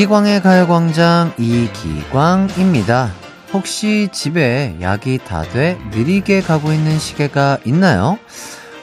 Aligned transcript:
이기광의 0.00 0.40
가요광장 0.40 1.34
이기광입니다. 1.36 3.12
혹시 3.52 4.08
집에 4.10 4.74
약이 4.80 5.18
다 5.26 5.42
돼 5.42 5.76
느리게 5.90 6.40
가고 6.40 6.72
있는 6.72 6.98
시계가 6.98 7.58
있나요? 7.66 8.18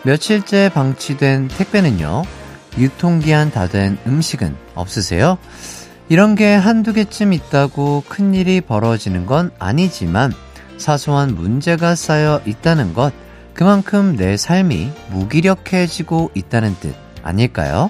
며칠째 0.03 0.69
방치된 0.75 1.47
택배는요? 1.47 2.21
유통기한 2.77 3.49
다 3.49 3.65
된 3.67 3.97
음식은 4.05 4.55
없으세요? 4.75 5.39
이런 6.07 6.35
게 6.35 6.53
한두 6.53 6.93
개쯤 6.93 7.33
있다고 7.33 8.03
큰일이 8.07 8.61
벌어지는 8.61 9.25
건 9.25 9.49
아니지만 9.57 10.31
사소한 10.77 11.33
문제가 11.33 11.95
쌓여 11.95 12.41
있다는 12.45 12.93
것, 12.93 13.11
그만큼 13.55 14.15
내 14.15 14.37
삶이 14.37 14.91
무기력해지고 15.09 16.29
있다는 16.35 16.75
뜻 16.79 16.93
아닐까요? 17.23 17.89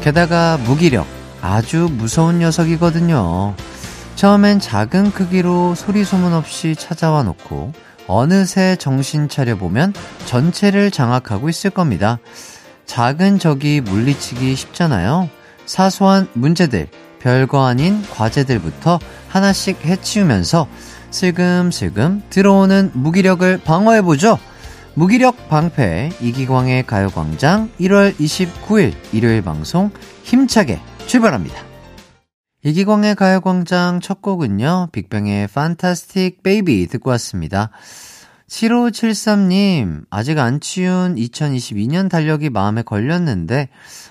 게다가 0.00 0.56
무기력, 0.64 1.06
아주 1.42 1.88
무서운 1.90 2.38
녀석이거든요. 2.38 3.54
처음엔 4.16 4.58
작은 4.58 5.12
크기로 5.12 5.74
소리 5.74 6.04
소문 6.04 6.32
없이 6.32 6.74
찾아와 6.74 7.22
놓고 7.22 7.72
어느새 8.06 8.76
정신 8.76 9.28
차려보면 9.28 9.92
전체를 10.24 10.90
장악하고 10.90 11.48
있을 11.48 11.70
겁니다. 11.70 12.18
작은 12.86 13.38
적이 13.38 13.82
물리치기 13.82 14.56
쉽잖아요. 14.56 15.28
사소한 15.66 16.28
문제들, 16.32 16.88
별거 17.20 17.66
아닌 17.66 18.02
과제들부터 18.10 18.98
하나씩 19.28 19.84
해치우면서 19.84 20.66
슬금슬금 21.10 22.22
들어오는 22.30 22.90
무기력을 22.94 23.60
방어해보죠. 23.64 24.38
무기력 24.94 25.48
방패 25.48 26.10
이기광의 26.20 26.86
가요광장 26.86 27.70
1월 27.80 28.14
29일 28.16 28.92
일요일 29.12 29.42
방송 29.42 29.90
힘차게 30.24 30.80
출발합니다. 31.06 31.70
이기광의 32.62 33.14
가요광장 33.14 34.00
첫 34.00 34.20
곡은요, 34.20 34.88
빅뱅의 34.92 35.48
판타스틱 35.48 36.42
베이비 36.42 36.88
듣고 36.88 37.10
왔습니다. 37.10 37.70
7573님, 38.48 40.04
아직 40.10 40.38
안 40.38 40.60
치운 40.60 41.14
2022년 41.14 42.10
달력이 42.10 42.50
마음에 42.50 42.82
걸렸는데, 42.82 43.68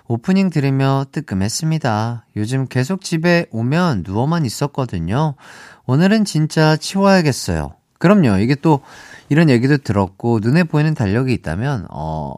오프닝 0.08 0.50
들으며 0.50 1.06
뜨끔했습니다. 1.12 2.26
요즘 2.38 2.66
계속 2.68 3.02
집에 3.02 3.46
오면 3.52 4.04
누워만 4.08 4.46
있었거든요. 4.46 5.36
오늘은 5.86 6.26
진짜 6.26 6.78
치워야겠어요. 6.78 7.79
그럼요, 8.00 8.38
이게 8.39 8.55
또 8.55 8.81
이런 9.30 9.50
얘기도 9.50 9.78
들었고 9.78 10.39
눈에 10.42 10.64
보이는 10.64 10.94
달력이 10.94 11.31
있다면 11.33 11.86
어 11.92 12.33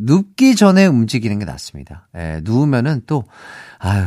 눕기 0.00 0.56
전에 0.56 0.86
움직이는 0.86 1.38
게 1.38 1.44
낫습니다. 1.44 2.08
예, 2.16 2.40
누우면은 2.42 3.02
또 3.06 3.24
아유 3.78 4.04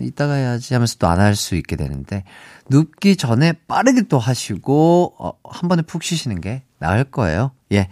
이따가 0.00 0.34
해야지 0.34 0.74
하면서 0.74 0.96
또 0.98 1.06
안 1.06 1.20
할 1.20 1.34
수 1.36 1.54
있게 1.54 1.76
되는데 1.76 2.24
눕기 2.70 3.16
전에 3.16 3.54
빠르게 3.68 4.02
또 4.02 4.18
하시고 4.18 5.14
어, 5.18 5.32
한 5.48 5.68
번에 5.68 5.82
푹 5.82 6.02
쉬시는 6.02 6.40
게 6.40 6.62
나을 6.78 7.04
거예요. 7.04 7.52
예. 7.72 7.88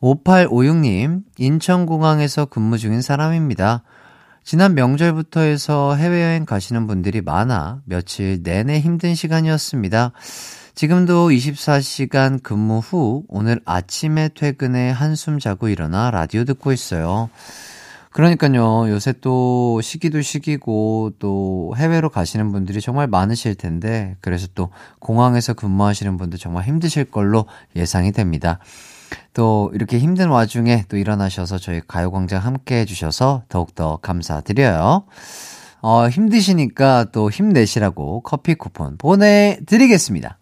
5856님 0.00 1.22
인천공항에서 1.38 2.46
근무 2.46 2.78
중인 2.78 3.02
사람입니다. 3.02 3.82
지난 4.44 4.74
명절부터 4.74 5.40
해서 5.40 5.94
해외여행 5.94 6.46
가시는 6.46 6.86
분들이 6.86 7.20
많아 7.20 7.82
며칠 7.84 8.40
내내 8.42 8.80
힘든 8.80 9.14
시간이었습니다. 9.14 10.12
지금도 10.74 11.30
24시간 11.30 12.42
근무 12.42 12.78
후 12.78 13.24
오늘 13.28 13.60
아침에 13.64 14.30
퇴근해 14.34 14.90
한숨 14.90 15.38
자고 15.38 15.68
일어나 15.68 16.10
라디오 16.10 16.44
듣고 16.44 16.72
있어요. 16.72 17.28
그러니까요, 18.10 18.90
요새 18.90 19.14
또 19.20 19.80
시기도 19.82 20.20
시기고 20.20 21.12
또 21.18 21.72
해외로 21.76 22.10
가시는 22.10 22.52
분들이 22.52 22.80
정말 22.80 23.06
많으실 23.06 23.54
텐데, 23.54 24.16
그래서 24.20 24.48
또 24.54 24.70
공항에서 24.98 25.54
근무하시는 25.54 26.18
분들 26.18 26.38
정말 26.38 26.64
힘드실 26.64 27.04
걸로 27.04 27.46
예상이 27.74 28.12
됩니다. 28.12 28.58
또 29.34 29.70
이렇게 29.74 29.98
힘든 29.98 30.28
와중에 30.28 30.84
또 30.88 30.96
일어나셔서 30.98 31.58
저희 31.58 31.80
가요광장 31.86 32.44
함께 32.44 32.80
해주셔서 32.80 33.44
더욱더 33.48 33.98
감사드려요. 34.02 35.04
어, 35.80 36.08
힘드시니까 36.08 37.06
또 37.12 37.30
힘내시라고 37.30 38.20
커피 38.22 38.54
쿠폰 38.54 38.96
보내드리겠습니다. 38.98 40.38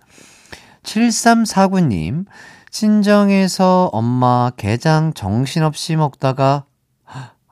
7349님, 0.83 2.27
친정에서 2.71 3.91
엄마 3.93 4.51
게장 4.57 5.13
정신없이 5.15 5.97
먹다가 5.97 6.65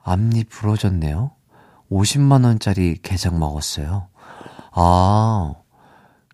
앞니 0.03 0.45
부러졌네요. 0.45 1.31
50만원짜리 1.91 2.99
게장 3.01 3.39
먹었어요. 3.39 4.07
아, 4.71 5.53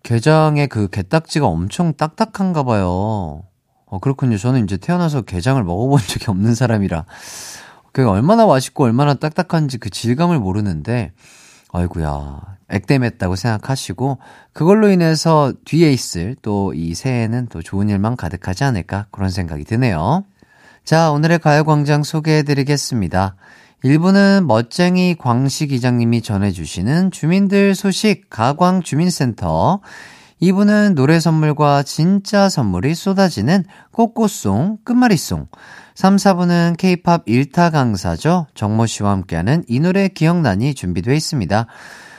게장의 0.02 0.68
그 0.68 0.88
게딱지가 0.88 1.46
엄청 1.46 1.94
딱딱한가 1.94 2.62
봐요. 2.62 3.42
어, 3.86 3.98
그렇군요. 4.00 4.36
저는 4.36 4.64
이제 4.64 4.76
태어나서 4.76 5.22
게장을 5.22 5.62
먹어본 5.62 6.00
적이 6.06 6.26
없는 6.30 6.54
사람이라. 6.54 7.04
그게 7.92 8.06
얼마나 8.06 8.46
맛있고 8.46 8.84
얼마나 8.84 9.14
딱딱한지 9.14 9.78
그 9.78 9.90
질감을 9.90 10.38
모르는데, 10.38 11.12
아이구야 11.72 12.55
액땜했다고 12.68 13.36
생각하시고 13.36 14.18
그걸로 14.52 14.88
인해서 14.90 15.52
뒤에 15.64 15.92
있을 15.92 16.36
또 16.42 16.72
이 16.74 16.94
새해에는 16.94 17.46
또 17.48 17.62
좋은 17.62 17.88
일만 17.88 18.16
가득하지 18.16 18.64
않을까 18.64 19.06
그런 19.10 19.30
생각이 19.30 19.64
드네요. 19.64 20.24
자, 20.84 21.10
오늘의 21.10 21.38
가요광장 21.40 22.02
소개해드리겠습니다. 22.02 23.36
1부는 23.84 24.46
멋쟁이 24.46 25.16
광식 25.16 25.72
이장님이 25.72 26.22
전해주시는 26.22 27.10
주민들 27.10 27.74
소식 27.74 28.30
가광주민센터 28.30 29.80
2부는 30.42 30.94
노래 30.94 31.18
선물과 31.18 31.82
진짜 31.82 32.48
선물이 32.48 32.94
쏟아지는 32.94 33.64
꽃꽃송 33.92 34.78
끝말잇송 34.84 35.46
3, 35.94 36.16
4부는 36.16 36.76
케이팝 36.76 37.24
1타 37.24 37.72
강사죠. 37.72 38.46
정모 38.54 38.86
씨와 38.86 39.12
함께하는 39.12 39.64
이 39.66 39.80
노래 39.80 40.08
기억나니 40.08 40.74
준비되어 40.74 41.14
있습니다. 41.14 41.66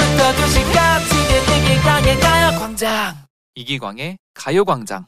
12시부터 0.00 0.32
2시까지 0.34 1.12
이기광의 1.56 2.20
가요광장 2.20 3.14
이기광의 3.54 4.18
가요광장 4.34 5.06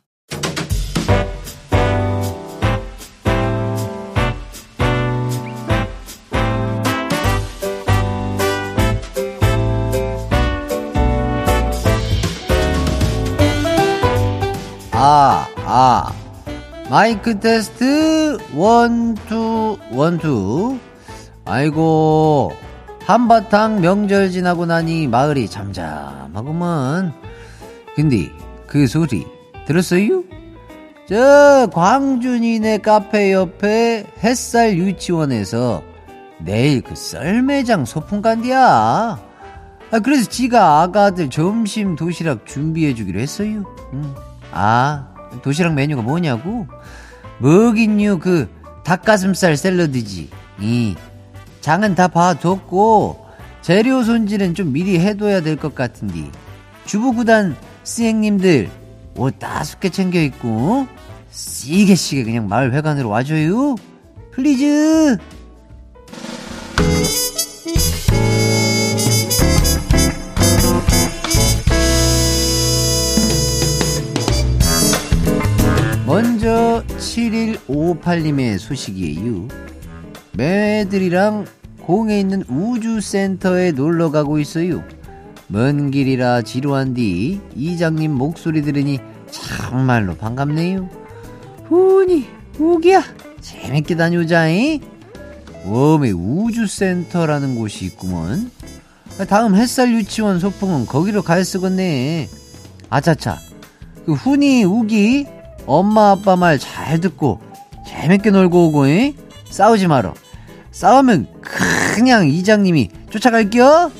아, 14.94 15.48
아. 15.66 16.12
마이크 16.88 17.40
테스트, 17.40 18.38
원, 18.54 19.14
투, 19.14 19.76
원, 19.90 20.18
투. 20.18 20.78
아이고, 21.44 22.52
한바탕 23.06 23.80
명절 23.80 24.30
지나고 24.30 24.66
나니 24.66 25.06
마을이 25.06 25.48
잠잠하구먼. 25.48 27.12
근데 27.94 28.30
그 28.66 28.86
소리 28.86 29.26
들었어요? 29.66 30.24
저 31.08 31.68
광준이네 31.72 32.78
카페 32.78 33.32
옆에 33.32 34.06
햇살 34.22 34.76
유치원에서 34.76 35.82
내일 36.38 36.80
그 36.80 36.94
썰매장 36.94 37.84
소풍 37.84 38.22
간디야. 38.22 39.20
아, 39.90 39.98
그래서 40.00 40.28
지가 40.28 40.80
아가들 40.80 41.28
점심 41.28 41.96
도시락 41.96 42.46
준비해 42.46 42.94
주기로 42.94 43.20
했어요. 43.20 43.64
응. 43.92 44.14
아, 44.52 45.08
도시락 45.42 45.74
메뉴가 45.74 46.02
뭐냐고? 46.02 46.66
먹긴요, 47.40 48.18
그 48.20 48.48
닭가슴살 48.84 49.56
샐러드지. 49.56 50.30
이 50.60 50.96
장은 51.62 51.94
다 51.94 52.08
봐뒀고 52.08 53.24
재료 53.62 54.02
손질은 54.02 54.54
좀 54.54 54.72
미리 54.72 54.98
해둬야 54.98 55.40
될 55.40 55.56
것 55.56 55.74
같은데 55.74 56.30
주부구단 56.84 57.56
스행님들 57.84 58.68
옷 59.16 59.38
따숩게 59.38 59.88
챙겨 59.90 60.20
입고 60.20 60.86
싸게 61.30 61.94
싸게 61.94 62.24
그냥 62.24 62.48
마을 62.48 62.74
회관으로 62.74 63.08
와줘요. 63.08 63.76
please. 64.32 65.16
먼저 76.06 76.82
7158님의 76.98 78.58
소식이에요. 78.58 79.48
매들이랑 80.34 81.46
공에 81.82 82.20
있는 82.20 82.44
우주센터에 82.48 83.72
놀러 83.72 84.10
가고 84.10 84.38
있어요. 84.38 84.82
먼 85.48 85.90
길이라 85.90 86.42
지루한 86.42 86.94
뒤 86.94 87.40
이장님 87.54 88.12
목소리 88.12 88.62
들으니 88.62 88.98
정말로 89.30 90.14
반갑네요. 90.16 90.88
훈이 91.68 92.26
우기야 92.58 93.02
재밌게 93.40 93.96
다녀오자잉. 93.96 94.80
웜에 95.66 96.10
우주센터라는 96.10 97.54
곳이 97.56 97.84
있구먼. 97.86 98.50
다음 99.28 99.54
햇살 99.54 99.92
유치원 99.92 100.40
소풍은 100.40 100.86
거기로 100.86 101.22
쓰겠네. 101.44 102.28
아차차. 102.88 103.38
그 104.06 104.14
훈이 104.14 104.64
우기 104.64 105.26
엄마 105.66 106.10
아빠 106.10 106.34
말 106.36 106.58
잘 106.58 107.00
듣고 107.00 107.40
재밌게 107.86 108.30
놀고 108.30 108.68
오고 108.68 108.86
잉? 108.86 109.14
싸우지 109.52 109.86
마라. 109.86 110.14
싸우면 110.70 111.28
그냥 111.94 112.26
이장님이 112.26 112.88
쫓아갈게요. 113.10 113.92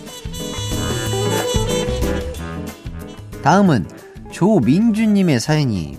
다음은 3.43 3.87
조민주님의 4.31 5.40
사연이 5.40 5.99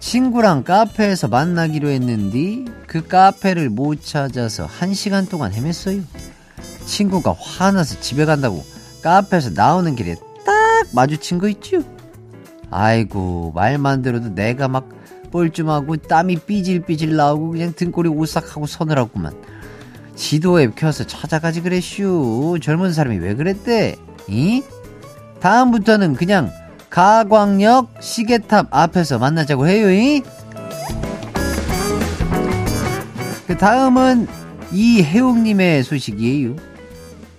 친구랑 0.00 0.64
카페에서 0.64 1.28
만나기로 1.28 1.88
했는데 1.88 2.64
그 2.88 3.06
카페를 3.06 3.70
못 3.70 4.04
찾아서 4.04 4.66
한 4.66 4.94
시간 4.94 5.26
동안 5.26 5.52
헤맸어요. 5.52 6.02
친구가 6.86 7.36
화나서 7.38 8.00
집에 8.00 8.24
간다고 8.24 8.64
카페에서 9.02 9.50
나오는 9.50 9.94
길에 9.94 10.16
딱 10.44 10.88
마주친 10.92 11.38
거 11.38 11.48
있죠? 11.50 11.82
아이고 12.70 13.52
말만 13.54 14.02
들어도 14.02 14.34
내가 14.34 14.66
막 14.66 14.88
뻘쭘하고 15.34 15.96
땀이 15.96 16.36
삐질삐질 16.46 17.16
나오고 17.16 17.50
그냥 17.50 17.72
등골이 17.74 18.08
오싹하고 18.08 18.66
서늘하구만. 18.66 19.34
지도에 20.14 20.70
켜서 20.76 21.04
찾아가지 21.04 21.60
그랬슈. 21.60 22.56
젊은 22.62 22.92
사람이 22.92 23.18
왜 23.18 23.34
그랬대? 23.34 23.96
이? 24.28 24.62
다음부터는 25.40 26.14
그냥 26.14 26.52
가광역 26.88 27.96
시계탑 28.00 28.68
앞에서 28.70 29.18
만나자고 29.18 29.66
해요. 29.66 29.90
이? 29.90 30.22
그 33.48 33.58
다음은 33.58 34.28
이혜웅님의 34.72 35.82
소식이에요. 35.82 36.54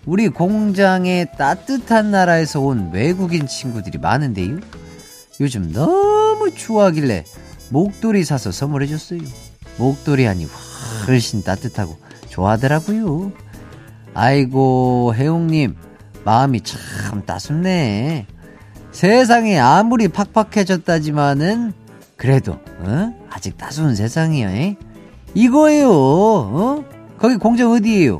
우리 0.05 0.27
공장에 0.27 1.25
따뜻한 1.37 2.11
나라에서 2.11 2.59
온 2.59 2.91
외국인 2.91 3.47
친구들이 3.47 3.97
많은데요. 3.97 4.59
요즘 5.39 5.71
너무 5.71 6.53
추워하길래 6.53 7.23
목도리 7.69 8.23
사서 8.23 8.51
선물해 8.51 8.87
줬어요. 8.87 9.21
목도리 9.77 10.25
하니 10.25 10.47
훨씬 11.07 11.43
따뜻하고 11.43 11.97
좋아하더라고요. 12.29 13.31
아이고, 14.13 15.13
혜웅님, 15.15 15.75
마음이 16.23 16.61
참 16.61 17.25
따숩네. 17.25 18.27
세상이 18.91 19.57
아무리 19.59 20.07
팍팍해졌다지만은, 20.07 21.73
그래도, 22.15 22.53
어? 22.79 23.13
아직 23.29 23.57
따스운 23.57 23.95
세상이야, 23.95 24.49
에? 24.51 24.77
이거예요, 25.33 25.91
어? 25.91 26.85
거기 27.17 27.35
공장 27.35 27.71
어디에요? 27.71 28.19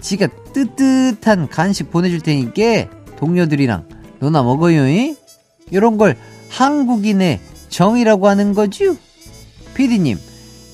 지가 0.00 0.28
뜨뜻한 0.52 1.48
간식 1.48 1.90
보내줄 1.90 2.20
테니까, 2.20 2.88
동료들이랑 3.16 3.88
너나 4.20 4.44
먹어요, 4.44 4.82
에? 4.82 5.16
이런 5.70 5.98
걸 5.98 6.16
한국인의 6.50 7.40
정이라고 7.72 8.28
하는 8.28 8.52
거죠? 8.52 8.96
피디님, 9.74 10.18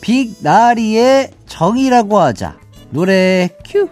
빅나리의 0.00 1.30
정이라고 1.46 2.18
하자. 2.18 2.58
노래 2.90 3.48
큐! 3.64 3.88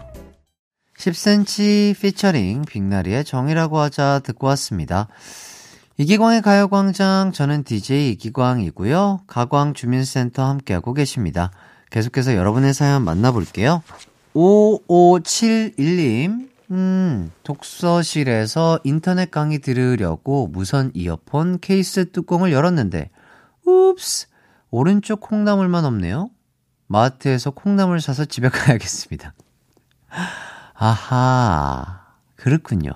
10cm 0.98 2.00
피처링 2.00 2.62
빅나리의 2.62 3.24
정이라고 3.24 3.78
하자 3.78 4.22
듣고 4.24 4.48
왔습니다. 4.48 5.06
이기광의 5.98 6.42
가요광장, 6.42 7.30
저는 7.32 7.62
DJ 7.62 8.10
이기광이고요. 8.10 9.20
가광 9.28 9.74
주민센터 9.74 10.44
함께하고 10.44 10.92
계십니다. 10.92 11.52
계속해서 11.90 12.34
여러분의 12.34 12.74
사연 12.74 13.04
만나볼게요. 13.04 13.82
5571님, 14.34 16.48
음, 16.70 17.30
독서실에서 17.44 18.80
인터넷 18.84 19.30
강의 19.30 19.58
들으려고 19.60 20.48
무선 20.48 20.90
이어폰 20.94 21.60
케이스 21.60 22.10
뚜껑을 22.10 22.52
열었는데, 22.52 23.10
웁스! 23.64 24.28
오른쪽 24.70 25.20
콩나물만 25.20 25.84
없네요? 25.84 26.30
마트에서 26.88 27.50
콩나물 27.50 28.00
사서 28.00 28.24
집에 28.24 28.48
가야겠습니다. 28.50 29.34
아하, 30.74 32.00
그렇군요. 32.34 32.90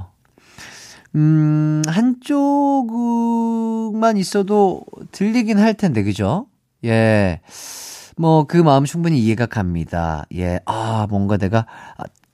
음, 1.14 1.82
한쪽만 1.86 2.96
있어도 4.16 4.84
들리긴 5.12 5.58
할 5.58 5.74
텐데, 5.74 6.02
그죠? 6.02 6.46
예. 6.84 7.40
뭐, 8.16 8.44
그 8.44 8.56
마음 8.56 8.84
충분히 8.84 9.18
이해가 9.20 9.46
갑니다. 9.46 10.24
예. 10.34 10.60
아, 10.66 11.06
뭔가 11.08 11.36
내가 11.36 11.66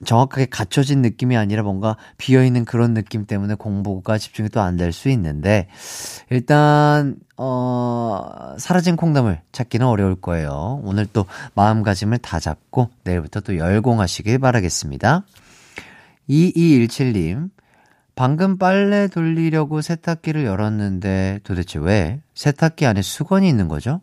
정확하게 0.05 0.45
갖춰진 0.47 1.01
느낌이 1.01 1.35
아니라 1.37 1.63
뭔가 1.63 1.97
비어있는 2.17 2.65
그런 2.65 2.93
느낌 2.93 3.25
때문에 3.25 3.55
공부가 3.55 4.17
집중이 4.17 4.49
또 4.49 4.61
안 4.61 4.77
될 4.77 4.91
수 4.91 5.09
있는데, 5.09 5.67
일단, 6.29 7.15
어, 7.37 8.55
사라진 8.57 8.95
콩나물 8.95 9.39
찾기는 9.51 9.85
어려울 9.85 10.15
거예요. 10.15 10.81
오늘 10.83 11.05
또 11.11 11.25
마음가짐을 11.55 12.19
다 12.19 12.39
잡고 12.39 12.89
내일부터 13.03 13.39
또 13.41 13.57
열공하시길 13.57 14.39
바라겠습니다. 14.39 15.23
2217님, 16.29 17.49
방금 18.15 18.57
빨래 18.57 19.07
돌리려고 19.07 19.81
세탁기를 19.81 20.43
열었는데 20.45 21.41
도대체 21.43 21.79
왜 21.79 22.19
세탁기 22.33 22.85
안에 22.85 23.01
수건이 23.01 23.47
있는 23.47 23.67
거죠? 23.67 24.01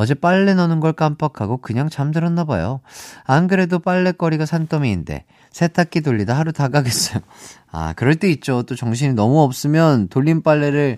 어제 0.00 0.14
빨래 0.14 0.54
넣는 0.54 0.80
걸 0.80 0.94
깜빡하고 0.94 1.58
그냥 1.58 1.90
잠들었나 1.90 2.44
봐요. 2.46 2.80
안 3.24 3.48
그래도 3.48 3.78
빨래거리가 3.78 4.46
산더미인데 4.46 5.26
세탁기 5.52 6.00
돌리다 6.00 6.34
하루 6.38 6.52
다 6.52 6.68
가겠어요. 6.68 7.20
아, 7.70 7.92
그럴 7.92 8.14
때 8.14 8.30
있죠. 8.30 8.62
또 8.62 8.74
정신이 8.74 9.12
너무 9.12 9.42
없으면 9.42 10.08
돌린 10.08 10.42
빨래를 10.42 10.96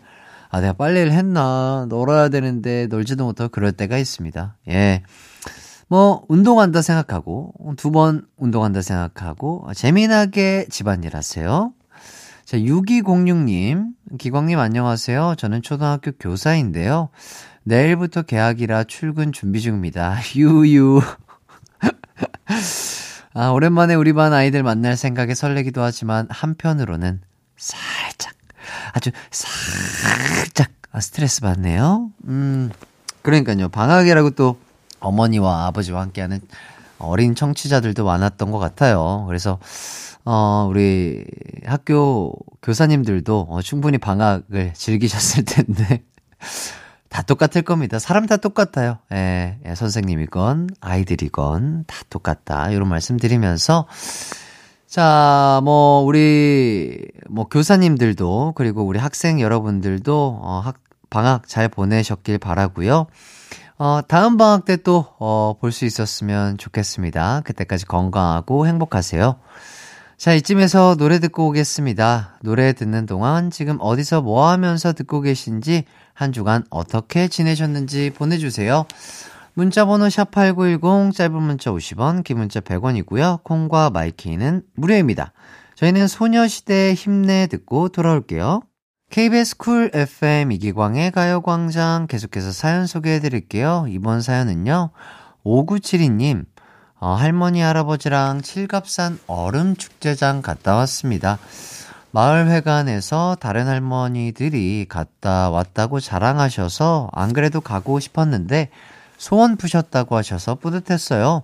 아, 0.51 0.61
내가 0.61 0.75
빨래를 0.75 1.11
했나 1.11 1.87
널어야 1.89 2.29
되는데 2.29 2.87
널지도 2.87 3.25
못하고 3.25 3.49
그럴 3.51 3.73
때가 3.73 3.99
있습니다. 3.99 4.57
예. 4.69 5.03
뭐 5.89 6.25
운동한다 6.29 6.81
생각하고 6.81 7.55
두 7.77 7.91
번 7.91 8.25
운동한다 8.37 8.83
생각하고 8.83 9.67
재미나게 9.75 10.67
집안일 10.71 11.17
하세요. 11.17 11.73
자, 12.45 12.57
6206님, 12.59 13.95
기광님 14.19 14.59
안녕하세요. 14.59 15.35
저는 15.39 15.63
초등학교 15.63 16.13
교사인데요. 16.13 17.09
내일부터 17.65 18.23
개학이라 18.23 18.85
출근 18.85 19.33
준비 19.33 19.61
중입니다. 19.61 20.19
유유. 20.35 21.01
아, 23.35 23.49
오랜만에 23.49 23.95
우리 23.95 24.13
반 24.13 24.33
아이들 24.33 24.63
만날 24.63 24.97
생각에 24.97 25.35
설레기도 25.35 25.83
하지만 25.83 26.27
한편으로는 26.31 27.21
살짝, 27.57 28.35
아주 28.93 29.11
살짝 29.31 30.71
아, 30.91 31.01
스트레스 31.01 31.41
받네요. 31.41 32.11
음, 32.27 32.71
그러니까요. 33.23 33.69
방학이라고 33.71 34.31
또 34.31 34.59
어머니와 35.01 35.67
아버지와 35.67 36.03
함께하는 36.03 36.41
어린 36.99 37.35
청취자들도 37.35 38.05
많았던 38.05 38.51
것 38.51 38.59
같아요. 38.59 39.25
그래서, 39.27 39.59
어, 40.25 40.67
우리 40.71 41.25
학교 41.65 42.33
교사님들도 42.61 43.47
어, 43.49 43.63
충분히 43.63 43.99
방학을 43.99 44.75
즐기셨을 44.75 45.45
텐데, 45.45 46.03
다 47.13 47.21
똑같을 47.21 47.61
겁니다. 47.61 47.99
사람 47.99 48.27
다 48.27 48.39
똑같아요. 48.39 48.99
예, 49.13 49.59
예, 49.67 49.75
선생님이건 49.75 50.71
아이들이건 50.81 51.85
다 51.87 51.97
똑같다. 52.09 52.71
이런 52.71 52.89
말씀 52.89 53.19
드리면서 53.19 53.87
자, 54.87 55.61
뭐 55.63 56.01
우리 56.01 57.07
뭐 57.29 57.49
교사님들도 57.49 58.55
그리고 58.57 58.83
우리 58.85 58.99
학생 58.99 59.41
여러분들도 59.43 60.41
어, 60.43 60.61
학 60.65 60.77
방학 61.11 61.47
잘 61.47 61.69
보내셨길 61.69 62.39
바라고요. 62.39 63.07
어, 63.79 64.01
다음 64.07 64.39
방학 64.39 64.65
때 64.65 64.77
또, 64.77 65.07
어, 65.19 65.55
볼 65.61 65.73
수 65.73 65.85
있었으면 65.85 66.57
좋겠습니다. 66.57 67.43
그때까지 67.45 67.85
건강하고 67.85 68.67
행복하세요. 68.67 69.37
자, 70.23 70.35
이쯤에서 70.35 70.95
노래 70.99 71.19
듣고 71.19 71.49
오겠습니다. 71.49 72.39
노래 72.45 72.75
듣는 72.75 73.07
동안 73.07 73.51
지금 73.51 73.79
어디서 73.81 74.23
뭐 74.23 74.49
하면서 74.49 74.93
듣고 74.93 75.21
계신지 75.21 75.83
한 76.15 76.31
주간 76.31 76.63
어떻게 76.71 77.27
지내셨는지 77.27 78.13
보내주세요. 78.15 78.85
문자번호 79.55 80.07
샵8910, 80.07 81.13
짧은 81.13 81.43
문자 81.43 81.73
50원, 81.73 82.23
긴 82.23 82.39
문자 82.39 82.61
100원이고요. 82.61 83.43
콩과 83.43 83.91
마이케이는 83.91 84.63
무료입니다. 84.77 85.33
저희는 85.75 86.07
소녀시대 86.07 86.95
힘내 86.95 87.49
듣고 87.49 87.89
돌아올게요. 87.89 88.61
KBS 89.11 89.57
쿨 89.57 89.91
FM 89.93 90.53
이기광의 90.53 91.11
가요광장 91.11 92.07
계속해서 92.07 92.53
사연 92.53 92.87
소개해 92.87 93.19
드릴게요. 93.19 93.87
이번 93.89 94.21
사연은요, 94.21 94.91
5972님, 95.45 96.45
어, 97.05 97.15
할머니, 97.15 97.61
할아버지랑 97.61 98.43
칠갑산 98.43 99.19
얼음 99.27 99.75
축제장 99.75 100.41
갔다 100.41 100.77
왔습니다. 100.77 101.37
마을 102.13 102.49
회관에서 102.49 103.37
다른 103.41 103.67
할머니들이 103.67 104.87
갔다 104.89 105.51
왔다고 105.51 105.99
자랑하셔서 105.99 107.09
안 107.11 107.33
그래도 107.33 107.61
가고 107.61 107.99
싶었는데 107.99 108.71
소원 109.19 109.57
푸셨다고 109.57 110.15
하셔서 110.15 110.55
뿌듯했어요. 110.55 111.43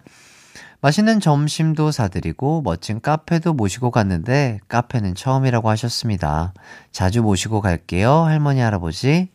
맛있는 0.80 1.18
점심도 1.18 1.90
사드리고 1.90 2.62
멋진 2.62 3.00
카페도 3.00 3.54
모시고 3.54 3.90
갔는데 3.90 4.60
카페는 4.68 5.16
처음이라고 5.16 5.70
하셨습니다. 5.70 6.52
자주 6.92 7.20
모시고 7.20 7.62
갈게요, 7.62 8.12
할머니, 8.12 8.60
할아버지. 8.60 9.28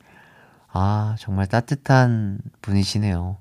아, 0.72 1.18
정말 1.20 1.48
따뜻한 1.48 2.40
분이시네요. 2.62 3.40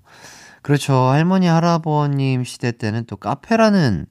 그렇죠. 0.63 0.95
할머니, 0.95 1.47
할아버님 1.47 2.45
시대 2.45 2.71
때는 2.71 3.05
또 3.07 3.17
카페라는 3.17 4.07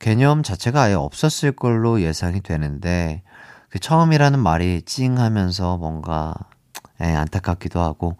개념 0.00 0.42
자체가 0.42 0.82
아예 0.82 0.94
없었을 0.94 1.52
걸로 1.52 2.02
예상이 2.02 2.40
되는데, 2.40 3.22
그 3.68 3.78
처음이라는 3.78 4.40
말이 4.40 4.82
찡 4.82 5.18
하면서 5.18 5.76
뭔가, 5.76 6.34
예, 7.00 7.04
안타깝기도 7.04 7.80
하고, 7.80 8.16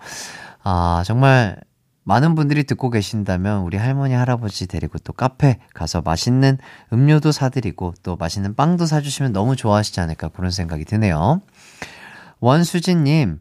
아, 0.63 1.03
정말 1.05 1.59
많은 2.05 2.37
분들이 2.37 2.63
듣고 2.65 2.89
계신다면 2.91 3.63
우리 3.63 3.77
할머니, 3.77 4.15
할아버지 4.15 4.69
데리고 4.69 4.99
또 4.99 5.13
카페 5.13 5.59
가서 5.75 6.03
맛있는 6.03 6.57
음료도 6.93 7.33
사드리고 7.33 7.95
또 8.05 8.17
맛있는 8.17 8.55
빵도 8.55 8.87
사주시면 8.87 9.33
너무 9.33 9.57
좋아하시지 9.57 10.01
않을까 10.01 10.29
그런 10.29 10.53
생각이 10.53 10.85
드네요. 10.85 11.43
원수진님, 12.39 13.41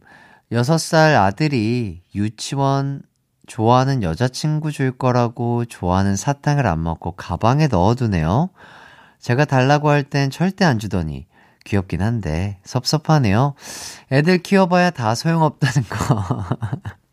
6살 0.51 1.15
아들이 1.15 2.01
유치원 2.15 3.03
좋아하는 3.49 4.03
여자친구 4.03 4.71
줄 4.71 4.91
거라고 4.91 5.65
좋아하는 5.65 6.15
사탕을 6.15 6.67
안 6.67 6.83
먹고 6.83 7.13
가방에 7.13 7.67
넣어두네요. 7.67 8.49
제가 9.19 9.43
달라고 9.45 9.89
할 9.89 10.03
땐 10.03 10.29
절대 10.29 10.63
안 10.65 10.77
주더니 10.79 11.25
귀엽긴 11.65 12.01
한데 12.01 12.59
섭섭하네요. 12.63 13.55
애들 14.11 14.37
키워봐야 14.43 14.91
다 14.91 15.15
소용없다는 15.15 15.89
거. 15.89 16.45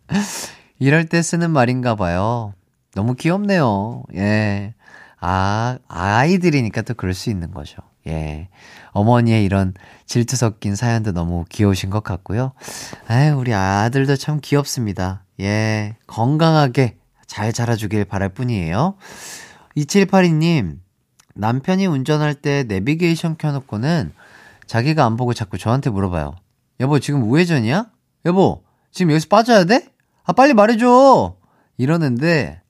이럴 0.78 1.07
때 1.07 1.23
쓰는 1.23 1.50
말인가 1.50 1.95
봐요. 1.95 2.52
너무 2.95 3.14
귀엽네요. 3.14 4.05
예. 4.14 4.75
아, 5.28 5.78
아이들이니까 5.88 6.83
또 6.83 6.95
그럴 6.95 7.12
수 7.12 7.30
있는 7.30 7.50
거죠. 7.50 7.83
예. 8.06 8.49
어머니의 8.92 9.45
이런 9.45 9.75
질투 10.06 10.37
섞인 10.37 10.76
사연도 10.76 11.11
너무 11.11 11.45
귀여우신 11.49 11.90
것 11.90 12.04
같고요. 12.04 12.52
아유, 13.09 13.35
우리 13.37 13.52
아들도 13.52 14.14
참 14.14 14.38
귀엽습니다. 14.40 15.25
예, 15.40 15.97
건강하게 16.06 16.99
잘 17.26 17.52
자라주길 17.52 18.04
바랄 18.04 18.28
뿐이에요. 18.28 18.95
2782님, 19.76 20.78
남편이 21.35 21.87
운전할 21.87 22.37
때 22.37 22.62
내비게이션 22.62 23.37
켜놓고는 23.37 24.12
자기가 24.68 25.04
안 25.04 25.16
보고 25.16 25.35
자꾸 25.35 25.59
저한테 25.59 25.90
물어봐요. 25.90 26.37
여보, 26.78 27.00
지금 27.00 27.25
우회전이야? 27.25 27.87
여보, 28.26 28.62
지금 28.92 29.11
여기서 29.11 29.26
빠져야 29.28 29.64
돼? 29.64 29.88
아, 30.23 30.33
빨리 30.33 30.54
말해줘! 30.54 31.35
이러는데, 31.78 32.62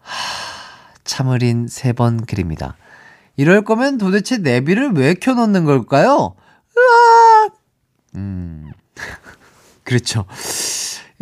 하, 0.00 0.39
참을인 1.04 1.66
세 1.68 1.92
번 1.92 2.24
그립니다. 2.26 2.76
이럴 3.36 3.64
거면 3.64 3.98
도대체 3.98 4.38
내비를 4.38 4.92
왜 4.92 5.14
켜놓는 5.14 5.64
걸까요? 5.64 6.34
으아! 6.76 7.48
음, 8.16 8.70
그렇죠. 9.84 10.24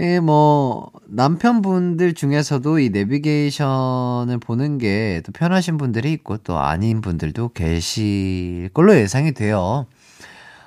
예, 0.01 0.21
뭐, 0.21 0.91
남편분들 1.07 2.15
중에서도 2.15 2.79
이 2.79 2.91
내비게이션을 2.91 4.39
보는 4.39 4.79
게 4.79 5.23
또 5.25 5.33
편하신 5.33 5.77
분들이 5.77 6.13
있고 6.13 6.37
또 6.39 6.59
아닌 6.59 7.01
분들도 7.01 7.51
계실 7.53 8.71
걸로 8.75 8.95
예상이 8.97 9.33
돼요. 9.33 9.87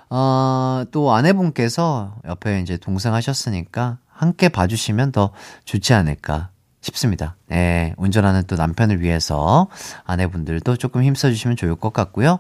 어, 0.09 0.83
또 0.91 1.13
아내분께서 1.13 2.15
옆에 2.25 2.59
이제 2.61 2.77
동생 2.77 3.13
하셨으니까 3.13 3.97
함께 4.09 4.49
봐주시면 4.49 5.11
더 5.13 5.31
좋지 5.65 5.93
않을까 5.93 6.49
싶습니다. 6.81 7.35
예, 7.51 7.93
운전하는 7.97 8.43
또 8.47 8.55
남편을 8.55 9.01
위해서 9.01 9.67
아내분들도 10.05 10.77
조금 10.77 11.03
힘써주시면 11.03 11.57
좋을 11.57 11.75
것 11.75 11.93
같고요. 11.93 12.39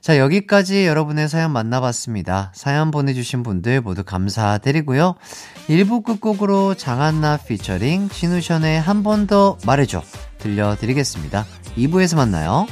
자, 0.00 0.16
여기까지 0.18 0.86
여러분의 0.86 1.28
사연 1.28 1.52
만나봤습니다. 1.52 2.52
사연 2.54 2.90
보내주신 2.90 3.42
분들 3.42 3.82
모두 3.82 4.02
감사드리고요. 4.02 5.14
1부 5.68 6.02
끝곡으로 6.04 6.74
장한나 6.74 7.36
피처링 7.36 8.08
신우션의 8.10 8.80
한 8.80 9.02
번 9.02 9.26
더 9.26 9.58
말해줘 9.66 10.02
들려드리겠습니다. 10.38 11.44
2부에서 11.76 12.16
만나요. 12.16 12.66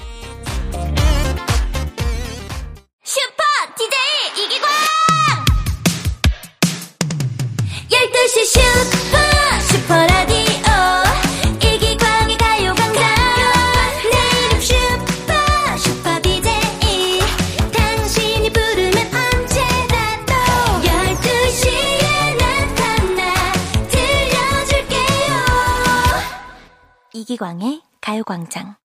이기광의 27.15 27.81
가요광장 28.03 28.77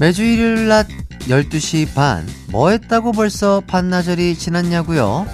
매주 0.00 0.24
일요일 0.24 0.68
낮 0.68 0.88
12시 1.20 1.94
반, 1.94 2.26
뭐 2.50 2.70
했다고 2.70 3.12
벌써 3.12 3.60
반나절이 3.66 4.36
지났냐고요? 4.36 5.26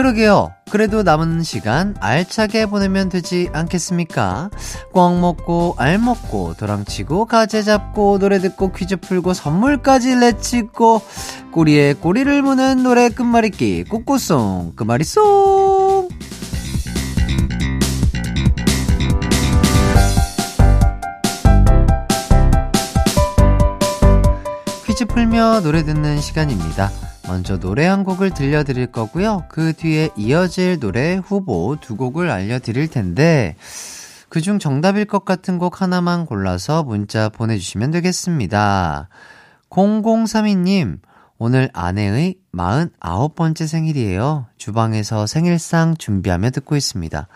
그러게요. 0.00 0.54
그래도 0.70 1.02
남은 1.02 1.42
시간 1.42 1.94
알차게 2.00 2.66
보내면 2.66 3.10
되지 3.10 3.50
않겠습니까? 3.52 4.48
꽝 4.94 5.20
먹고, 5.20 5.74
알 5.76 5.98
먹고, 5.98 6.54
도랑치고, 6.54 7.26
가재 7.26 7.60
잡고, 7.62 8.18
노래 8.18 8.38
듣고, 8.38 8.72
퀴즈 8.72 8.96
풀고, 8.96 9.34
선물까지 9.34 10.16
내치고, 10.16 11.02
꼬리에 11.52 11.92
꼬리를 11.92 12.40
무는 12.40 12.82
노래 12.82 13.10
끝말잇기, 13.10 13.84
꼬꼬송, 13.84 14.72
끝말잇송! 14.74 16.08
풀며 25.14 25.60
노래 25.62 25.82
듣는 25.82 26.20
시간입니다. 26.20 26.90
먼저 27.26 27.58
노래 27.58 27.86
한 27.86 28.04
곡을 28.04 28.30
들려드릴 28.30 28.88
거고요. 28.88 29.44
그 29.48 29.72
뒤에 29.72 30.10
이어질 30.16 30.78
노래 30.78 31.16
후보 31.16 31.76
두 31.80 31.96
곡을 31.96 32.30
알려드릴 32.30 32.88
텐데, 32.88 33.56
그중 34.28 34.60
정답일 34.60 35.06
것 35.06 35.24
같은 35.24 35.58
곡 35.58 35.82
하나만 35.82 36.26
골라서 36.26 36.84
문자 36.84 37.28
보내주시면 37.28 37.90
되겠습니다. 37.90 39.08
0032님, 39.68 41.00
오늘 41.38 41.70
아내의 41.72 42.36
49번째 42.54 43.66
생일이에요. 43.66 44.46
주방에서 44.58 45.26
생일상 45.26 45.96
준비하며 45.96 46.50
듣고 46.50 46.76
있습니다. 46.76 47.26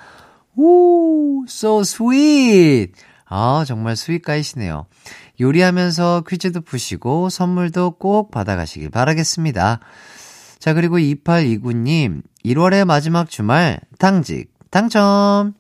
오, 0.56 1.44
so 1.48 1.80
sweet! 1.80 2.92
아, 3.26 3.64
정말 3.66 3.96
스윗가이시네요. 3.96 4.86
요리하면서 5.40 6.24
퀴즈도 6.28 6.60
푸시고 6.60 7.28
선물도 7.28 7.92
꼭 7.98 8.30
받아가시길 8.30 8.90
바라겠습니다. 8.90 9.80
자, 10.58 10.74
그리고 10.74 10.96
2829님, 10.98 12.22
1월의 12.44 12.84
마지막 12.84 13.28
주말, 13.28 13.80
당직, 13.98 14.52
당첨! 14.70 15.54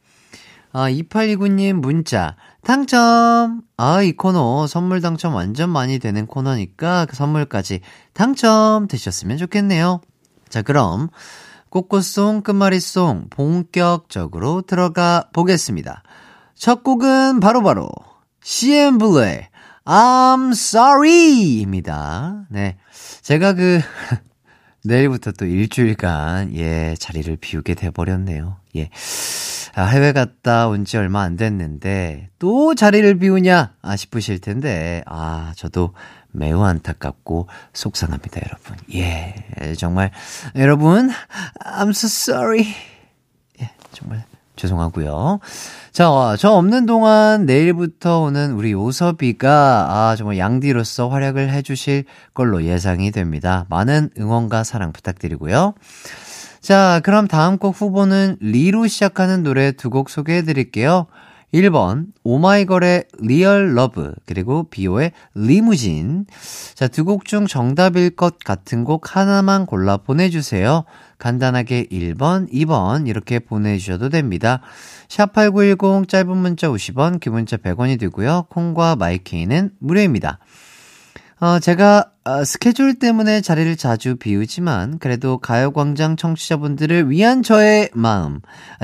아, 0.72 0.90
2829님 0.90 1.74
문자. 1.74 2.36
당첨! 2.64 3.62
아, 3.76 4.02
이 4.02 4.12
코너 4.12 4.66
선물 4.66 5.00
당첨 5.00 5.34
완전 5.34 5.70
많이 5.70 5.98
되는 5.98 6.26
코너니까 6.26 7.06
그 7.06 7.14
선물까지 7.14 7.80
당첨 8.12 8.88
되셨으면 8.88 9.36
좋겠네요. 9.36 10.00
자, 10.48 10.62
그럼 10.62 11.10
꽃꽃송 11.68 12.42
끝말잇송 12.42 13.26
본격적으로 13.30 14.62
들어가 14.62 15.28
보겠습니다. 15.32 16.02
첫 16.54 16.82
곡은 16.82 17.40
바로바로 17.40 17.88
CN블루의 18.42 19.48
I'm 19.86 20.52
sorry! 20.52 21.60
입니다. 21.60 22.46
네. 22.48 22.76
제가 23.22 23.52
그, 23.52 23.80
내일부터 24.84 25.32
또 25.32 25.44
일주일간, 25.44 26.54
예, 26.56 26.94
자리를 26.98 27.36
비우게 27.36 27.74
돼버렸네요. 27.74 28.56
예. 28.76 28.90
아, 29.74 29.84
해외 29.86 30.12
갔다 30.12 30.68
온 30.68 30.84
지 30.84 30.96
얼마 30.96 31.22
안 31.22 31.36
됐는데, 31.36 32.30
또 32.38 32.74
자리를 32.74 33.18
비우냐? 33.18 33.74
아, 33.82 33.96
싶으실 33.96 34.40
텐데, 34.40 35.02
아, 35.06 35.52
저도 35.56 35.92
매우 36.32 36.62
안타깝고 36.62 37.48
속상합니다, 37.74 38.40
여러분. 38.46 38.76
예, 38.94 39.74
정말, 39.76 40.10
여러분, 40.56 41.10
I'm 41.60 41.90
so 41.90 42.06
sorry. 42.06 42.74
예, 43.60 43.70
정말 43.92 44.24
죄송하고요. 44.56 45.40
자, 45.92 46.10
어, 46.10 46.36
저 46.36 46.50
없는 46.50 46.86
동안 46.86 47.46
내일부터 47.46 48.20
오는 48.20 48.52
우리 48.52 48.72
요섭이가 48.72 49.86
아, 50.10 50.16
정말 50.16 50.38
양디로서 50.38 51.08
활약을 51.08 51.50
해주실 51.50 52.04
걸로 52.34 52.64
예상이 52.64 53.10
됩니다. 53.10 53.66
많은 53.68 54.10
응원과 54.18 54.64
사랑 54.64 54.92
부탁드리고요. 54.92 55.74
자, 56.60 57.00
그럼 57.04 57.28
다음 57.28 57.58
곡 57.58 57.74
후보는 57.80 58.38
리로 58.40 58.86
시작하는 58.86 59.42
노래 59.42 59.72
두 59.72 59.90
곡 59.90 60.08
소개해 60.08 60.42
드릴게요. 60.42 61.06
1번 61.54 62.06
오마이걸의 62.24 63.04
Real 63.20 63.74
Love 63.76 64.12
그리고 64.26 64.64
비오의 64.68 65.12
리무진. 65.34 66.26
자 66.74 66.88
두 66.88 67.04
곡 67.04 67.24
중 67.24 67.46
정답일 67.46 68.10
것 68.16 68.38
같은 68.40 68.82
곡 68.82 69.14
하나만 69.16 69.64
골라 69.66 69.96
보내주세요. 69.96 70.84
간단하게 71.18 71.86
1번 71.92 72.52
2번 72.52 73.06
이렇게 73.06 73.38
보내주셔도 73.38 74.08
됩니다. 74.08 74.60
샵8910 75.08 76.08
짧은 76.08 76.36
문자 76.36 76.68
50원 76.68 77.20
긴 77.20 77.34
문자 77.34 77.56
100원이 77.56 78.00
되고요. 78.00 78.46
콩과 78.50 78.96
마이케이는 78.96 79.70
무료입니다. 79.78 80.40
어, 81.40 81.58
제가 81.60 82.10
어, 82.24 82.42
스케줄 82.44 82.98
때문에 82.98 83.42
자리를 83.42 83.76
자주 83.76 84.16
비우지만 84.16 84.98
그래도 84.98 85.38
가요광장 85.38 86.16
청취자분들을 86.16 87.10
위한 87.10 87.42
저의 87.42 87.90
마음 87.92 88.40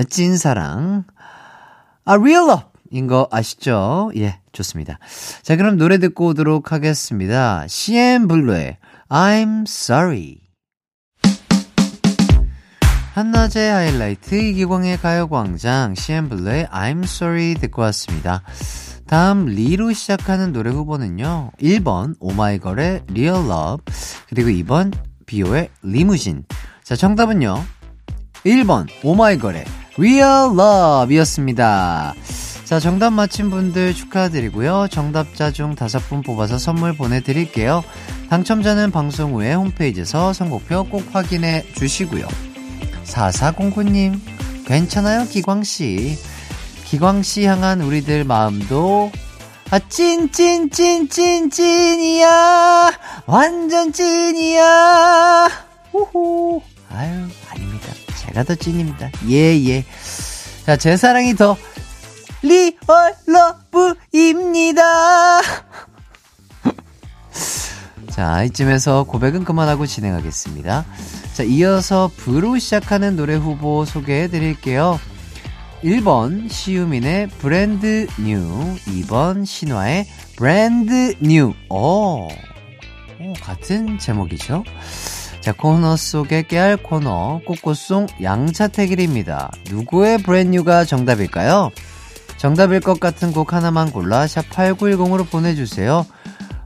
찐사랑 0.09 1.05
아, 2.11 2.15
real 2.15 2.43
love! 2.43 2.65
인거 2.91 3.29
아시죠? 3.31 4.11
예, 4.17 4.41
좋습니다. 4.51 4.99
자, 5.43 5.55
그럼 5.55 5.77
노래 5.77 5.99
듣고 5.99 6.31
오도록 6.31 6.73
하겠습니다. 6.73 7.65
CN블루의 7.69 8.79
I'm 9.09 9.63
sorry. 9.63 10.39
한낮의 13.15 13.71
하이라이트 13.71 14.35
이기광의 14.35 14.97
가요광장 14.97 15.95
CN블루의 15.95 16.67
I'm 16.73 17.05
sorry 17.05 17.55
듣고 17.55 17.83
왔습니다. 17.83 18.43
다음 19.07 19.47
리로 19.47 19.93
시작하는 19.93 20.53
노래 20.53 20.71
후보는요. 20.71 21.53
1번 21.61 22.17
오마이걸의 22.19 23.03
Real 23.11 23.45
Love 23.49 23.85
그리고 24.29 24.49
2번 24.49 24.93
비오의 25.27 25.71
리무진. 25.85 26.45
자, 26.83 26.97
정답은요. 26.97 27.63
1번 28.45 28.89
오마이걸의 29.05 29.65
Real 30.01 30.59
Love 30.59 31.15
이었습니다. 31.15 32.15
자, 32.65 32.81
정답 32.81 33.11
맞힌 33.11 33.51
분들 33.51 33.93
축하드리고요. 33.93 34.89
정답자 34.91 35.53
중 35.53 35.75
다섯 35.75 35.99
분 36.09 36.23
뽑아서 36.23 36.57
선물 36.57 36.97
보내드릴게요. 36.97 37.85
당첨자는 38.31 38.93
방송 38.93 39.35
후에 39.35 39.53
홈페이지에서 39.53 40.33
선곡표 40.33 40.85
꼭 40.85 41.05
확인해 41.13 41.67
주시고요. 41.75 42.27
4409님, 43.05 44.19
괜찮아요, 44.65 45.27
기광씨. 45.29 46.17
기광씨 46.87 47.45
향한 47.45 47.83
우리들 47.83 48.25
마음도 48.25 49.13
아, 49.71 49.79
찐, 49.81 50.33
찐, 50.33 50.71
찐, 50.71 51.11
찐, 51.11 51.51
찐이야. 51.51 52.91
완전 53.27 53.93
찐이야. 53.93 55.49
호호. 55.93 56.63
아유. 56.89 57.27
제가 58.21 58.45
더 58.45 58.55
찐입니다. 58.55 59.11
예, 59.29 59.59
예. 59.67 59.85
자, 60.67 60.77
제 60.77 60.97
사랑이 60.97 61.35
더 61.35 61.57
real 62.43 62.77
love입니다. 64.13 65.41
자, 68.11 68.45
이쯤에서 68.45 69.05
고백은 69.05 69.45
그만하고 69.45 69.87
진행하겠습니다. 69.87 70.85
자, 71.33 71.43
이어서 71.45 72.11
브로 72.17 72.59
시작하는 72.59 73.17
노래 73.17 73.35
후보 73.35 73.87
소개해 73.87 74.29
드릴게요. 74.29 75.01
1번 75.83 76.51
시우민의 76.51 77.29
Brand 77.39 78.07
New, 78.19 78.77
2번 78.87 79.47
신화의 79.47 80.07
Brand 80.37 81.15
New. 81.21 81.55
오, 81.71 82.29
오 82.29 83.33
같은 83.41 83.99
제목이죠. 83.99 84.65
자, 85.41 85.53
코너 85.53 85.97
속의 85.97 86.49
깨알 86.49 86.77
코너, 86.77 87.41
꽃꽃송 87.47 88.09
양차태길입니다. 88.23 89.51
누구의 89.71 90.19
브랜뉴가 90.19 90.85
정답일까요? 90.85 91.71
정답일 92.37 92.81
것 92.81 93.01
같은 93.01 93.33
곡 93.33 93.53
하나만 93.55 93.91
골라 93.91 94.27
샵8910으로 94.27 95.29
보내주세요. 95.31 96.05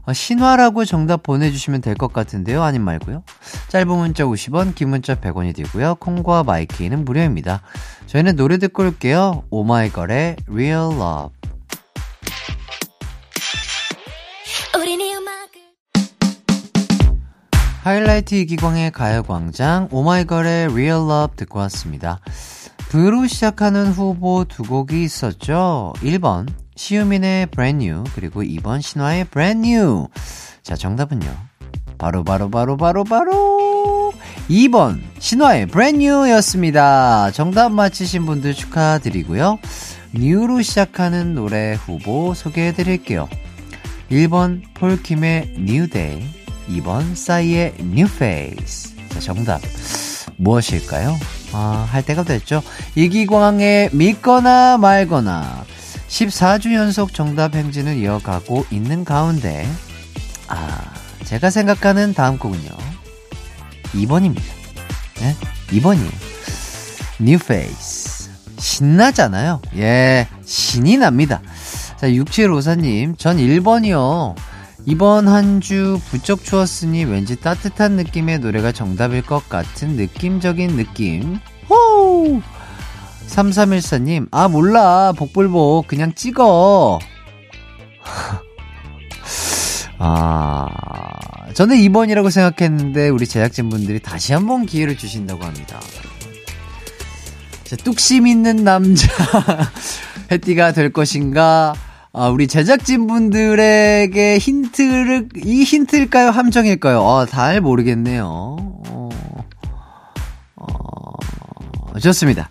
어, 0.07 0.13
신화라고 0.13 0.85
정답 0.85 1.23
보내주시면 1.23 1.81
될 1.81 1.95
것 1.95 2.11
같은데요. 2.13 2.63
아님 2.63 2.83
말고요. 2.83 3.23
짧은 3.69 3.87
문자 3.87 4.23
50원, 4.25 4.75
긴 4.75 4.89
문자 4.89 5.15
100원이 5.15 5.55
되고요. 5.55 5.95
콩과 5.95 6.43
마이케이는 6.43 7.05
무료입니다. 7.05 7.61
저희는 8.07 8.35
노래 8.35 8.57
듣고 8.57 8.83
올게요. 8.83 9.43
오마이걸의 9.49 10.35
Real 10.49 10.91
Love. 10.93 11.29
하이라이트 17.85 18.33
이기광의 18.33 18.89
가요광장 18.89 19.89
오마이걸의 19.91 20.69
Real 20.71 21.07
Love 21.07 21.35
듣고 21.35 21.59
왔습니다. 21.59 22.19
브로 22.89 23.27
시작하는 23.27 23.91
후보 23.91 24.43
두 24.43 24.63
곡이 24.63 25.03
있었죠. 25.03 25.93
1번 25.97 26.47
시우민의 26.75 27.45
Brand 27.51 27.85
New 27.85 28.03
그리고 28.15 28.41
2번 28.41 28.81
신화의 28.81 29.25
Brand 29.25 29.69
New. 29.69 30.07
자 30.63 30.75
정답은요. 30.75 31.27
바로 31.99 32.23
바로 32.23 32.49
바로 32.49 32.75
바로 32.75 33.03
바로 33.03 34.11
2번 34.49 34.99
신화의 35.19 35.67
Brand 35.67 36.03
New였습니다. 36.03 37.29
정답 37.33 37.71
맞히신 37.71 38.25
분들 38.25 38.55
축하드리고요. 38.55 39.59
New로 40.15 40.63
시작하는 40.63 41.35
노래 41.35 41.75
후보 41.75 42.33
소개해드릴게요. 42.33 43.29
1번 44.09 44.63
폴킴의 44.73 45.53
New 45.59 45.87
Day 45.87 46.44
2번 46.69 47.15
싸이의 47.15 47.75
New 47.79 48.07
Face. 48.07 48.95
자, 49.09 49.19
정답. 49.19 49.61
무엇일까요? 50.37 51.17
아, 51.53 51.87
할 51.89 52.03
때가 52.03 52.23
됐죠. 52.23 52.61
이기광의 52.95 53.89
믿거나 53.93 54.77
말거나. 54.77 55.63
14주 56.07 56.73
연속 56.73 57.13
정답 57.13 57.55
행진을 57.55 57.97
이어가고 57.97 58.65
있는 58.71 59.03
가운데, 59.05 59.67
아, 60.47 60.93
제가 61.23 61.49
생각하는 61.49 62.13
다음 62.13 62.37
곡은요. 62.37 62.69
2번입니다. 63.93 64.41
네? 65.19 65.35
2번이에요. 65.69 66.11
New 67.21 67.35
Face. 67.35 68.29
신나잖아요. 68.57 69.61
예, 69.77 70.27
신이 70.45 70.97
납니다. 70.97 71.41
자, 71.97 72.07
6754님, 72.07 73.17
전 73.17 73.37
1번이요. 73.37 74.35
이번 74.85 75.27
한 75.27 75.59
주 75.61 75.99
부쩍 76.09 76.43
추웠으니 76.43 77.05
왠지 77.05 77.35
따뜻한 77.35 77.93
느낌의 77.93 78.39
노래가 78.39 78.71
정답일 78.71 79.23
것 79.23 79.47
같은 79.49 79.95
느낌적인 79.95 80.75
느낌. 80.75 81.39
호! 81.69 82.41
3314님, 83.27 84.27
아, 84.31 84.47
몰라. 84.47 85.11
복불복. 85.13 85.87
그냥 85.87 86.13
찍어. 86.13 86.99
아, 89.97 90.67
저는 91.53 91.77
2번이라고 91.77 92.29
생각했는데, 92.29 93.09
우리 93.09 93.25
제작진분들이 93.25 93.99
다시 93.99 94.33
한번 94.33 94.65
기회를 94.67 94.97
주신다고 94.97 95.43
합니다. 95.43 95.79
자, 97.63 97.75
뚝심 97.77 98.27
있는 98.27 98.63
남자. 98.63 99.07
해띠가 100.31 100.73
될 100.73 100.91
것인가? 100.93 101.73
아, 102.17 102.29
우리 102.29 102.47
제작진 102.47 103.07
분들에게 103.07 104.37
힌트를, 104.37 105.29
이 105.43 105.63
힌트일까요? 105.63 106.29
함정일까요? 106.29 107.05
아, 107.05 107.25
잘 107.25 107.59
모르겠네요. 107.59 108.25
어, 108.87 109.09
어, 110.55 111.99
좋습니다. 112.01 112.49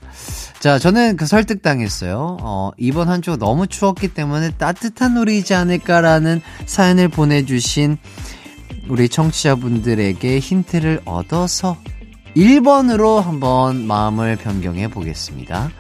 자, 0.61 0.79
저는 0.79 1.17
그 1.17 1.25
설득당했어요. 1.27 2.37
어, 2.43 2.71
이번 2.77 3.09
한 3.09 3.23
주 3.23 3.37
너무 3.39 3.67
추웠기 3.67 4.09
때문에 4.09 4.51
따뜻한 4.59 5.15
노래이지 5.15 5.55
않을까라는 5.55 6.43
사연을 6.67 7.09
보내주신 7.09 7.97
우리 8.89 9.09
청취자분들에게 9.09 10.39
힌트를 10.41 11.01
얻어서 11.07 11.79
1번으로 12.37 13.23
한번 13.23 13.87
마음을 13.87 14.37
변경해 14.37 14.89
보겠습니다. 14.89 15.71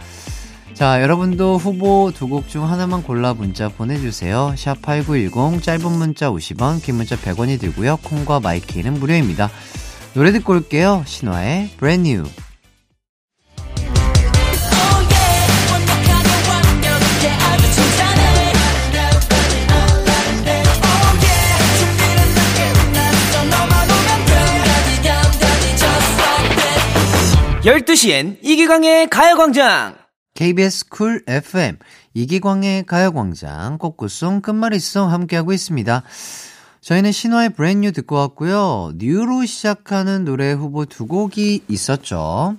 자, 0.74 1.00
여러분도 1.02 1.56
후보 1.56 2.10
두 2.12 2.26
곡 2.26 2.48
중 2.48 2.68
하나만 2.68 3.02
골라 3.04 3.32
문자 3.32 3.68
보내주세요. 3.68 4.54
샵 4.56 4.82
8910, 4.82 5.62
짧은 5.62 5.92
문자 5.92 6.30
50원, 6.30 6.82
긴 6.82 6.96
문자 6.96 7.16
100원이 7.16 7.60
들고요. 7.60 7.98
콩과 7.98 8.40
마이케이는 8.40 8.94
무료입니다. 8.94 9.50
노래 10.14 10.32
듣고 10.32 10.52
올게요. 10.54 11.04
신화의 11.06 11.70
Brand 11.78 12.10
New. 12.10 12.28
열두 27.64 27.94
시엔 27.94 28.36
이기광의 28.42 29.08
가요광장! 29.08 30.03
KBS 30.34 30.88
쿨 30.88 31.22
FM 31.28 31.78
이기광의 32.12 32.86
가요광장 32.86 33.78
꼬꼬송 33.78 34.40
끝말잇송 34.40 35.10
함께하고 35.10 35.52
있습니다. 35.52 36.02
저희는 36.80 37.12
신화의 37.12 37.50
Brand 37.50 37.76
New 37.77 37.92
듣고 37.92 38.16
왔고요. 38.16 38.92
뉴로 38.96 39.46
시작하는 39.46 40.24
노래 40.24 40.52
후보 40.52 40.86
두 40.86 41.06
곡이 41.06 41.62
있었죠. 41.68 42.56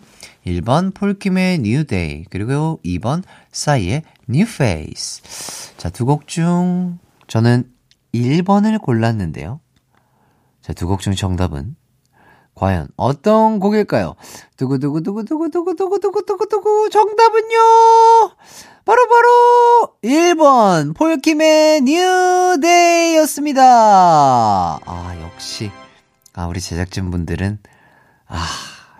1번 0.47 0.93
폴킴의 0.93 1.61
Day 1.85 2.25
그리고 2.29 2.79
2번 2.85 3.23
싸이의 3.51 4.03
New 4.29 4.47
Face. 4.47 5.75
자, 5.77 5.89
두 5.89 6.05
곡 6.05 6.27
중 6.27 6.97
저는 7.27 7.69
1번을 8.13 8.81
골랐는데요. 8.81 9.59
자, 10.61 10.71
두 10.73 10.87
곡 10.87 11.01
중 11.01 11.13
정답은 11.13 11.75
과연 12.55 12.87
어떤 12.95 13.59
곡일까요? 13.59 14.15
두구두구두구두구두구두구두구두구 14.57 16.89
정답은요! 16.89 17.57
바로 18.85 19.07
바로 19.09 19.93
1번 20.03 20.95
폴킴의 20.95 21.81
뉴데이였습니다. 21.81 23.61
아, 24.85 25.17
역시. 25.21 25.69
아, 26.33 26.47
우리 26.47 26.59
제작진분들은 26.61 27.59
아, 28.27 28.45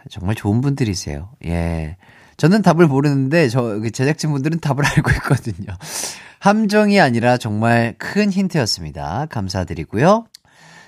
정말 0.10 0.36
좋은 0.36 0.62
분들이세요. 0.62 1.30
예. 1.46 1.98
저는 2.38 2.62
답을 2.62 2.88
모르는데 2.88 3.50
저 3.50 3.82
제작진분들은 3.82 4.60
답을 4.60 4.84
알고 4.86 5.12
있거든요. 5.12 5.68
함정이 6.40 7.00
아니라 7.00 7.38
정말 7.38 7.96
큰 7.98 8.30
힌트였습니다. 8.32 9.28
감사드리고요. 9.30 10.26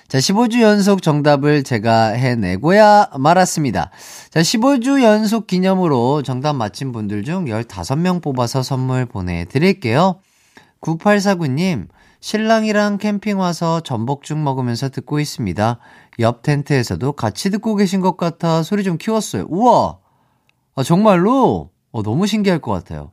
자, 0.08 0.16
15주 0.16 0.62
연속 0.62 1.02
정답을 1.02 1.62
제가 1.62 2.06
해내고야 2.12 3.10
말았습니다. 3.18 3.90
자, 4.30 4.40
15주 4.40 5.02
연속 5.02 5.46
기념으로 5.46 6.22
정답 6.22 6.54
맞힌 6.54 6.92
분들 6.92 7.24
중 7.24 7.44
15명 7.44 8.22
뽑아서 8.22 8.62
선물 8.62 9.04
보내드릴게요. 9.04 10.20
9849님, 10.80 11.88
신랑이랑 12.20 12.96
캠핑 12.96 13.38
와서 13.38 13.80
전복죽 13.80 14.38
먹으면서 14.38 14.88
듣고 14.88 15.20
있습니다. 15.20 15.78
옆 16.20 16.40
텐트에서도 16.40 17.12
같이 17.12 17.50
듣고 17.50 17.76
계신 17.76 18.00
것 18.00 18.16
같아 18.16 18.62
소리 18.62 18.84
좀 18.84 18.96
키웠어요. 18.96 19.44
우와! 19.50 19.98
아, 20.74 20.82
정말로? 20.82 21.68
어, 21.92 22.02
너무 22.02 22.26
신기할 22.26 22.60
것 22.60 22.72
같아요. 22.72 23.12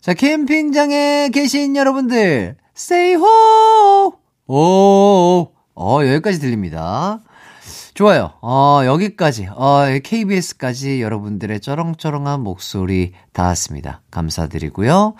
자, 0.00 0.14
캠핑장에 0.14 1.28
계신 1.34 1.76
여러분들, 1.76 2.56
say 2.74 3.14
ho! 3.14 4.14
오, 4.46 5.53
어, 5.74 6.00
여기까지 6.02 6.40
들립니다. 6.40 7.20
좋아요. 7.94 8.32
어, 8.42 8.82
여기까지, 8.84 9.48
어, 9.54 9.84
KBS까지 10.02 11.00
여러분들의 11.00 11.60
쩌렁쩌렁한 11.60 12.40
목소리 12.40 13.12
닿았습니다. 13.32 14.02
감사드리고요. 14.10 15.14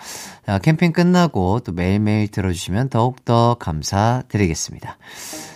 자, 0.45 0.59
캠핑 0.59 0.91
끝나고 0.91 1.61
또 1.61 1.71
매일매일 1.71 2.27
들어주시면 2.27 2.89
더욱더 2.89 3.55
감사드리겠습니다. 3.59 4.97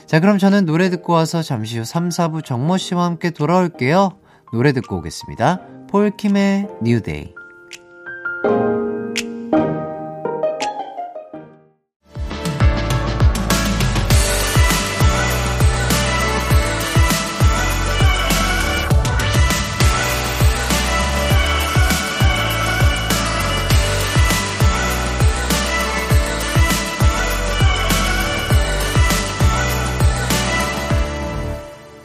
자, 0.05 0.19
그럼 0.19 0.37
저는 0.37 0.65
노래 0.65 0.89
듣고 0.89 1.13
와서 1.13 1.41
잠시 1.41 1.77
후 1.77 1.85
3, 1.85 2.09
4부 2.09 2.43
정모 2.43 2.77
씨와 2.77 3.03
함께 3.05 3.29
돌아올게요. 3.31 4.17
노래 4.53 4.71
듣고 4.71 4.97
오겠습니다. 4.97 5.59
폴킴의 5.89 6.67
뉴데이. 6.81 7.33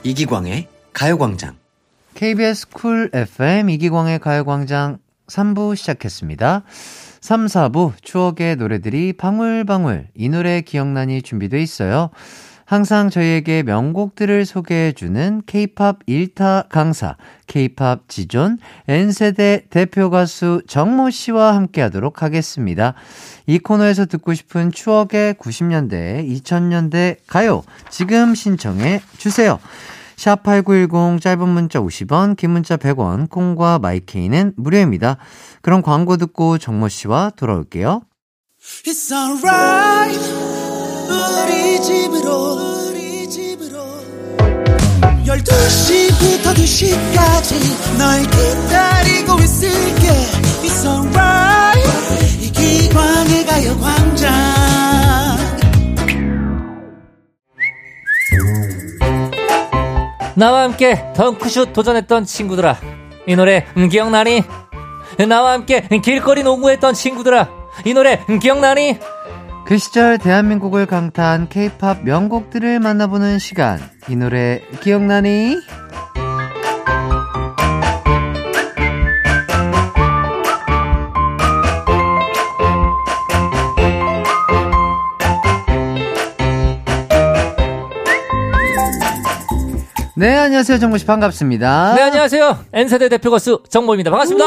이기광의 0.04 0.68
가요광장. 0.92 1.56
KBS 2.14 2.68
쿨 2.68 3.10
FM 3.14 3.70
이기광의 3.70 4.18
가요광장 4.18 4.98
3부 5.28 5.74
시작했습니다. 5.74 6.62
3, 7.22 7.46
4부 7.46 7.92
추억의 8.02 8.56
노래들이 8.56 9.14
방울방울 9.14 10.08
이 10.14 10.28
노래 10.28 10.60
기억나니 10.60 11.22
준비돼 11.22 11.60
있어요. 11.62 12.10
항상 12.66 13.10
저희에게 13.10 13.62
명곡들을 13.62 14.46
소개해주는 14.46 15.42
K-팝 15.46 16.04
1타 16.06 16.68
강사, 16.68 17.16
K-팝 17.46 18.08
지존, 18.08 18.58
N세대 18.88 19.66
대표 19.68 20.08
가수 20.08 20.62
정모 20.66 21.10
씨와 21.10 21.54
함께 21.54 21.82
하도록 21.82 22.22
하겠습니다. 22.22 22.94
이 23.46 23.58
코너에서 23.58 24.06
듣고 24.06 24.32
싶은 24.32 24.72
추억의 24.72 25.34
90년대, 25.34 26.26
2000년대 26.26 27.16
가요, 27.26 27.64
지금 27.90 28.34
신청해 28.34 29.02
주세요. 29.18 29.58
샵8910 30.16 31.20
짧은 31.20 31.48
문자 31.48 31.80
50원, 31.80 32.36
긴 32.36 32.50
문자 32.50 32.76
100원, 32.76 33.28
콩과 33.30 33.78
마이케이는 33.78 34.54
무료입니다. 34.56 35.16
그럼 35.62 35.82
광고 35.82 36.16
듣고 36.16 36.58
정모 36.58 36.88
씨와 36.88 37.32
돌아올게요. 37.36 38.02
It's 38.86 39.12
alright. 39.12 40.18
우리 41.08 41.82
집으로 41.82 42.88
우리 42.88 43.28
집으로. 43.28 43.78
12시부터 45.24 46.54
2시까지 46.54 47.98
널 47.98 48.22
기다리고 48.22 49.38
있을게. 49.40 50.08
It's 50.62 50.84
alright. 50.86 51.84
이기광의 52.40 53.46
가요광장 53.46 54.43
나와 60.36 60.62
함께 60.64 61.12
덩크슛 61.14 61.72
도전했던 61.72 62.24
친구들아 62.24 62.76
이 63.26 63.36
노래 63.36 63.66
음, 63.76 63.88
기억나니? 63.88 64.42
나와 65.28 65.52
함께 65.52 65.86
길거리 66.02 66.42
농구했던 66.42 66.94
친구들아 66.94 67.48
이 67.84 67.94
노래 67.94 68.20
음, 68.28 68.38
기억나니? 68.38 68.98
그 69.66 69.78
시절 69.78 70.18
대한민국을 70.18 70.84
강타한 70.86 71.48
K-팝 71.48 72.04
명곡들을 72.04 72.80
만나보는 72.80 73.38
시간. 73.38 73.80
이 74.08 74.16
노래 74.16 74.60
기억나니? 74.82 75.56
네, 90.16 90.36
안녕하세요. 90.36 90.78
정모 90.78 90.96
씨 90.98 91.06
반갑습니다. 91.06 91.94
네 91.96 92.02
안녕하세요 92.02 92.56
N세대 92.72 93.08
대표 93.08 93.30
가수 93.30 93.62
정모입니다 93.68 94.10
반갑습니다. 94.10 94.46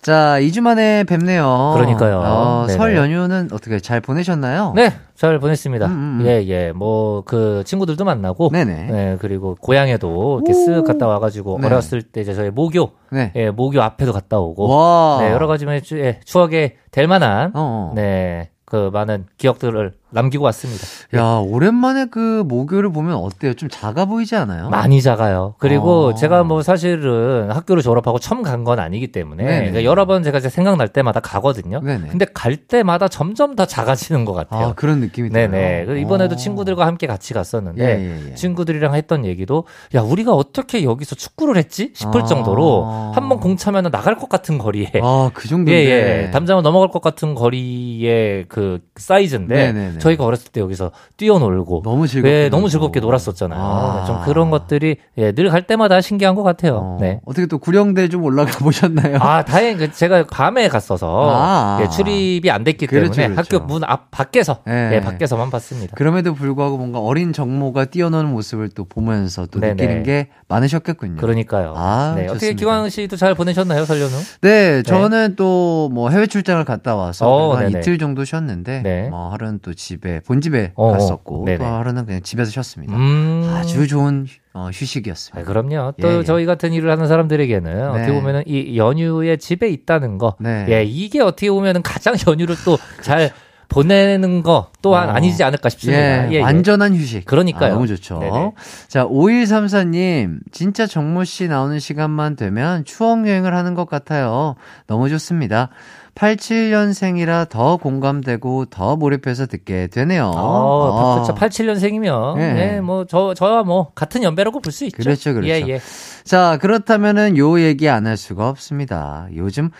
자, 0.00 0.36
2주 0.38 0.60
만에 0.60 1.02
뵙네요. 1.02 1.72
그러니까요. 1.74 2.22
어. 2.24 2.66
설 2.68 2.94
연휴는 2.96 3.48
어떻게 3.50 3.80
잘 3.80 4.00
보내셨나요? 4.00 4.72
네 4.76 4.92
잘 5.16 5.38
보냈습니다 5.38 5.86
음, 5.86 5.90
음, 5.90 6.20
음. 6.20 6.26
예예 6.26 6.72
뭐 6.72 7.22
그 7.24 7.62
친구들도 7.64 8.04
만나고 8.04 8.50
네네. 8.52 8.74
네 8.92 9.16
그리고 9.18 9.56
고향에도 9.58 10.42
이렇게 10.44 10.52
쓱 10.52 10.86
갔다 10.86 11.06
와가지고 11.06 11.58
네. 11.60 11.66
어렸을 11.66 12.02
때 12.02 12.20
이제 12.20 12.34
저희 12.34 12.50
모교 12.50 12.90
네. 13.10 13.32
예 13.34 13.50
모교 13.50 13.80
앞에도 13.80 14.12
갔다 14.12 14.38
오고 14.38 14.68
와. 14.68 15.18
네 15.22 15.32
여러 15.32 15.46
가지 15.46 15.64
추, 15.82 15.98
예, 15.98 16.20
추억에 16.26 16.76
될 16.90 17.08
만한 17.08 17.50
어, 17.54 17.90
어. 17.90 17.92
네 17.96 18.50
그 18.66 18.90
많은 18.92 19.26
기억들을 19.38 19.92
남기고 20.16 20.44
왔습니다. 20.46 20.84
야, 21.14 21.40
오랜만에 21.44 22.06
그 22.10 22.42
모교를 22.48 22.90
보면 22.90 23.14
어때요? 23.16 23.54
좀 23.54 23.68
작아 23.68 24.06
보이지 24.06 24.34
않아요? 24.34 24.70
많이 24.70 25.00
작아요. 25.02 25.54
그리고 25.58 26.06
어. 26.08 26.14
제가 26.14 26.42
뭐 26.44 26.62
사실은 26.62 27.50
학교를 27.50 27.82
졸업하고 27.82 28.18
처음 28.18 28.42
간 28.42 28.56
건 28.64 28.80
아니기 28.80 29.12
때문에. 29.12 29.44
그러니까 29.44 29.84
여러 29.84 30.06
번 30.06 30.22
제가 30.24 30.40
생각날 30.40 30.88
때마다 30.88 31.20
가거든요. 31.20 31.80
네네. 31.80 32.08
근데 32.08 32.24
갈 32.34 32.56
때마다 32.56 33.06
점점 33.06 33.54
더 33.54 33.64
작아지는 33.66 34.24
것 34.24 34.32
같아요. 34.32 34.68
아, 34.68 34.72
그런 34.74 34.98
느낌이. 35.00 35.28
네네. 35.30 35.84
그래서 35.84 36.00
이번에도 36.00 36.32
어. 36.32 36.36
친구들과 36.36 36.86
함께 36.86 37.06
같이 37.06 37.34
갔었는데 37.34 37.84
예, 37.84 38.00
예, 38.26 38.30
예. 38.30 38.34
친구들이랑 38.34 38.94
했던 38.94 39.24
얘기도 39.26 39.66
야 39.94 40.00
우리가 40.00 40.32
어떻게 40.32 40.82
여기서 40.82 41.14
축구를 41.16 41.56
했지 41.58 41.90
싶을 41.94 42.22
아. 42.22 42.24
정도로 42.24 43.12
한 43.14 43.28
번 43.28 43.36
공 43.40 43.56
차면 43.56 43.90
나갈 43.92 44.16
것 44.16 44.28
같은 44.30 44.56
거리에 44.56 44.90
아, 45.02 45.30
그 45.34 45.42
예, 45.44 45.48
정도인데. 45.48 46.24
예. 46.26 46.30
담장을 46.30 46.62
넘어갈 46.62 46.88
것 46.88 47.02
같은 47.02 47.34
거리의 47.34 48.46
그 48.48 48.80
사이즈인데 48.96 49.54
네네네. 49.72 49.98
저희가 50.06 50.24
어렸을 50.24 50.50
때 50.52 50.60
여기서 50.60 50.90
뛰어놀고 51.16 51.82
너무 51.84 52.06
즐겁게 52.06 52.44
예, 52.44 52.48
너무. 52.48 52.68
즐겁게 52.68 53.00
놀았었잖아요. 53.00 53.60
아. 53.60 54.04
좀 54.06 54.20
그런 54.24 54.50
것들이 54.50 54.96
예, 55.18 55.32
늘 55.32 55.46
갈 55.50 55.66
때마다 55.66 56.00
신기한 56.00 56.34
것 56.34 56.42
같아요. 56.42 56.76
어, 56.76 56.98
네. 57.00 57.20
어떻게 57.24 57.46
또 57.46 57.58
구령대 57.58 58.08
좀 58.08 58.24
올라가 58.24 58.50
보셨나요? 58.58 59.16
아, 59.20 59.44
다행 59.44 59.80
히 59.80 59.90
제가 59.92 60.24
밤에 60.30 60.68
갔어서 60.68 61.30
아. 61.32 61.78
예, 61.82 61.88
출입이 61.88 62.50
안 62.50 62.64
됐기 62.64 62.86
그렇죠, 62.86 63.12
때문에 63.12 63.34
그렇죠. 63.34 63.56
학교 63.56 63.64
문 63.66 63.82
앞 63.84 64.10
밖에서 64.10 64.58
예. 64.68 64.90
예, 64.94 65.00
밖에서만 65.00 65.50
봤습니다. 65.50 65.94
그럼에도 65.96 66.34
불구하고 66.34 66.76
뭔가 66.78 66.98
어린 67.00 67.32
정모가 67.32 67.86
뛰어노는 67.86 68.30
모습을 68.32 68.70
또 68.74 68.84
보면서 68.84 69.46
또 69.46 69.60
네네. 69.60 69.74
느끼는 69.74 70.02
게 70.02 70.28
많으셨겠군요. 70.48 71.16
그러니까요. 71.20 71.74
아, 71.76 72.14
네, 72.16 72.26
어떻게. 72.28 72.54
기광 72.54 72.88
씨도 72.88 73.16
잘 73.16 73.34
보내셨나요, 73.34 73.84
설련우? 73.84 74.12
네, 74.42 74.82
저는 74.82 75.36
또뭐 75.36 76.10
해외 76.10 76.26
출장을 76.26 76.64
갔다 76.64 76.94
와서 76.96 77.26
어, 77.28 77.54
한 77.56 77.66
네네. 77.68 77.78
이틀 77.80 77.98
정도 77.98 78.24
쉬었는데 78.24 78.82
네. 78.82 79.08
뭐 79.08 79.30
하루는 79.32 79.60
또 79.62 79.72
집에 79.86 80.18
본집에 80.20 80.72
어, 80.74 80.90
갔었고 80.92 81.44
네네. 81.44 81.58
또 81.58 81.64
하루는 81.64 82.06
그냥 82.06 82.20
집에서 82.20 82.50
쉬었습니다. 82.50 82.96
음. 82.96 83.54
아주 83.54 83.86
좋은 83.86 84.26
어, 84.52 84.66
아, 84.66 84.70
휴식이었습니다. 84.72 85.46
그럼요. 85.46 85.92
또 86.00 86.08
예, 86.08 86.18
예. 86.18 86.24
저희 86.24 86.44
같은 86.44 86.72
일을 86.72 86.90
하는 86.90 87.06
사람들에게는 87.06 87.90
어떻게 87.90 88.12
보면은 88.12 88.42
이 88.46 88.76
연휴에 88.76 89.36
집에 89.36 89.68
있다는 89.68 90.18
거, 90.18 90.34
네. 90.40 90.66
예, 90.68 90.82
이게 90.82 91.20
어떻게 91.20 91.50
보면은 91.50 91.82
가장 91.82 92.16
연휴를 92.26 92.56
또잘 92.64 93.30
보내는 93.68 94.42
거 94.42 94.70
또한 94.82 95.08
어. 95.08 95.12
아니지 95.12 95.44
않을까 95.44 95.68
싶습니다. 95.68 96.26
예, 96.26 96.28
예, 96.30 96.34
예. 96.34 96.40
완전한 96.42 96.94
휴식. 96.94 97.24
그러니까요. 97.24 97.70
아, 97.70 97.74
너무 97.74 97.86
좋죠. 97.86 98.18
네네. 98.18 98.52
자, 98.88 99.06
5134님, 99.06 100.38
진짜 100.50 100.86
정모 100.86 101.24
씨 101.24 101.46
나오는 101.46 101.78
시간만 101.78 102.34
되면 102.34 102.84
추억 102.84 103.28
여행을 103.28 103.54
하는 103.54 103.74
것 103.74 103.88
같아요. 103.88 104.56
너무 104.86 105.08
좋습니다. 105.08 105.70
87년생이라 106.16 107.48
더 107.50 107.76
공감되고 107.76 108.64
더 108.66 108.96
몰입해서 108.96 109.46
듣게 109.46 109.86
되네요. 109.88 110.30
어, 110.34 111.18
아. 111.20 111.22
그렇죠. 111.22 111.34
87년생이면, 111.34 112.38
예. 112.38 112.74
예, 112.76 112.80
뭐, 112.80 113.04
저, 113.06 113.34
저와 113.34 113.62
뭐, 113.64 113.90
같은 113.94 114.22
연배라고 114.22 114.60
볼 114.60 114.72
수 114.72 114.84
있죠. 114.86 114.96
그렇죠, 114.96 115.34
그렇죠. 115.34 115.48
예, 115.48 115.62
예. 115.68 115.80
자, 116.24 116.58
그렇다면은 116.60 117.36
요 117.36 117.60
얘기 117.60 117.88
안 117.88 118.06
할 118.06 118.16
수가 118.16 118.48
없습니다. 118.48 119.26
요즘 119.36 119.70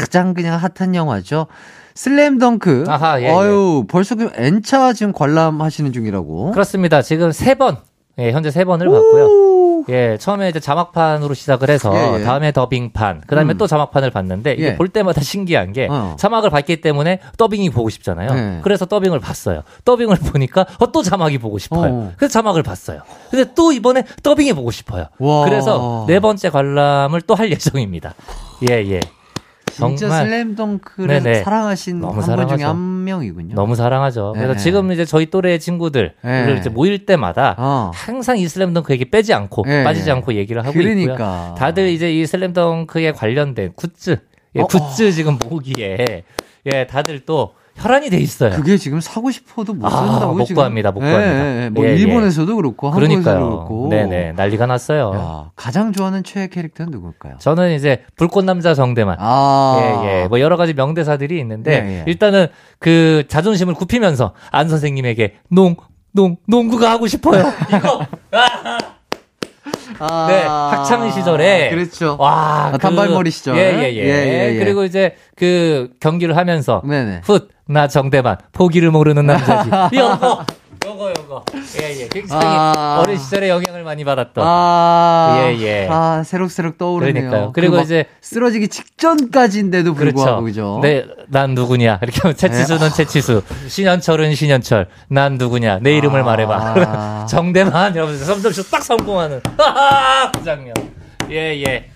가장 0.00 0.34
그냥 0.34 0.58
핫한 0.58 0.94
영화죠. 0.94 1.46
슬램덩크. 1.94 2.84
아하, 2.88 3.20
예, 3.22 3.28
어유 3.28 3.84
벌써 3.88 4.14
그 4.16 4.30
N차 4.34 4.92
지금 4.92 5.12
관람하시는 5.12 5.92
중이라고. 5.92 6.50
그렇습니다. 6.52 7.00
지금 7.02 7.32
세 7.32 7.54
번, 7.54 7.76
예, 8.18 8.32
현재 8.32 8.50
세 8.50 8.64
번을 8.64 8.86
봤고요. 8.88 9.28
예, 9.88 10.16
처음에 10.18 10.48
이제 10.48 10.60
자막판으로 10.60 11.34
시작을 11.34 11.70
해서 11.70 11.92
예, 11.94 12.20
예. 12.20 12.24
다음에 12.24 12.52
더빙판, 12.52 13.22
그 13.26 13.34
다음에 13.34 13.54
음. 13.54 13.58
또 13.58 13.66
자막판을 13.66 14.10
봤는데 14.10 14.52
이게 14.54 14.64
예. 14.68 14.76
볼 14.76 14.88
때마다 14.88 15.20
신기한 15.20 15.72
게 15.72 15.88
어. 15.90 16.16
자막을 16.18 16.50
봤기 16.50 16.80
때문에 16.80 17.20
더빙이 17.36 17.70
보고 17.70 17.90
싶잖아요. 17.90 18.34
네. 18.34 18.60
그래서 18.62 18.86
더빙을 18.86 19.20
봤어요. 19.20 19.62
더빙을 19.84 20.16
보니까 20.16 20.64
어, 20.78 20.90
또 20.92 21.02
자막이 21.02 21.38
보고 21.38 21.58
싶어요. 21.58 21.92
어. 21.92 22.12
그래서 22.16 22.32
자막을 22.32 22.62
봤어요. 22.62 23.02
근데 23.30 23.52
또 23.54 23.72
이번에 23.72 24.04
더빙이 24.22 24.52
보고 24.54 24.70
싶어요. 24.70 25.06
와. 25.18 25.44
그래서 25.44 26.04
네 26.08 26.18
번째 26.20 26.48
관람을 26.50 27.20
또 27.22 27.34
할 27.34 27.50
예정입니다. 27.50 28.14
예, 28.70 28.74
예. 28.76 29.00
진짜 29.72 29.96
정말 30.08 30.26
슬램덩크를 30.26 31.22
네네. 31.22 31.42
사랑하신 31.42 32.00
너무 32.00 32.20
한 32.20 32.36
분 32.46 32.48
중에. 32.58 32.64
한 32.66 33.04
명이군요. 33.04 33.54
너무 33.54 33.74
사랑하죠. 33.74 34.32
그래서 34.34 34.52
네. 34.54 34.58
지금 34.58 34.92
이제 34.92 35.04
저희 35.04 35.26
또래 35.26 35.58
친구들 35.58 36.14
네. 36.22 36.56
이제 36.58 36.68
모일 36.70 37.06
때마다 37.06 37.54
어. 37.58 37.90
항상 37.94 38.38
이 38.38 38.46
슬램덩크 38.48 38.92
얘기 38.92 39.04
빼지 39.10 39.32
않고 39.34 39.64
네. 39.66 39.84
빠지지 39.84 40.10
않고 40.10 40.34
얘기를 40.34 40.62
하고 40.64 40.72
그러니까. 40.72 41.12
있고요. 41.12 41.54
다들 41.58 41.88
이제 41.88 42.12
이 42.12 42.26
슬램덩크에 42.26 43.12
관련된 43.12 43.72
굿즈, 43.74 44.18
예, 44.56 44.60
어, 44.60 44.66
굿즈 44.66 45.12
지금 45.12 45.38
모으기에 45.48 46.24
예, 46.72 46.86
다들 46.86 47.20
또 47.26 47.54
혈안이 47.76 48.10
돼 48.10 48.18
있어요. 48.18 48.50
그게 48.50 48.76
지금 48.76 49.00
사고 49.00 49.30
싶어도 49.30 49.72
못 49.74 49.86
아, 49.86 49.90
산다고 49.90 50.34
못 50.34 50.44
지금. 50.44 50.56
구합니다, 50.56 50.92
못 50.92 51.02
예, 51.02 51.10
구합니다. 51.10 51.44
예, 51.44 51.64
예. 51.64 51.68
뭐 51.70 51.84
예, 51.84 51.90
예. 51.90 51.96
일본에서도 51.96 52.54
그렇고 52.56 52.90
한국에서도. 52.90 53.22
그렇고. 53.46 53.88
네네 53.90 54.32
난리가 54.32 54.66
났어요. 54.66 55.12
야, 55.14 55.50
가장 55.56 55.92
좋아하는 55.92 56.22
최애 56.22 56.48
캐릭터는 56.48 56.92
누굴까요? 56.92 57.36
저는 57.38 57.72
이제 57.74 58.02
불꽃 58.16 58.44
남자 58.44 58.74
정대만. 58.74 59.16
아. 59.18 60.00
예, 60.04 60.22
예. 60.22 60.28
뭐 60.28 60.38
여러 60.40 60.56
가지 60.56 60.74
명대사들이 60.74 61.38
있는데 61.40 61.72
예, 61.72 61.98
예. 61.98 62.04
일단은 62.06 62.48
그 62.78 63.24
자존심을 63.28 63.74
굽히면서 63.74 64.34
안 64.50 64.68
선생님에게 64.68 65.36
농, 65.50 65.76
농, 66.12 66.36
농구가 66.46 66.90
하고 66.90 67.06
싶어요. 67.06 67.42
이거 67.74 68.06
아, 69.98 70.26
네, 70.28 70.42
학창 70.42 71.10
시절에 71.10 71.70
그렇죠. 71.70 72.16
와, 72.18 72.70
아, 72.72 72.78
단발머리 72.78 73.30
시절. 73.30 73.56
예, 73.56 73.60
예, 73.60 73.92
예. 73.94 73.96
예, 73.96 74.04
예, 74.04 74.54
예. 74.54 74.58
그리고 74.58 74.84
이제 74.84 75.14
그 75.36 75.90
경기를 76.00 76.36
하면서 76.36 76.82
네네. 76.84 77.20
훗, 77.24 77.48
나 77.72 77.88
정대만 77.88 78.36
포기를 78.52 78.90
모르는 78.90 79.26
남자지. 79.26 79.70
요거, 79.96 80.44
요거, 80.84 81.10
요거. 81.18 81.44
예, 81.80 82.02
예. 82.02 82.08
굉장히 82.08 82.44
아. 82.44 83.00
어린 83.02 83.18
시절에 83.18 83.48
영향을 83.48 83.82
많이 83.82 84.04
받았던. 84.04 84.44
아, 84.46 85.36
예, 85.46 85.58
예. 85.60 85.88
아, 85.90 86.22
새록새록 86.24 86.76
떠오르네요. 86.76 87.12
그러니까요. 87.14 87.46
그 87.46 87.52
그리고 87.52 87.76
막 87.76 87.82
이제- 87.82 88.06
쓰러지기 88.20 88.68
직전까지인데도 88.68 89.94
불구하고 89.94 90.42
그죠? 90.42 90.80
네, 90.82 91.04
난 91.28 91.54
누구냐. 91.54 91.98
이렇게 92.02 92.20
하면 92.22 92.36
채치수는 92.36 92.90
채치수, 92.90 93.42
신현철은 93.68 94.34
신현철, 94.34 94.88
난 95.08 95.34
누구냐. 95.38 95.78
내 95.80 95.96
이름을 95.96 96.20
아. 96.20 96.24
말해봐. 96.24 97.26
정대만 97.30 97.94
이러면서 97.94 98.24
점점씩 98.26 98.70
딱 98.70 98.82
성공하는 98.82 99.40
하하! 99.56 100.30
그 100.32 100.44
장면. 100.44 100.74
예, 101.30 101.62
예. 101.66 101.88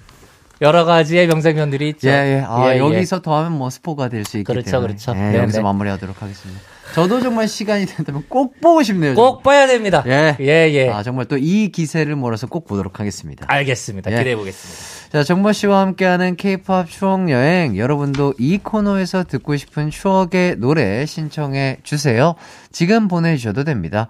여러 0.62 0.84
가지의 0.84 1.26
명장면들이 1.26 1.88
있죠. 1.90 2.08
예, 2.08 2.12
예. 2.12 2.44
아, 2.46 2.70
예, 2.70 2.74
예. 2.74 2.78
여기서 2.78 3.20
더하면 3.22 3.52
뭐 3.52 3.68
스포가 3.70 4.08
될 4.08 4.24
수 4.24 4.38
있기 4.38 4.44
그렇죠, 4.52 4.70
때문에. 4.70 4.86
그렇죠. 4.88 5.12
예, 5.14 5.32
네, 5.32 5.38
여기서 5.38 5.58
네. 5.58 5.62
마무리하도록 5.62 6.20
하겠습니다. 6.22 6.60
저도 6.94 7.20
정말 7.20 7.46
시간이 7.46 7.84
된다면 7.84 8.24
꼭 8.28 8.58
보고 8.60 8.82
싶네요. 8.82 9.14
꼭 9.14 9.42
봐야 9.42 9.66
됩니다. 9.66 10.02
예. 10.06 10.36
예, 10.40 10.70
예. 10.72 10.88
아, 10.88 11.02
정말 11.02 11.26
또 11.26 11.36
이 11.36 11.68
기세를 11.70 12.16
몰아서 12.16 12.46
꼭 12.46 12.66
보도록 12.66 13.00
하겠습니다. 13.00 13.44
알겠습니다. 13.48 14.10
예. 14.12 14.16
기대해 14.18 14.34
보겠습니다. 14.36 15.10
자, 15.12 15.22
정모 15.22 15.52
씨와 15.52 15.80
함께하는 15.80 16.36
K-pop 16.36 16.88
추억 16.90 17.28
여행. 17.30 17.76
여러분도 17.76 18.34
이 18.38 18.58
코너에서 18.58 19.24
듣고 19.24 19.56
싶은 19.58 19.90
추억의 19.90 20.56
노래 20.56 21.04
신청해 21.04 21.78
주세요. 21.82 22.34
지금 22.72 23.08
보내주셔도 23.08 23.64
됩니다. 23.64 24.08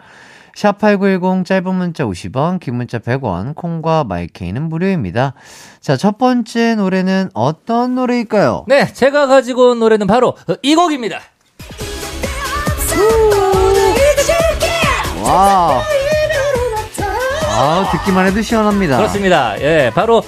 샵8910 0.57 1.45
짧은 1.45 1.75
문자 1.75 2.05
50원, 2.05 2.59
긴 2.59 2.77
문자 2.77 2.99
100원, 2.99 3.55
콩과 3.55 4.05
마이케이는 4.05 4.69
무료입니다. 4.69 5.35
자, 5.81 5.97
첫 5.97 6.17
번째 6.17 6.77
노래는 6.77 7.31
어떤 7.35 7.95
노래일까요? 7.95 8.65
네, 8.67 8.91
제가 8.93 9.27
가지고 9.27 9.71
온 9.71 9.79
노래는 9.79 10.07
바로 10.07 10.35
이 10.63 10.75
곡입니다. 10.75 11.21
와. 15.23 15.83
아, 17.59 17.91
듣기만 17.93 18.27
해도 18.27 18.41
시원합니다. 18.41 18.97
그렇습니다. 18.97 19.61
예, 19.61 19.91
바로 19.95 20.23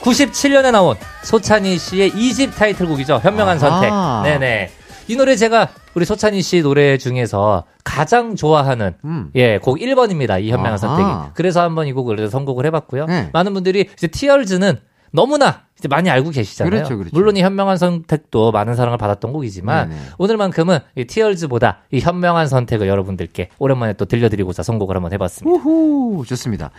97년에 0.00 0.70
나온 0.70 0.96
소찬희 1.22 1.78
씨의 1.78 2.10
2집 2.12 2.54
타이틀곡이죠. 2.54 3.20
현명한 3.22 3.62
아하. 3.62 4.22
선택. 4.22 4.30
네네. 4.30 4.70
이 5.08 5.16
노래 5.16 5.36
제가 5.36 5.68
우리 5.94 6.04
소찬희 6.04 6.42
씨 6.42 6.62
노래 6.62 6.96
중에서 6.98 7.64
가장 7.94 8.34
좋아하는 8.34 8.94
음. 9.04 9.30
예, 9.34 9.58
곡 9.58 9.78
1번입니다. 9.78 10.42
이 10.42 10.50
현명한 10.50 10.72
아하. 10.72 10.76
선택이. 10.76 11.34
그래서 11.34 11.62
한번 11.62 11.86
이 11.86 11.92
곡을 11.92 12.28
선곡을 12.28 12.66
해봤고요. 12.66 13.06
네. 13.06 13.30
많은 13.32 13.54
분들이 13.54 13.88
이제 13.92 14.06
티얼즈는 14.08 14.78
너무나 15.12 15.62
이제 15.78 15.86
많이 15.86 16.10
알고 16.10 16.30
계시잖아요. 16.30 16.70
그렇죠, 16.70 16.96
그렇죠. 16.98 17.10
물론 17.14 17.36
이 17.36 17.42
현명한 17.42 17.76
선택도 17.76 18.50
많은 18.50 18.74
사랑을 18.74 18.98
받았던 18.98 19.32
곡이지만 19.32 19.90
네네. 19.90 20.00
오늘만큼은 20.18 20.80
이 20.96 21.04
티얼즈보다 21.04 21.82
이 21.92 22.00
현명한 22.00 22.48
선택을 22.48 22.88
여러분들께 22.88 23.50
오랜만에 23.60 23.92
또 23.92 24.06
들려드리고자 24.06 24.64
선곡을 24.64 24.96
한번 24.96 25.12
해봤습니다. 25.12 25.56
우후, 25.56 26.24
좋습니다. 26.26 26.70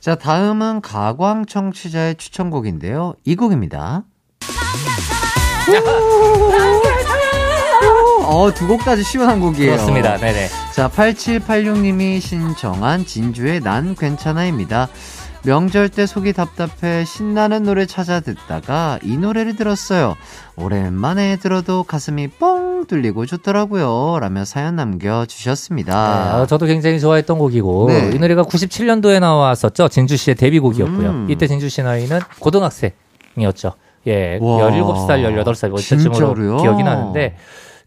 자, 0.00 0.16
다음은 0.16 0.82
가광 0.82 1.46
청취자의 1.46 2.16
추천곡인데요. 2.16 3.14
이 3.24 3.36
곡입니다. 3.36 4.04
어, 8.28 8.52
두 8.52 8.66
곡까지 8.66 9.02
시원한 9.04 9.40
곡이에요. 9.40 9.72
그렇습니다. 9.72 10.18
네네. 10.18 10.48
자, 10.74 10.90
8786님이 10.90 12.20
신청한 12.20 13.06
진주의 13.06 13.60
난 13.60 13.94
괜찮아입니다. 13.94 14.88
명절 15.44 15.88
때 15.88 16.04
속이 16.04 16.34
답답해 16.34 17.06
신나는 17.06 17.62
노래 17.62 17.86
찾아 17.86 18.20
듣다가 18.20 18.98
이 19.02 19.16
노래를 19.16 19.56
들었어요. 19.56 20.14
오랜만에 20.56 21.36
들어도 21.36 21.84
가슴이 21.84 22.28
뽕뻥 22.28 22.86
뚫리고 22.86 23.24
좋더라고요. 23.24 24.18
라며 24.20 24.44
사연 24.44 24.76
남겨주셨습니다. 24.76 25.94
아, 25.94 26.46
저도 26.46 26.66
굉장히 26.66 27.00
좋아했던 27.00 27.38
곡이고 27.38 27.86
네. 27.88 28.10
이 28.14 28.18
노래가 28.18 28.42
97년도에 28.42 29.20
나왔었죠. 29.20 29.88
진주 29.88 30.18
씨의 30.18 30.34
데뷔곡이었고요. 30.34 31.08
음. 31.08 31.26
이때 31.30 31.46
진주 31.46 31.70
씨 31.70 31.82
나이는 31.82 32.20
고등학생이었죠. 32.40 33.72
예, 34.06 34.38
와. 34.40 34.70
17살, 34.70 35.44
18살 35.44 35.68
뭐 35.70 35.80
이때쯤으로? 35.80 36.58
기억이 36.62 36.82
나는데 36.82 37.36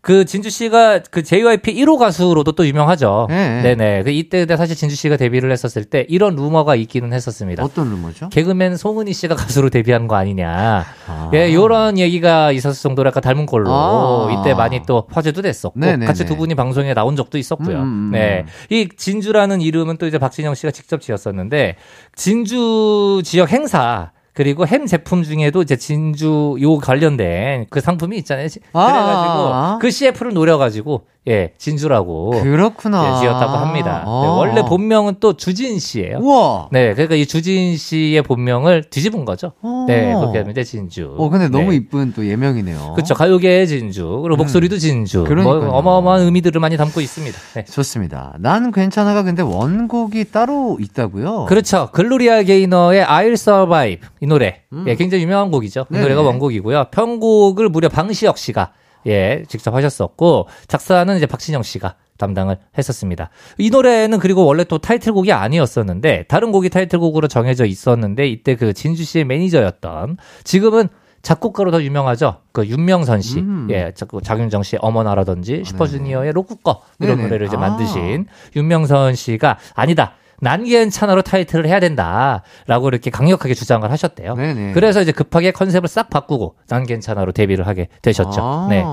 그 0.01 0.25
진주 0.25 0.49
씨가 0.49 1.01
그 1.11 1.21
JYP 1.21 1.75
1호 1.75 1.97
가수로도 1.97 2.53
또 2.53 2.65
유명하죠. 2.65 3.27
네. 3.29 3.61
네네. 3.61 4.03
그 4.03 4.09
이때 4.09 4.47
사실 4.57 4.75
진주 4.75 4.95
씨가 4.95 5.15
데뷔를 5.15 5.51
했었을 5.51 5.85
때 5.85 6.07
이런 6.09 6.35
루머가 6.35 6.75
있기는 6.75 7.13
했었습니다. 7.13 7.63
어떤 7.63 7.91
루머죠? 7.91 8.29
개그맨 8.29 8.77
송은이 8.77 9.13
씨가 9.13 9.35
가수로 9.35 9.69
데뷔하는 9.69 10.07
거 10.07 10.15
아니냐. 10.15 10.85
아. 11.07 11.31
예, 11.35 11.53
요런 11.53 11.99
얘기가 11.99 12.51
있었을 12.51 12.81
정도로 12.81 13.09
약간 13.09 13.21
닮은 13.21 13.45
꼴로 13.45 13.69
아. 13.71 14.39
이때 14.39 14.55
많이 14.55 14.81
또 14.87 15.07
화제도 15.11 15.43
됐었고 15.43 15.79
네네네. 15.79 16.07
같이 16.07 16.25
두 16.25 16.35
분이 16.35 16.55
방송에 16.55 16.95
나온 16.95 17.15
적도 17.15 17.37
있었고요. 17.37 17.77
음, 17.77 17.83
음, 17.83 17.85
음. 18.07 18.11
네. 18.11 18.45
이 18.71 18.89
진주라는 18.89 19.61
이름은 19.61 19.97
또 19.97 20.07
이제 20.07 20.17
박진영 20.17 20.55
씨가 20.55 20.71
직접 20.71 21.01
지었었는데 21.01 21.75
진주 22.15 23.21
지역 23.23 23.51
행사 23.51 24.11
그리고 24.33 24.65
햄 24.65 24.85
제품 24.85 25.23
중에도 25.23 25.61
이제 25.61 25.75
진주 25.75 26.55
요 26.61 26.77
관련된 26.77 27.65
그 27.69 27.81
상품이 27.81 28.17
있잖아요. 28.19 28.47
아. 28.73 28.85
그래가지고 28.85 29.79
그 29.79 29.91
CF를 29.91 30.33
노려가지고 30.33 31.05
예 31.27 31.53
진주라고 31.59 32.31
그렇구나. 32.41 33.17
예, 33.17 33.21
지었다고 33.21 33.53
합니다. 33.53 34.01
네, 34.03 34.09
아. 34.09 34.09
원래 34.09 34.63
본명은 34.63 35.17
또 35.19 35.37
주진 35.37 35.77
씨예요. 35.77 36.17
우와. 36.17 36.69
네, 36.71 36.93
그러니까 36.95 37.13
이 37.13 37.27
주진 37.27 37.77
씨의 37.77 38.23
본명을 38.23 38.85
뒤집은 38.89 39.23
거죠. 39.25 39.51
어. 39.61 39.85
네, 39.87 40.15
그렇게 40.15 40.39
하면 40.39 40.49
이제 40.49 40.63
진주. 40.63 41.15
어, 41.19 41.29
근데 41.29 41.47
너무 41.47 41.69
네. 41.69 41.75
이쁜 41.75 42.13
또 42.13 42.25
예명이네요. 42.25 42.93
그렇죠. 42.95 43.13
가요계의 43.13 43.67
진주. 43.67 44.21
그리고 44.23 44.37
목소리도 44.37 44.79
진주. 44.79 45.19
뭐 45.19 45.27
그러니까요. 45.27 45.69
어마어마한 45.69 46.21
의미들을 46.21 46.59
많이 46.59 46.75
담고 46.75 46.99
있습니다. 47.01 47.37
네. 47.53 47.65
좋습니다. 47.65 48.33
난 48.39 48.71
괜찮아가 48.71 49.21
근데 49.21 49.43
원곡이 49.43 50.31
따로 50.31 50.79
있다고요? 50.81 51.45
그렇죠. 51.45 51.89
글로리아 51.91 52.41
게이너의 52.41 53.05
I'll 53.05 53.33
Survive 53.33 53.99
이 54.21 54.25
노래. 54.25 54.61
음. 54.73 54.85
예, 54.87 54.95
굉장히 54.95 55.23
유명한 55.23 55.51
곡이죠. 55.51 55.81
이 55.81 55.93
네네. 55.93 56.01
노래가 56.03 56.23
원곡이고요. 56.23 56.85
편곡을 56.89 57.69
무려 57.69 57.89
방시혁 57.89 58.39
씨가 58.39 58.71
예, 59.07 59.43
직접 59.47 59.73
하셨었고 59.73 60.47
작사는 60.67 61.15
이제 61.17 61.25
박신영 61.25 61.63
씨가 61.63 61.95
담당을 62.17 62.57
했었습니다. 62.77 63.29
이 63.57 63.69
노래는 63.69 64.19
그리고 64.19 64.45
원래 64.45 64.63
또 64.63 64.77
타이틀곡이 64.77 65.31
아니었었는데 65.31 66.25
다른 66.27 66.51
곡이 66.51 66.69
타이틀곡으로 66.69 67.27
정해져 67.27 67.65
있었는데 67.65 68.27
이때 68.27 68.55
그 68.55 68.73
진주 68.73 69.03
씨의 69.03 69.25
매니저였던 69.25 70.17
지금은 70.43 70.89
작곡가로 71.21 71.71
더 71.71 71.83
유명하죠. 71.83 72.37
그 72.51 72.65
윤명선 72.65 73.21
씨, 73.21 73.39
음. 73.39 73.67
예, 73.69 73.91
자꾸 73.93 74.21
장윤정 74.21 74.63
씨의 74.63 74.79
어머나라든지 74.81 75.63
슈퍼주니어의 75.65 76.31
로꾸거 76.33 76.81
이런 76.99 77.17
네네. 77.17 77.27
노래를 77.27 77.47
이제 77.47 77.57
아. 77.57 77.59
만드신 77.59 78.25
윤명선 78.55 79.15
씨가 79.15 79.57
아니다. 79.75 80.13
난 80.43 80.63
괜찮아로 80.65 81.21
타이틀을 81.21 81.67
해야 81.67 81.79
된다라고 81.79 82.87
이렇게 82.87 83.11
강력하게 83.11 83.53
주장을 83.53 83.89
하셨대요. 83.89 84.33
네네. 84.35 84.71
그래서 84.73 84.99
이제 85.01 85.11
급하게 85.11 85.51
컨셉을 85.51 85.87
싹 85.87 86.09
바꾸고 86.09 86.55
난 86.67 86.83
괜찮아로 86.85 87.31
데뷔를 87.31 87.67
하게 87.67 87.89
되셨죠. 88.01 88.41
아. 88.41 88.67
네. 88.69 88.83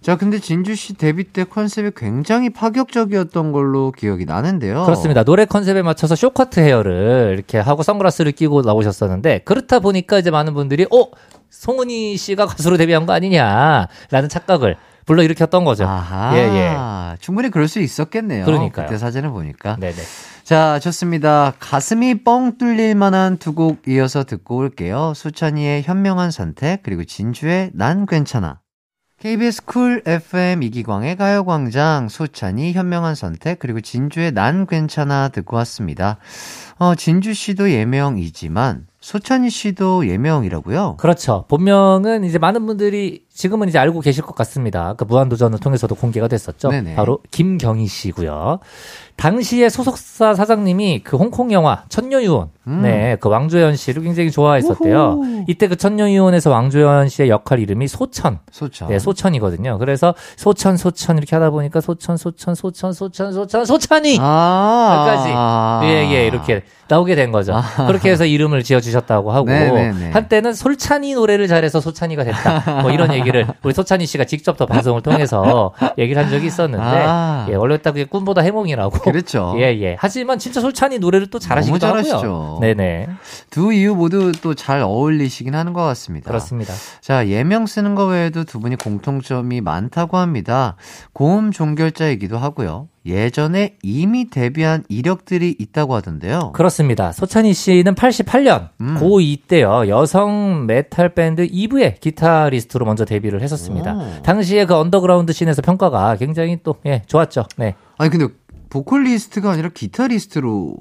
자, 0.00 0.16
근데 0.16 0.40
진주 0.40 0.74
씨 0.74 0.94
데뷔 0.94 1.22
때 1.22 1.44
컨셉이 1.44 1.92
굉장히 1.96 2.50
파격적이었던 2.50 3.52
걸로 3.52 3.92
기억이 3.92 4.24
나는데요. 4.24 4.82
그렇습니다. 4.82 5.22
노래 5.22 5.44
컨셉에 5.44 5.82
맞춰서 5.82 6.16
쇼커트 6.16 6.58
헤어를 6.58 7.34
이렇게 7.36 7.58
하고 7.58 7.84
선글라스를 7.84 8.32
끼고 8.32 8.62
나오셨었는데 8.62 9.42
그렇다 9.44 9.78
보니까 9.78 10.18
이제 10.18 10.32
많은 10.32 10.52
분들이 10.52 10.84
어 10.92 11.06
송은이 11.50 12.16
씨가 12.16 12.46
가수로 12.46 12.76
데뷔한 12.76 13.06
거 13.06 13.12
아니냐라는 13.12 14.28
착각을 14.28 14.76
불러 15.06 15.22
일으켰던 15.22 15.64
거죠. 15.64 15.84
아하. 15.84 16.36
예, 16.36 16.40
예. 16.40 17.16
충분히 17.20 17.50
그럴 17.50 17.68
수 17.68 17.80
있었겠네요. 17.80 18.44
그러니까요. 18.44 18.86
그때 18.86 18.98
사진을 18.98 19.30
보니까. 19.30 19.76
네네. 19.78 19.94
자, 20.44 20.78
좋습니다. 20.80 21.54
가슴이 21.60 22.24
뻥 22.24 22.58
뚫릴 22.58 22.94
만한 22.96 23.38
두 23.38 23.52
곡 23.54 23.86
이어서 23.86 24.24
듣고 24.24 24.56
올게요. 24.56 25.12
수찬이의 25.14 25.82
현명한 25.82 26.30
선택, 26.30 26.82
그리고 26.82 27.04
진주의 27.04 27.70
난 27.74 28.06
괜찮아. 28.06 28.60
KBS 29.20 29.66
쿨 29.66 30.02
FM 30.04 30.64
이기광의 30.64 31.16
가요광장, 31.16 32.08
수찬이 32.08 32.72
현명한 32.72 33.14
선택, 33.14 33.60
그리고 33.60 33.80
진주의 33.80 34.32
난 34.32 34.66
괜찮아 34.66 35.28
듣고 35.28 35.54
왔습니다. 35.58 36.18
어, 36.78 36.96
진주 36.96 37.32
씨도 37.34 37.70
예명이지만, 37.70 38.86
수찬이 39.00 39.48
씨도 39.48 40.08
예명이라고요? 40.08 40.96
그렇죠. 40.98 41.44
본명은 41.48 42.24
이제 42.24 42.38
많은 42.38 42.66
분들이 42.66 43.24
지금은 43.34 43.68
이제 43.68 43.78
알고 43.78 44.00
계실 44.00 44.22
것 44.22 44.34
같습니다. 44.34 44.94
그 44.96 45.04
무한도전을 45.04 45.58
통해서도 45.58 45.94
공개가 45.94 46.28
됐었죠. 46.28 46.68
네네. 46.68 46.94
바로 46.96 47.18
김경희 47.30 47.86
씨고요. 47.86 48.58
당시에 49.16 49.68
소속사 49.68 50.34
사장님이 50.34 51.02
그 51.04 51.16
홍콩 51.16 51.52
영화 51.52 51.84
천녀유혼, 51.88 52.48
음. 52.66 52.82
네, 52.82 53.16
그 53.20 53.28
왕조연 53.28 53.76
씨를 53.76 54.02
굉장히 54.02 54.30
좋아했었대요. 54.30 55.18
우후. 55.20 55.44
이때 55.48 55.68
그 55.68 55.76
천녀유혼에서 55.76 56.50
왕조연 56.50 57.08
씨의 57.08 57.28
역할 57.28 57.60
이름이 57.60 57.88
소천, 57.88 58.40
소천. 58.50 58.88
네, 58.88 58.98
소천이거든요. 58.98 59.78
그래서 59.78 60.14
소천, 60.36 60.76
소천 60.76 61.18
이렇게 61.18 61.36
하다 61.36 61.50
보니까 61.50 61.80
소천, 61.80 62.16
소천, 62.16 62.54
소천, 62.54 62.92
소천, 62.92 63.32
소천, 63.32 63.64
소천이 63.64 64.18
아. 64.20 65.80
까지 65.80 65.92
예, 65.92 66.10
예, 66.10 66.26
이렇게 66.26 66.64
나오게 66.88 67.14
된 67.14 67.32
거죠. 67.32 67.54
그렇게 67.86 68.10
해서 68.10 68.26
이름을 68.26 68.62
지어 68.64 68.80
주셨다고 68.80 69.30
하고, 69.32 69.46
네네네. 69.46 70.10
한때는 70.12 70.52
솔찬이 70.52 71.14
노래를 71.14 71.48
잘해서 71.48 71.80
소찬이가 71.80 72.24
됐다. 72.24 72.82
뭐 72.82 72.90
이런 72.90 73.12
얘기 73.12 73.21
를 73.30 73.46
우리 73.62 73.74
소찬이 73.74 74.06
씨가 74.06 74.24
직접 74.24 74.56
더 74.56 74.64
방송을 74.66 75.02
통해서 75.02 75.72
얘기를 75.98 76.22
한 76.22 76.30
적이 76.30 76.46
있었는데, 76.46 76.84
아. 76.84 77.46
예, 77.50 77.54
원래 77.54 77.76
딱 77.78 77.92
그게 77.92 78.04
꿈보다 78.04 78.40
해몽이라고. 78.40 79.00
그렇죠. 79.00 79.54
예, 79.60 79.78
예. 79.80 79.96
하지만 79.98 80.38
진짜 80.38 80.60
솔찬이 80.60 80.98
노래를 80.98 81.28
또 81.28 81.38
잘하시기도 81.38 81.86
하고요. 81.86 82.02
잘하시죠. 82.02 82.58
네네. 82.60 83.08
두 83.50 83.72
이유 83.72 83.94
모두 83.94 84.32
또 84.40 84.54
잘 84.54 84.80
어울리시긴 84.80 85.54
하는 85.56 85.72
것 85.72 85.82
같습니다. 85.82 86.28
그렇습니다. 86.28 86.72
자, 87.00 87.26
예명 87.26 87.66
쓰는 87.66 87.94
거 87.96 88.04
외에도 88.06 88.44
두 88.44 88.60
분이 88.60 88.76
공통점이 88.76 89.60
많다고 89.60 90.18
합니다. 90.18 90.76
고음 91.12 91.50
종결자이기도 91.50 92.38
하고요. 92.38 92.86
예전에 93.04 93.76
이미 93.82 94.30
데뷔한 94.30 94.84
이력들이 94.88 95.56
있다고 95.58 95.94
하던데요. 95.96 96.52
그렇습니다. 96.52 97.12
소찬휘 97.12 97.52
씨는 97.52 97.94
88년 97.94 98.68
음. 98.80 98.96
고2 99.00 99.48
때요 99.48 99.88
여성 99.88 100.66
메탈 100.66 101.14
밴드 101.14 101.46
이브의 101.50 101.96
기타리스트로 102.00 102.86
먼저 102.86 103.04
데뷔를 103.04 103.42
했었습니다. 103.42 103.94
오. 103.94 104.22
당시에 104.22 104.66
그 104.66 104.74
언더그라운드 104.74 105.32
씬에서 105.32 105.62
평가가 105.62 106.16
굉장히 106.16 106.58
또 106.62 106.76
예, 106.86 107.02
좋았죠. 107.06 107.44
네. 107.56 107.74
아니 107.98 108.10
근데 108.10 108.28
보컬리스트가 108.72 109.50
아니라 109.50 109.68
기타리스트로 109.68 110.74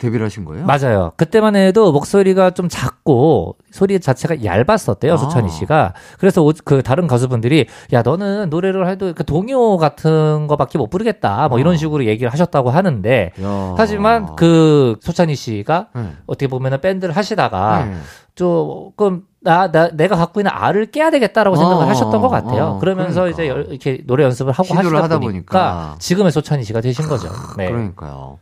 데뷔를 0.00 0.26
하신 0.26 0.44
거예요? 0.44 0.66
맞아요. 0.66 1.12
그때만 1.16 1.54
해도 1.54 1.92
목소리가 1.92 2.50
좀 2.50 2.68
작고 2.68 3.56
소리 3.70 4.00
자체가 4.00 4.42
얇았었대요, 4.44 5.14
아. 5.14 5.16
소찬휘 5.16 5.48
씨가. 5.50 5.94
그래서 6.18 6.42
오- 6.42 6.52
그 6.64 6.82
다른 6.82 7.06
가수분들이 7.06 7.66
야 7.92 8.02
너는 8.02 8.50
노래를 8.50 8.88
해도 8.88 9.12
그 9.14 9.24
동요 9.24 9.76
같은 9.76 10.48
거밖에 10.48 10.76
못 10.76 10.90
부르겠다, 10.90 11.46
뭐 11.48 11.58
아. 11.58 11.60
이런 11.60 11.76
식으로 11.76 12.04
얘기를 12.06 12.32
하셨다고 12.32 12.70
하는데 12.70 13.32
야. 13.40 13.74
하지만 13.78 14.34
그 14.34 14.96
소찬휘 15.00 15.36
씨가 15.36 15.88
네. 15.94 16.12
어떻게 16.26 16.48
보면은 16.48 16.80
밴드를 16.80 17.14
하시다가 17.16 17.84
네. 17.84 17.94
조금 18.34 19.22
나, 19.46 19.70
나 19.70 19.88
내가 19.92 20.16
갖고 20.16 20.40
있는 20.40 20.50
알을 20.52 20.86
깨야 20.86 21.10
되겠다라고 21.10 21.56
생각을 21.56 21.84
어, 21.84 21.88
하셨던 21.88 22.20
것 22.20 22.28
같아요. 22.28 22.64
어, 22.64 22.78
그러면서 22.80 23.20
그러니까. 23.20 23.42
이제 23.42 23.48
열- 23.48 23.66
이렇게 23.70 24.00
노래 24.04 24.24
연습을 24.24 24.52
하고 24.52 24.74
하시다 24.74 24.90
보니까, 24.90 25.18
보니까. 25.20 25.96
지금의 26.00 26.32
소찬희 26.32 26.64
씨가 26.64 26.80
되신 26.80 27.06
거죠. 27.06 27.28
네. 27.56 27.68
그러니까요. 27.70 28.38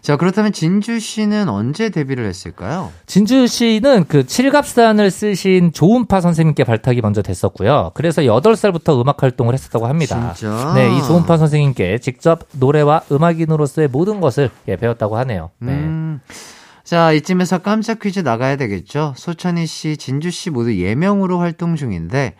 자, 0.00 0.16
그렇다면 0.16 0.52
진주 0.52 1.00
씨는 1.00 1.48
언제 1.48 1.88
데뷔를 1.88 2.26
했을까요? 2.26 2.92
진주 3.06 3.46
씨는 3.48 4.04
그 4.06 4.26
칠갑산을 4.26 5.10
쓰신 5.10 5.72
조은파 5.72 6.20
선생님께 6.20 6.62
발탁이 6.64 7.00
먼저 7.00 7.20
됐었고요. 7.22 7.90
그래서 7.94 8.22
8살부터 8.22 9.00
음악 9.00 9.22
활동을 9.22 9.54
했었다고 9.54 9.86
합니다. 9.86 10.34
진짜? 10.36 10.72
네, 10.74 10.94
이 10.94 11.02
조은파 11.02 11.36
선생님께 11.38 11.98
직접 11.98 12.40
노래와 12.52 13.02
음악인으로서의 13.10 13.88
모든 13.88 14.20
것을 14.20 14.50
예, 14.68 14.76
배웠다고 14.76 15.16
하네요. 15.18 15.50
네. 15.58 15.72
음. 15.72 16.20
자, 16.84 17.12
이쯤에서 17.12 17.58
깜짝 17.58 17.98
퀴즈 17.98 18.20
나가야 18.20 18.56
되겠죠? 18.56 19.14
소찬휘 19.16 19.66
씨, 19.66 19.96
진주 19.96 20.30
씨 20.30 20.50
모두 20.50 20.74
예명으로 20.76 21.38
활동 21.38 21.76
중인데, 21.76 22.34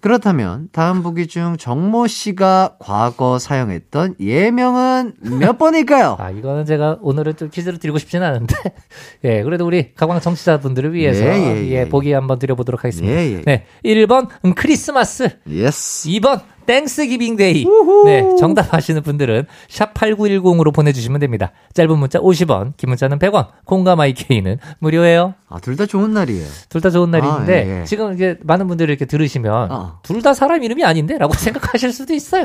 그렇다면 0.00 0.68
다음 0.70 1.02
보기 1.02 1.26
중 1.26 1.56
정모 1.56 2.06
씨가 2.06 2.76
과거 2.78 3.38
사용했던 3.38 4.16
예명은 4.20 5.14
몇 5.40 5.56
번일까요? 5.58 6.16
아, 6.20 6.30
이거는 6.30 6.66
제가 6.66 6.98
오늘은 7.00 7.36
좀 7.36 7.48
퀴즈를 7.48 7.78
드리고 7.78 7.96
싶진 7.98 8.22
않은데, 8.22 8.54
예, 9.24 9.42
그래도 9.42 9.66
우리 9.66 9.94
가광 9.94 10.20
청취자분들을 10.20 10.92
위해서, 10.92 11.24
예, 11.24 11.30
예, 11.30 11.66
예, 11.66 11.70
예. 11.80 11.88
보기 11.88 12.12
한번 12.12 12.38
드려보도록 12.38 12.84
하겠습니다. 12.84 13.16
예, 13.16 13.32
예. 13.32 13.42
네, 13.42 13.64
1번, 13.82 14.28
음, 14.44 14.54
크리스마스. 14.54 15.30
Yes. 15.48 16.10
2번, 16.10 16.42
Thanksgiving 16.66 17.36
Day. 17.36 17.64
네, 18.04 18.24
정답 18.38 18.72
아시는 18.74 19.02
분들은 19.02 19.46
샵 19.68 19.94
8910으로 19.94 20.74
보내주시면 20.74 21.20
됩니다. 21.20 21.52
짧은 21.74 21.98
문자 21.98 22.18
50원, 22.18 22.72
긴 22.76 22.88
문자는 22.90 23.18
100원, 23.18 23.48
콩감 23.64 24.00
IK는 24.00 24.58
무료예요. 24.80 25.34
아, 25.48 25.58
둘 25.60 25.76
다 25.76 25.86
좋은 25.86 26.12
날이에요. 26.12 26.46
둘 26.68 26.80
다 26.80 26.90
좋은 26.90 27.10
날인데, 27.10 27.54
아, 27.54 27.66
예, 27.66 27.80
예. 27.80 27.84
지금 27.84 28.12
이제 28.14 28.38
많은 28.42 28.66
분들이 28.66 28.90
이렇게 28.90 29.04
들으시면, 29.04 29.70
어. 29.70 29.98
둘다 30.02 30.34
사람 30.34 30.62
이름이 30.62 30.84
아닌데? 30.84 31.16
라고 31.18 31.32
생각하실 31.38 31.92
수도 31.92 32.12
있어요. 32.14 32.44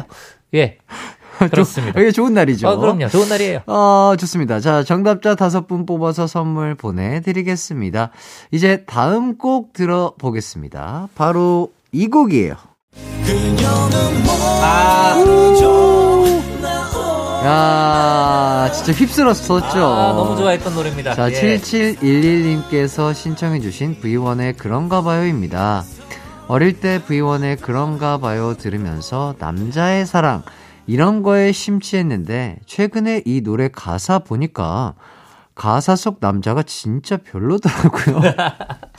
예. 0.53 0.77
그렇습니다. 1.49 1.99
이게 1.99 2.11
좋은 2.11 2.35
날이죠. 2.35 2.67
어, 2.67 2.77
그럼요. 2.77 3.07
좋은 3.07 3.27
날이에요. 3.27 3.61
어, 3.65 4.13
좋습니다. 4.19 4.59
자, 4.59 4.83
정답자 4.83 5.33
다섯 5.33 5.65
분 5.67 5.87
뽑아서 5.87 6.27
선물 6.27 6.75
보내드리겠습니다. 6.75 8.11
이제 8.51 8.83
다음 8.85 9.37
곡 9.39 9.73
들어보겠습니다. 9.73 11.09
바로 11.15 11.71
이 11.91 12.07
곡이에요. 12.07 12.55
야 17.43 18.69
진짜 18.71 18.91
휩쓸었었죠. 18.93 19.85
아, 19.85 20.13
너무 20.13 20.37
좋아했던 20.37 20.75
노래입니다. 20.75 21.15
자, 21.15 21.31
예. 21.31 21.57
7711님께서 21.57 23.13
신청해주신 23.13 23.99
V1의 24.01 24.57
그런가 24.57 25.01
봐요입니다. 25.01 25.83
어릴 26.47 26.79
때 26.79 27.01
V1의 27.07 27.59
그런가 27.61 28.17
봐요 28.17 28.55
들으면서 28.55 29.35
남자의 29.39 30.05
사랑, 30.05 30.43
이런 30.85 31.23
거에 31.23 31.51
심취했는데, 31.51 32.57
최근에 32.65 33.23
이 33.25 33.41
노래 33.41 33.69
가사 33.69 34.19
보니까, 34.19 34.93
가사 35.55 35.95
속 35.95 36.17
남자가 36.19 36.63
진짜 36.63 37.17
별로더라고요. 37.17 38.21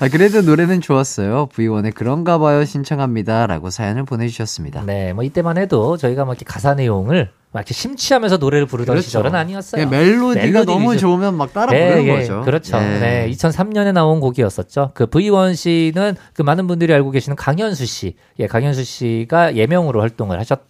아, 0.00 0.08
그래도 0.08 0.42
노래는 0.42 0.80
좋았어요. 0.80 1.48
V1의 1.54 1.94
그런가 1.94 2.38
봐요 2.38 2.64
신청합니다. 2.64 3.46
라고 3.46 3.70
사연을 3.70 4.04
보내주셨습니다. 4.04 4.84
네, 4.86 5.12
뭐 5.12 5.24
이때만 5.24 5.58
해도 5.58 5.96
저희가 5.96 6.24
막 6.24 6.32
이렇게 6.32 6.44
가사 6.44 6.74
내용을 6.74 7.30
막 7.52 7.60
이렇게 7.60 7.74
심취하면서 7.74 8.36
노래를 8.36 8.66
부르던 8.66 9.00
시절은 9.02 9.34
아니었어요. 9.34 9.88
그냥 9.88 9.90
멜로디가 9.90 10.46
멜로디 10.46 10.66
너무 10.66 10.92
위주. 10.92 11.00
좋으면 11.00 11.34
막 11.34 11.52
따라 11.52 11.72
네, 11.72 11.90
부르는 11.90 12.04
예, 12.06 12.16
거죠. 12.20 12.42
그렇죠. 12.42 12.76
예. 12.76 12.80
네, 12.80 13.30
2003년에 13.30 13.92
나온 13.92 14.20
곡이었었죠. 14.20 14.92
그 14.94 15.06
V1 15.06 15.56
씨는 15.56 16.14
그 16.32 16.42
많은 16.42 16.66
분들이 16.66 16.94
알고 16.94 17.10
계시는 17.10 17.36
강현수 17.36 17.86
씨, 17.86 18.14
예, 18.38 18.46
강현수 18.46 18.84
씨가 18.84 19.56
예명으로 19.56 20.00
활동을 20.00 20.38
하셨 20.38 20.60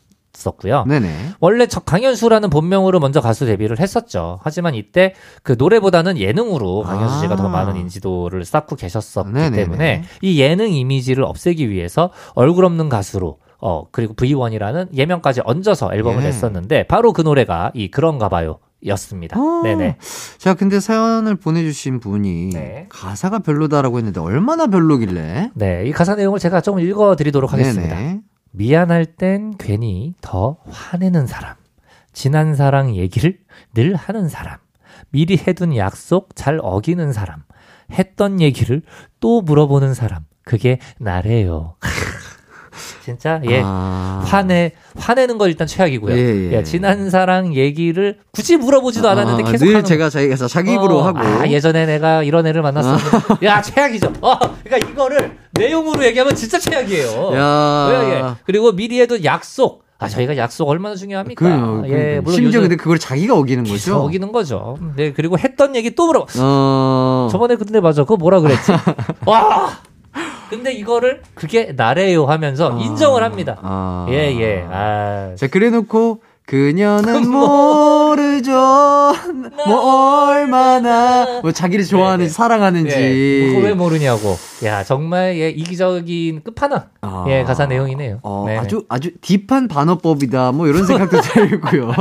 었고요. 0.47 0.85
네네. 0.87 1.35
원래 1.41 1.67
저 1.67 1.81
강현수라는 1.81 2.51
본명으로 2.51 3.01
먼저 3.01 3.21
가수 3.21 3.47
데뷔를 3.47 3.79
했었죠. 3.81 4.39
하지만 4.43 4.75
이때 4.75 5.15
그 5.43 5.57
노래보다는 5.59 6.19
예능으로 6.19 6.83
강현수 6.83 7.21
씨가 7.21 7.35
아. 7.35 7.37
더 7.37 7.49
많은 7.49 7.77
인지도를 7.77 8.45
쌓고 8.45 8.77
계셨었기 8.77 9.33
네네네. 9.33 9.57
때문에 9.57 10.05
이 10.23 10.41
예능 10.41 10.73
이미지를 10.73 11.25
없애기 11.25 11.69
위해서 11.69 12.11
얼굴 12.35 12.65
없는 12.65 12.89
가수로 12.89 13.39
어 13.61 13.85
그리고 13.91 14.15
V1이라는 14.15 14.95
예명까지 14.95 15.43
얹어서 15.45 15.91
앨범을 15.93 16.23
예. 16.23 16.27
냈었는데 16.27 16.85
바로 16.85 17.13
그 17.13 17.23
노래가 17.23 17.73
이 17.75 17.91
그런가 17.91 18.29
봐요. 18.29 18.59
였습니다. 18.87 19.39
아. 19.39 19.61
네네. 19.63 19.97
자, 20.39 20.55
근데 20.55 20.81
사연을 20.81 21.37
보내주신 21.37 22.01
분이 22.01 22.51
네. 22.55 22.87
가사가 22.89 23.41
별로다라고 23.41 23.99
했는데 23.99 24.21
얼마나 24.21 24.67
별로길래? 24.69 25.51
네, 25.55 25.85
이 25.87 25.93
가사 25.93 26.15
내용을 26.15 26.39
제가 26.39 26.63
좀 26.63 26.81
읽어드리도록 26.81 27.53
하겠습니다. 27.53 27.95
네네. 27.95 28.21
미안할 28.53 29.07
땐 29.07 29.55
괜히 29.59 30.15
더 30.21 30.59
화내는 30.69 31.27
사람. 31.27 31.55
지난 32.13 32.55
사랑 32.55 32.97
얘기를 32.97 33.39
늘 33.75 33.95
하는 33.95 34.29
사람. 34.29 34.59
미리 35.11 35.37
해둔 35.37 35.77
약속 35.77 36.35
잘 36.35 36.59
어기는 36.61 37.13
사람. 37.13 37.43
했던 37.93 38.41
얘기를 38.41 38.83
또 39.21 39.41
물어보는 39.41 39.95
사람. 39.95 40.25
그게 40.45 40.79
나래요. 40.99 41.77
진짜 43.05 43.41
예. 43.45 43.63
아. 43.65 44.23
화내 44.25 44.73
화내는 44.97 45.39
거 45.39 45.49
일단 45.49 45.67
최악이고요. 45.67 46.17
예, 46.17 46.53
예. 46.53 46.63
지난 46.63 47.11
사랑 47.11 47.55
얘기를 47.55 48.19
굳이 48.33 48.57
물어보지도 48.57 49.09
않았는데 49.09 49.45
아, 49.45 49.53
계속 49.53 49.65
늘 49.67 49.75
하는 49.75 49.85
제가 49.85 50.11
자기가 50.11 50.37
자기 50.49 50.75
입으로 50.75 50.99
어, 50.99 51.03
하고. 51.03 51.19
아, 51.19 51.47
예전에 51.49 51.87
내가 51.87 52.23
이런 52.23 52.47
애를 52.47 52.63
만났었는데. 52.63 53.47
야, 53.47 53.61
최악이죠. 53.63 54.13
어, 54.21 54.39
그러니까 54.65 54.91
이거를 54.91 55.37
내용으로 55.53 56.05
얘기하면 56.05 56.35
진짜 56.35 56.59
최악이에요. 56.59 57.33
야. 57.35 57.91
예, 57.93 58.11
예. 58.11 58.23
그리고 58.45 58.73
미리 58.73 59.01
해둔 59.01 59.25
약속. 59.25 59.85
아, 60.01 60.09
저희가 60.09 60.35
약속 60.39 60.67
얼마나 60.67 60.97
중요합니까? 60.97 61.45
그래요. 61.45 61.83
예, 61.87 62.21
물론 62.21 62.37
심지어 62.37 62.63
근데 62.63 62.77
그걸 62.77 62.99
자기가 62.99 63.37
어기는 63.37 63.65
거죠. 63.65 63.99
어기는 63.99 64.33
거죠. 64.33 64.79
네, 64.97 65.13
그리고 65.13 65.39
했던 65.39 65.77
얘기 65.77 65.95
또 65.95 66.07
물어. 66.07 66.27
어. 66.39 67.29
저번에 67.31 67.57
근데 67.57 67.81
맞아. 67.81 68.03
그거 68.03 68.17
뭐라 68.17 68.41
그랬지? 68.41 68.73
와! 69.27 69.79
근데 70.51 70.73
이거를 70.73 71.23
그게 71.35 71.73
나래요 71.77 72.27
하면서 72.27 72.77
인정을 72.77 73.23
합니다. 73.23 73.57
아. 73.63 74.07
예, 74.11 74.15
예. 74.41 74.65
아. 74.69 75.33
자, 75.37 75.47
그래 75.47 75.71
놓고 75.71 76.23
그녀는 76.45 77.31
모르죠. 77.31 78.51
뭐 79.69 80.27
얼마나 80.31 81.41
뭐 81.43 81.53
자기를 81.53 81.85
좋아하는지 81.85 82.25
네, 82.25 82.29
네. 82.29 82.35
사랑하는지. 82.35 82.97
예, 82.97 83.47
그거 83.53 83.67
왜 83.69 83.73
모르냐고. 83.75 84.37
야, 84.65 84.83
정말 84.83 85.39
예, 85.39 85.51
이기적인 85.51 86.43
끝판왕. 86.43 86.87
아. 87.03 87.25
예, 87.29 87.45
가사 87.45 87.67
내용이네요. 87.67 88.19
어, 88.25 88.45
네. 88.49 88.59
아주 88.59 88.85
아주 88.89 89.13
딥한 89.21 89.69
반어법이다. 89.69 90.51
뭐 90.51 90.67
이런 90.67 90.85
생각도 90.87 91.21
들고요. 91.23 91.95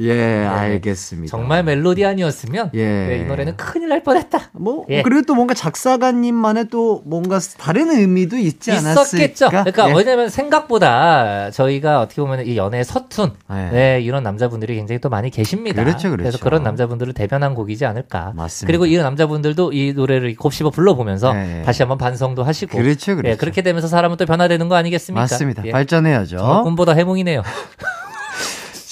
예, 0.00 0.44
알겠습니다. 0.44 1.26
네. 1.26 1.30
정말 1.30 1.62
멜로디 1.64 2.04
아니었으면 2.04 2.70
예. 2.74 2.84
네, 2.84 3.18
이 3.18 3.24
노래는 3.24 3.56
큰일 3.56 3.88
날 3.88 4.02
뻔했다. 4.02 4.50
뭐 4.52 4.86
예. 4.90 5.02
그리고 5.02 5.22
또 5.22 5.34
뭔가 5.34 5.54
작사가님만의 5.54 6.68
또 6.70 7.02
뭔가 7.04 7.38
다른 7.58 7.90
의미도 7.90 8.36
있지 8.36 8.72
않았을까? 8.72 9.02
있었겠죠. 9.02 9.48
그러니까 9.48 9.90
예. 9.90 9.94
왜냐면 9.94 10.28
생각보다 10.28 11.50
저희가 11.50 12.00
어떻게 12.00 12.20
보면 12.22 12.46
이 12.46 12.56
연애에 12.56 12.84
서툰 12.84 13.32
네. 13.50 13.70
네, 13.70 14.00
이런 14.00 14.22
남자분들이 14.22 14.76
굉장히 14.76 15.00
또 15.00 15.08
많이 15.08 15.30
계십니다. 15.30 15.82
그렇죠, 15.82 16.10
그렇죠. 16.10 16.24
래서 16.24 16.38
그런 16.38 16.62
남자분들을 16.62 17.12
대변한 17.12 17.54
곡이지 17.54 17.84
않을까. 17.84 18.32
맞습니다. 18.34 18.66
그리고 18.66 18.86
이 18.86 18.96
남자분들도 18.96 19.72
이 19.72 19.92
노래를 19.92 20.34
곱씹어 20.36 20.70
불러보면서 20.70 21.32
네. 21.32 21.62
다시 21.64 21.82
한번 21.82 21.98
반성도 21.98 22.44
하시고. 22.44 22.78
그렇죠, 22.78 23.16
그렇죠. 23.16 23.32
예, 23.32 23.36
그렇게 23.36 23.62
되면서 23.62 23.88
사람은 23.88 24.16
또 24.16 24.26
변화되는 24.26 24.68
거 24.68 24.74
아니겠습니까? 24.76 25.20
맞습니다. 25.20 25.64
예. 25.66 25.70
발전해야죠. 25.70 26.62
꿈보다 26.64 26.92
해몽이네요. 26.92 27.42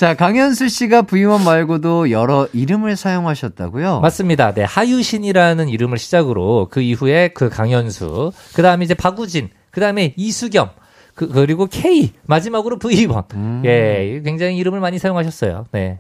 자, 0.01 0.14
강현수 0.14 0.70
씨가 0.70 1.03
V1 1.03 1.44
말고도 1.44 2.11
여러 2.11 2.48
이름을 2.55 2.96
사용하셨다고요? 2.96 4.01
맞습니다. 4.01 4.55
네, 4.55 4.62
하유신이라는 4.62 5.68
이름을 5.68 5.98
시작으로 5.98 6.68
그 6.70 6.80
이후에 6.80 7.28
그 7.34 7.51
강현수, 7.51 8.32
그 8.55 8.62
다음에 8.62 8.86
이제 8.86 8.94
박우진, 8.94 9.51
그 9.70 9.78
다음에 9.82 10.14
이수겸, 10.16 10.70
그, 11.14 11.28
그리고 11.28 11.66
K, 11.66 12.12
마지막으로 12.24 12.78
V1. 12.78 13.34
음. 13.34 13.62
예, 13.66 14.22
굉장히 14.24 14.57
이름을 14.57 14.80
많이 14.80 14.98
사용하셨어요. 14.98 15.66
네. 15.72 15.98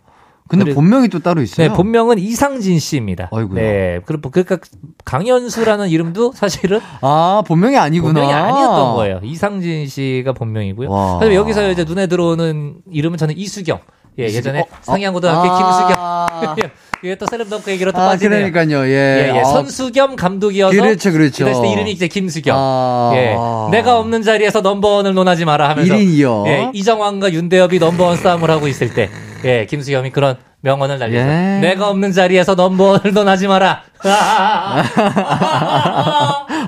근데 0.50 0.64
그리고- 0.64 0.80
본명이 0.80 1.08
또 1.08 1.20
따로 1.20 1.40
있어요. 1.40 1.68
네, 1.68 1.72
본명은 1.74 2.18
이상진 2.18 2.78
씨입니다. 2.80 3.28
아이고야. 3.32 3.60
네, 3.62 4.00
그리고 4.04 4.30
그러니까 4.30 4.58
강현수라는 5.04 5.88
이름도 5.88 6.32
사실은 6.34 6.80
아, 7.00 7.42
본명이 7.46 7.76
아니구나. 7.78 8.12
본명이 8.12 8.32
아니었던 8.32 8.94
거예요. 8.96 9.20
이상진 9.22 9.86
씨가 9.86 10.32
본명이고요. 10.32 10.90
와. 10.90 11.14
하지만 11.20 11.34
여기서 11.34 11.70
이제 11.70 11.84
눈에 11.84 12.06
들어오는 12.08 12.74
이름은 12.90 13.16
저는 13.16 13.36
이수경. 13.36 13.78
예, 14.18 14.24
예전에 14.24 14.60
어, 14.60 14.62
어, 14.62 14.66
상양고등학교 14.82 15.48
아. 15.50 16.26
김수경. 16.56 16.70
이게 17.02 17.14
또 17.14 17.26
셀럽덩크 17.26 17.70
얘기로 17.70 17.92
또 17.92 17.98
아, 17.98 18.08
빠지네요. 18.08 18.50
그러니까요. 18.50 18.86
예. 18.86 18.92
예, 18.92 19.32
예. 19.34 19.40
아, 19.40 19.44
선수 19.44 19.90
겸 19.90 20.16
감독이어서 20.16 20.76
그렇죠, 20.76 21.12
그렇죠. 21.12 21.44
이 21.44 21.46
당시 21.46 21.62
때 21.62 21.68
이름이 21.72 21.90
이제 21.92 22.08
김수경. 22.08 22.54
아. 22.58 23.12
예. 23.14 23.34
내가 23.70 23.98
없는 23.98 24.22
자리에서 24.22 24.60
넘버원을 24.60 25.14
논하지 25.14 25.46
마라 25.46 25.70
하면서 25.70 25.94
1인이요. 25.94 26.46
예, 26.46 26.70
이정환과 26.74 27.32
윤대엽이 27.32 27.78
넘버원 27.78 28.18
싸움을 28.18 28.50
하고 28.50 28.68
있을 28.68 28.92
때 28.92 29.08
예, 29.44 29.64
김수겸이 29.64 30.10
그런 30.10 30.36
명언을 30.60 30.98
날리죠. 30.98 31.18
예. 31.18 31.58
내가 31.62 31.88
없는 31.88 32.12
자리에서 32.12 32.54
넘버원을 32.54 33.14
논하지 33.14 33.48
마라. 33.48 33.82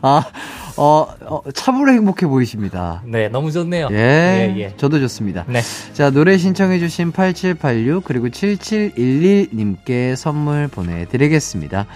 아, 0.02 0.24
어, 0.76 1.06
어, 1.20 1.42
참으로 1.54 1.92
행복해 1.92 2.26
보이십니다. 2.26 3.02
네, 3.06 3.28
너무 3.28 3.52
좋네요. 3.52 3.88
예, 3.92 3.96
예, 3.96 4.60
예. 4.60 4.74
저도 4.76 5.00
좋습니다. 5.00 5.44
네. 5.48 5.60
자, 5.92 6.10
노래 6.10 6.38
신청해주신 6.38 7.12
8786 7.12 8.04
그리고 8.04 8.28
7711님께 8.28 10.16
선물 10.16 10.68
보내드리겠습니다. 10.68 11.86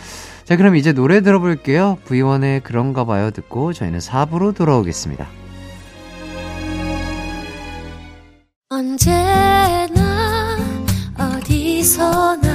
자, 0.44 0.56
그럼 0.56 0.76
이제 0.76 0.92
노래 0.92 1.22
들어볼게요. 1.22 1.98
V1의 2.06 2.62
그런가 2.62 3.04
봐요 3.04 3.30
듣고 3.30 3.72
저희는 3.72 3.98
4부로 3.98 4.54
돌아오겠습니다. 4.54 5.26
언제나 8.68 10.56
어디서나 11.18 12.45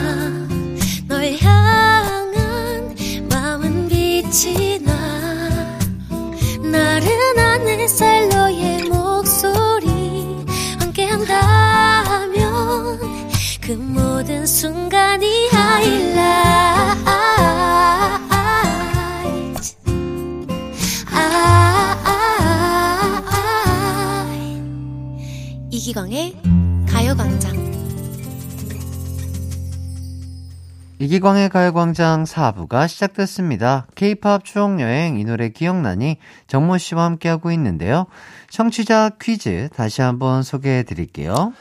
모든 14.41 14.45
순간이 14.45 15.49
하이라이트 15.49 16.01
이기광의 25.69 26.35
가요광장. 26.87 27.71
이기광의 30.99 31.49
가요광장 31.49 32.23
4부가 32.23 32.87
시작됐습니다. 32.87 33.87
K-팝 33.95 34.43
추억여행 34.43 35.19
이 35.19 35.25
노래 35.25 35.49
기억나니 35.49 36.17
정모 36.47 36.77
씨와 36.79 37.05
함께하고 37.05 37.51
있는데요. 37.51 38.07
청취자 38.49 39.11
퀴즈 39.21 39.69
다시 39.75 40.01
한번 40.01 40.41
소개해 40.43 40.83
드릴게요. 40.83 41.53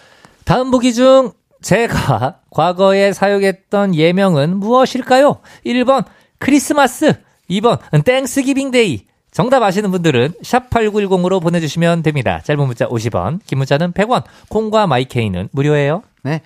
다음 0.44 0.70
보기 0.70 0.94
중 0.94 1.32
제가 1.62 2.40
과거에 2.50 3.12
사용했던 3.12 3.94
예명은 3.94 4.56
무엇일까요? 4.56 5.40
1번 5.66 6.04
크리스마스, 6.38 7.14
2번 7.50 7.78
Thanksgiving 8.04 8.70
Day. 8.70 9.06
정답 9.30 9.62
아시는 9.62 9.92
분들은 9.92 10.32
샵8910으로 10.42 11.40
보내주시면 11.40 12.02
됩니다. 12.02 12.40
짧은 12.42 12.66
문자 12.66 12.86
50원, 12.86 13.38
긴 13.46 13.58
문자는 13.58 13.92
100원, 13.92 14.24
콩과 14.48 14.88
마이케이는 14.88 15.48
무료예요. 15.52 16.02
네. 16.24 16.40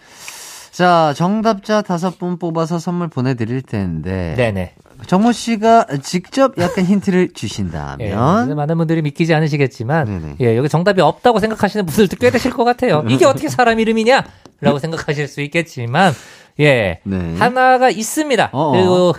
자, 0.71 1.15
정답자 1.17 1.83
다섯 1.83 2.19
분 2.19 2.39
뽑아서 2.39 2.79
선물 2.79 3.09
보내드릴 3.09 3.63
텐데. 3.63 4.35
네네. 4.37 4.75
정모 5.07 5.33
씨가 5.33 5.87
직접 6.03 6.55
약간 6.59 6.85
힌트를 6.85 7.29
예, 7.31 7.33
주신다면. 7.33 8.55
많은 8.57 8.77
분들이 8.77 9.03
믿기지 9.03 9.35
않으시겠지만, 9.35 10.07
네네. 10.07 10.37
예, 10.41 10.57
여기 10.57 10.69
정답이 10.69 11.01
없다고 11.01 11.41
생각하시는 11.41 11.87
분들도 11.87 12.17
꽤 12.17 12.31
되실 12.31 12.53
것 12.53 12.65
같아요. 12.65 13.05
이게 13.09 13.25
어떻게 13.25 13.49
사람 13.49 13.81
이름이냐? 13.81 14.25
라고 14.61 14.79
생각하실 14.79 15.29
수 15.29 15.41
있겠지만, 15.43 16.13
예, 16.61 17.01
네. 17.05 17.37
하나가 17.39 17.91
있습니다. 17.91 18.51
어어. 18.53 18.73
그리고, 18.73 19.15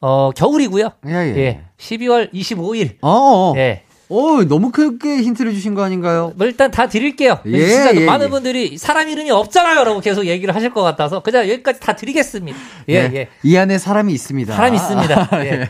어, 0.00 0.30
겨울이고요. 0.32 0.90
예, 1.06 1.12
예. 1.12 1.36
예, 1.38 1.60
12월 1.78 2.32
25일. 2.32 2.96
어, 3.00 3.08
어. 3.10 3.54
예. 3.56 3.83
오, 4.08 4.44
너무 4.44 4.70
크게 4.70 5.22
힌트를 5.22 5.52
주신 5.54 5.74
거 5.74 5.82
아닌가요? 5.82 6.32
뭐 6.36 6.46
일단 6.46 6.70
다 6.70 6.88
드릴게요. 6.88 7.38
예, 7.46 7.68
진짜 7.68 7.94
예, 7.94 8.04
많은 8.04 8.26
예. 8.26 8.30
분들이 8.30 8.78
사람 8.78 9.08
이름이 9.08 9.30
없잖아요. 9.30 9.84
라고 9.84 10.00
계속 10.00 10.26
얘기를 10.26 10.54
하실 10.54 10.72
것 10.72 10.82
같아서 10.82 11.20
그냥 11.20 11.48
여기까지 11.48 11.80
다 11.80 11.96
드리겠습니다. 11.96 12.58
예, 12.88 13.08
네. 13.08 13.16
예. 13.16 13.28
이 13.42 13.56
안에 13.56 13.78
사람이 13.78 14.12
있습니다. 14.12 14.54
사람 14.54 14.74
있습니다. 14.74 15.28
예. 15.44 15.50
예. 15.50 15.68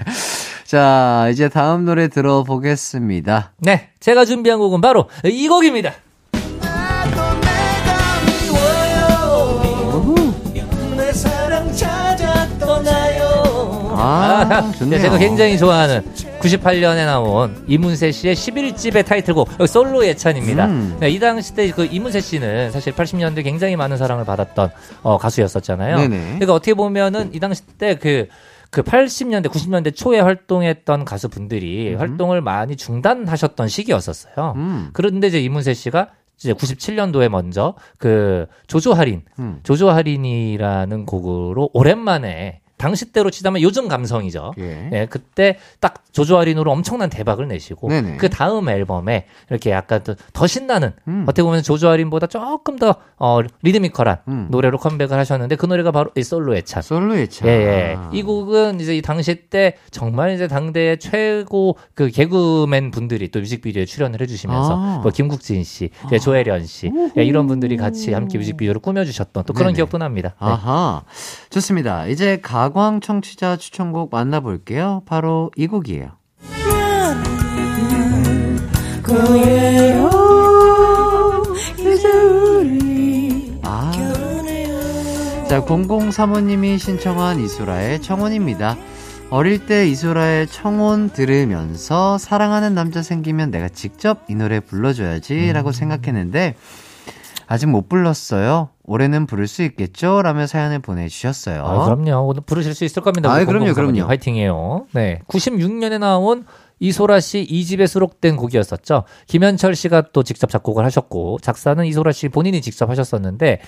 자, 0.65 1.29
이제 1.31 1.49
다음 1.49 1.85
노래 1.85 2.09
들어보겠습니다. 2.09 3.53
네. 3.59 3.91
제가 4.01 4.25
준비한 4.25 4.59
곡은 4.59 4.81
바로 4.81 5.09
이 5.25 5.47
곡입니다. 5.47 5.93
아, 14.05 14.73
좋네요. 14.79 15.01
제가 15.01 15.19
굉장히 15.19 15.59
좋아하는 15.59 16.03
98년에 16.41 17.07
나온 17.07 17.65
이문세 17.67 18.13
씨의 18.13 18.35
11집의 18.35 19.05
타이틀곡 19.07 19.61
어, 19.61 19.67
솔로 19.67 20.07
예찬입니다. 20.07 20.67
음. 20.67 20.97
네, 21.01 21.11
이 21.11 21.19
당시 21.19 21.55
때 21.55 21.71
그 21.71 21.87
이문세 21.87 22.21
씨는 22.21 22.71
사실 22.71 22.93
80년대 22.95 23.43
굉장히 23.43 23.75
많은 23.77 23.97
사랑을 23.97 24.25
받았던 24.25 24.71
어, 25.03 25.19
가수였었잖아요. 25.19 25.97
네네. 25.97 26.19
그러니까 26.19 26.55
어떻게 26.55 26.75
보면은 26.75 27.31
이 27.35 27.41
당시 27.41 27.63
때그 27.79 28.29
그 28.71 28.83
80년대, 28.83 29.47
90년대 29.49 29.95
초에 29.95 30.19
활동했던 30.21 31.05
가수분들이 31.05 31.95
활동을 31.95 32.41
많이 32.41 32.77
중단하셨던 32.77 33.69
시기였었어요. 33.69 34.55
음. 34.57 34.91
그런데 34.93 35.29
이제 35.29 35.41
이문세 35.41 35.75
씨가 35.75 36.09
이제 36.39 36.53
97년도에 36.53 37.29
먼저 37.29 37.75
그 37.99 38.47
조조 38.67 38.93
할인, 38.95 39.23
음. 39.39 39.61
조조 39.63 39.91
할인이라는 39.91 41.07
곡으로 41.07 41.71
오랜만에 41.73 42.61
당시 42.85 43.07
때로 43.07 43.31
치자면 43.31 43.63
요즘 43.63 43.89
감성이죠. 43.89 44.53
예. 44.59 44.91
예, 44.93 45.07
그때 45.07 45.57
딱 45.81 46.04
조조 46.15 46.39
할인으로 46.39 46.71
엄청난 46.71 47.11
대박을 47.11 47.49
내시고. 47.49 47.89
그 48.19 48.31
다음 48.31 48.69
앨범에 48.69 49.27
이렇게 49.51 49.71
약간 49.71 50.03
또더 50.05 50.47
신나는 50.47 50.93
음. 51.09 51.25
어떻게 51.25 51.43
보면 51.43 51.63
조조 51.63 51.89
할인보다 51.89 52.29
조금 52.29 52.77
더 52.79 52.95
어, 53.19 53.41
리드미컬한 53.63 54.19
음. 54.29 54.47
노래로 54.51 54.79
컴백을 54.79 55.19
하셨는데 55.19 55.57
그 55.57 55.67
노래가 55.67 55.91
바로 55.91 56.11
이 56.17 56.23
솔로의 56.23 56.63
찬. 56.63 56.83
솔로의 56.83 57.29
차. 57.29 57.47
예, 57.49 57.51
예. 57.51 57.99
이 58.13 58.23
곡은 58.23 58.81
이제 58.81 58.97
이 58.97 59.03
당시 59.03 59.35
때 59.51 59.75
정말 59.91 60.35
이제 60.35 60.47
당대의 60.47 60.99
최고 60.99 61.77
그 61.95 62.09
개그맨 62.09 62.93
분들이 62.93 63.31
또 63.31 63.41
뮤직비디오에 63.41 63.85
출연을 63.85 64.21
해주시면서 64.21 64.77
아. 64.77 65.01
뭐 65.03 65.11
김국진 65.11 65.65
씨, 65.65 65.91
예, 66.13 66.19
조혜련 66.19 66.65
씨, 66.67 66.93
예, 67.19 67.25
이런 67.25 67.49
분들이 67.49 67.77
같이 67.77 68.13
함께 68.13 68.39
뮤직비디오를 68.39 68.81
꾸며주셨던 68.81 69.45
또 69.45 69.53
그런 69.53 69.69
네네. 69.69 69.77
기억도 69.77 69.99
납니다. 69.99 70.31
네. 70.41 70.47
아하. 70.47 71.03
좋습니다. 71.51 72.07
이제 72.07 72.39
가광 72.41 73.01
청취자 73.01 73.57
추천곡 73.57 74.11
만나볼게요. 74.13 75.03
바로 75.07 75.51
이 75.57 75.67
곡이에요. 75.67 76.04
아. 83.63 83.93
자, 85.49 85.61
0035님이 85.65 86.79
신청한 86.79 87.41
이소라의 87.41 88.01
청혼입니다. 88.01 88.77
어릴 89.31 89.67
때 89.67 89.87
이소라의 89.89 90.47
청혼 90.47 91.11
들으면서 91.11 92.19
사랑하는 92.19 92.75
남자 92.75 93.03
생기면 93.03 93.51
내가 93.51 93.69
직접 93.69 94.23
이 94.29 94.35
노래 94.35 94.61
불러줘야지 94.61 95.53
라고 95.53 95.73
생각했는데 95.73 96.55
아직 97.47 97.67
못 97.67 97.89
불렀어요. 97.89 98.71
올해는 98.85 99.27
부를 99.27 99.47
수 99.49 99.63
있겠죠? 99.63 100.23
라며 100.23 100.47
사연을 100.47 100.79
보내주셨어요. 100.79 101.63
아, 101.63 101.85
그럼요. 101.85 102.27
오늘 102.27 102.43
부르실 102.43 102.75
수 102.75 102.85
있을 102.85 103.03
겁니다. 103.03 103.31
아, 103.31 103.37
우리 103.37 103.45
그럼요, 103.45 103.67
003 103.67 103.87
님. 103.87 103.95
그럼요. 103.95 104.09
화이팅이에요. 104.09 104.87
네. 104.93 105.21
96년에 105.29 105.99
나온 105.99 106.45
이소라 106.85 107.21
씨 107.21 107.47
2집에 107.51 107.87
수록된 107.87 108.37
곡이었었죠. 108.37 109.05
김현철 109.27 109.75
씨가 109.75 110.05
또 110.13 110.23
직접 110.23 110.51
작곡을 110.51 110.85
하셨고, 110.85 111.39
작사는 111.41 111.85
이소라 111.87 112.13
씨 112.13 112.29
본인이 112.29 112.61
직접 112.61 112.91
하셨었는데, 112.91 113.61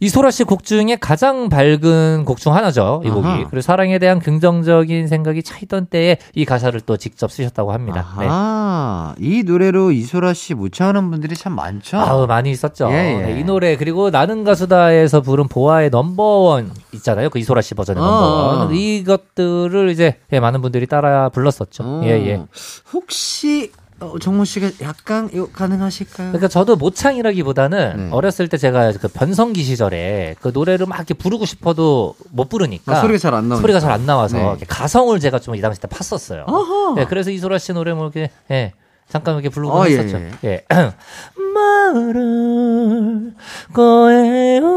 이소라 0.00 0.30
씨 0.30 0.44
곡 0.44 0.64
중에 0.64 0.96
가장 1.00 1.48
밝은 1.48 2.24
곡 2.24 2.38
중 2.38 2.54
하나죠. 2.54 3.02
이 3.04 3.10
곡이. 3.10 3.26
아하. 3.26 3.36
그리고 3.44 3.60
사랑에 3.60 3.98
대한 3.98 4.18
긍정적인 4.18 5.06
생각이 5.08 5.42
차있던 5.42 5.86
때에 5.86 6.16
이 6.34 6.44
가사를 6.44 6.80
또 6.82 6.96
직접 6.96 7.30
쓰셨다고 7.30 7.72
합니다. 7.72 8.14
네. 8.18 8.26
아, 8.28 9.14
이 9.18 9.42
노래로 9.44 9.92
이소라 9.92 10.32
씨 10.34 10.54
모창하는 10.54 11.10
분들이 11.10 11.36
참 11.36 11.54
많죠? 11.54 11.98
아우 11.98 12.26
많이 12.26 12.50
있었죠. 12.50 12.88
예, 12.90 12.94
예. 12.94 13.26
네, 13.26 13.40
이 13.40 13.44
노래 13.44 13.76
그리고 13.76 14.10
나는 14.10 14.44
가수다에서 14.44 15.20
부른 15.20 15.48
보아의 15.48 15.90
Number 15.90 16.45
One 16.45 16.72
있잖아요. 16.94 17.28
그 17.30 17.38
이소라 17.38 17.60
씨 17.60 17.74
버전의 17.74 18.02
어. 18.02 18.06
Number 18.06 18.51
One 18.51 18.74
이것들을 18.74 19.90
이제 19.90 20.16
예, 20.32 20.40
많은 20.40 20.62
분들이 20.62 20.86
따라 20.86 21.28
불렀었죠. 21.28 21.82
어, 21.84 22.00
예 22.04 22.10
예. 22.26 22.42
혹시, 22.92 23.72
어, 24.00 24.18
정모 24.18 24.44
씨가 24.44 24.70
약간 24.82 25.30
가능하실까요? 25.52 26.28
그러니까 26.32 26.48
저도 26.48 26.74
모창이라기보다는 26.76 27.96
네. 27.96 28.08
어렸을 28.10 28.48
때 28.48 28.56
제가 28.56 28.92
그 29.00 29.06
변성기 29.06 29.62
시절에 29.62 30.34
그 30.40 30.50
노래를 30.52 30.86
막 30.86 30.96
이렇게 30.96 31.14
부르고 31.14 31.44
싶어도 31.44 32.16
못 32.30 32.48
부르니까 32.48 32.96
아, 32.96 33.00
소리가 33.00 33.18
잘 33.18 33.32
안 33.34 33.48
나오니까. 33.48 33.60
소리가 33.60 33.78
잘 33.80 33.90
안 33.92 34.04
나와서 34.06 34.56
네. 34.58 34.66
가성을 34.66 35.18
제가 35.20 35.38
좀 35.38 35.54
이 35.54 35.60
당시 35.60 35.80
때 35.80 35.86
팠었어요. 35.86 36.46
네, 36.96 37.06
그래서 37.06 37.30
이소라 37.30 37.58
씨 37.58 37.72
노래 37.72 37.92
뭐 37.92 38.04
이렇게 38.06 38.30
예, 38.50 38.72
잠깐 39.08 39.34
이렇게 39.34 39.48
부르고 39.50 39.72
어, 39.72 39.86
예, 39.88 39.98
했었죠. 39.98 40.16
예. 40.18 40.32
예. 40.44 40.64
말을 41.54 43.34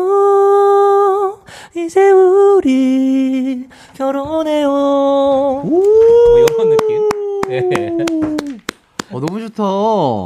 거예요. 0.06 1.40
이제 1.76 2.12
우리 2.12 3.68
결혼해요. 3.96 4.70
뭐 4.70 6.38
이런 6.38 6.70
느낌. 6.70 7.10
예. 7.50 7.92
어, 9.12 9.20
너무 9.20 9.40
좋다. 9.40 9.64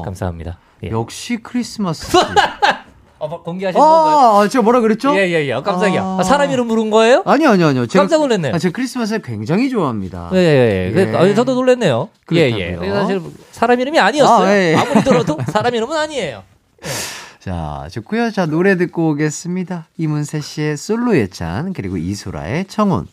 감사합니다. 0.05 0.57
예. 0.83 0.89
역시 0.91 1.37
크리스마스. 1.37 2.17
어, 3.19 3.27
뭐 3.27 3.43
공개하시는 3.43 3.79
건가요? 3.79 4.17
아, 4.17 4.39
아, 4.41 4.47
제가 4.47 4.63
뭐라 4.63 4.79
그랬죠? 4.79 5.13
예, 5.13 5.27
예, 5.27 5.45
예. 5.45 5.51
어, 5.51 5.61
깜짝이야. 5.61 6.01
아. 6.01 6.17
아, 6.21 6.23
사람 6.23 6.49
이름 6.51 6.69
부른 6.69 6.89
거예요? 6.89 7.21
아니요, 7.25 7.49
아니요, 7.49 7.67
아니요. 7.67 7.85
제가, 7.85 8.03
깜짝 8.03 8.19
놀랐네요. 8.21 8.55
아, 8.55 8.57
제가 8.57 8.71
크리스마스를 8.71 9.21
굉장히 9.21 9.69
좋아합니다. 9.69 10.29
예, 10.33 10.37
예, 10.37 10.87
예. 10.87 10.91
그, 10.93 11.11
예. 11.11 11.15
아, 11.17 11.33
저도 11.35 11.53
놀랐네요. 11.53 12.07
예, 12.31 12.49
예. 12.49 12.75
그렇다고요? 12.75 13.01
사실 13.01 13.21
사람 13.51 13.79
이름이 13.81 13.99
아니었어요. 13.99 14.47
아, 14.47 14.53
예, 14.53 14.71
예. 14.71 14.75
아무리 14.75 15.03
들어도 15.03 15.37
사람 15.47 15.75
이름은 15.75 15.97
아니에요. 15.97 16.43
자, 17.39 17.87
좋고요. 17.91 18.31
자, 18.31 18.45
노래 18.45 18.77
듣고 18.77 19.09
오겠습니다. 19.09 19.87
이문세 19.97 20.39
씨의 20.39 20.77
솔로 20.77 21.17
예찬, 21.17 21.73
그리고 21.73 21.97
이소라의 21.97 22.65
청혼. 22.69 23.07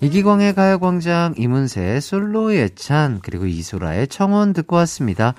이기광의 0.00 0.54
가요광장, 0.54 1.34
이문세의 1.38 2.00
솔로 2.00 2.54
예찬, 2.54 3.20
그리고 3.22 3.46
이소라의 3.46 4.08
청혼 4.08 4.52
듣고 4.52 4.76
왔습니다. 4.76 5.34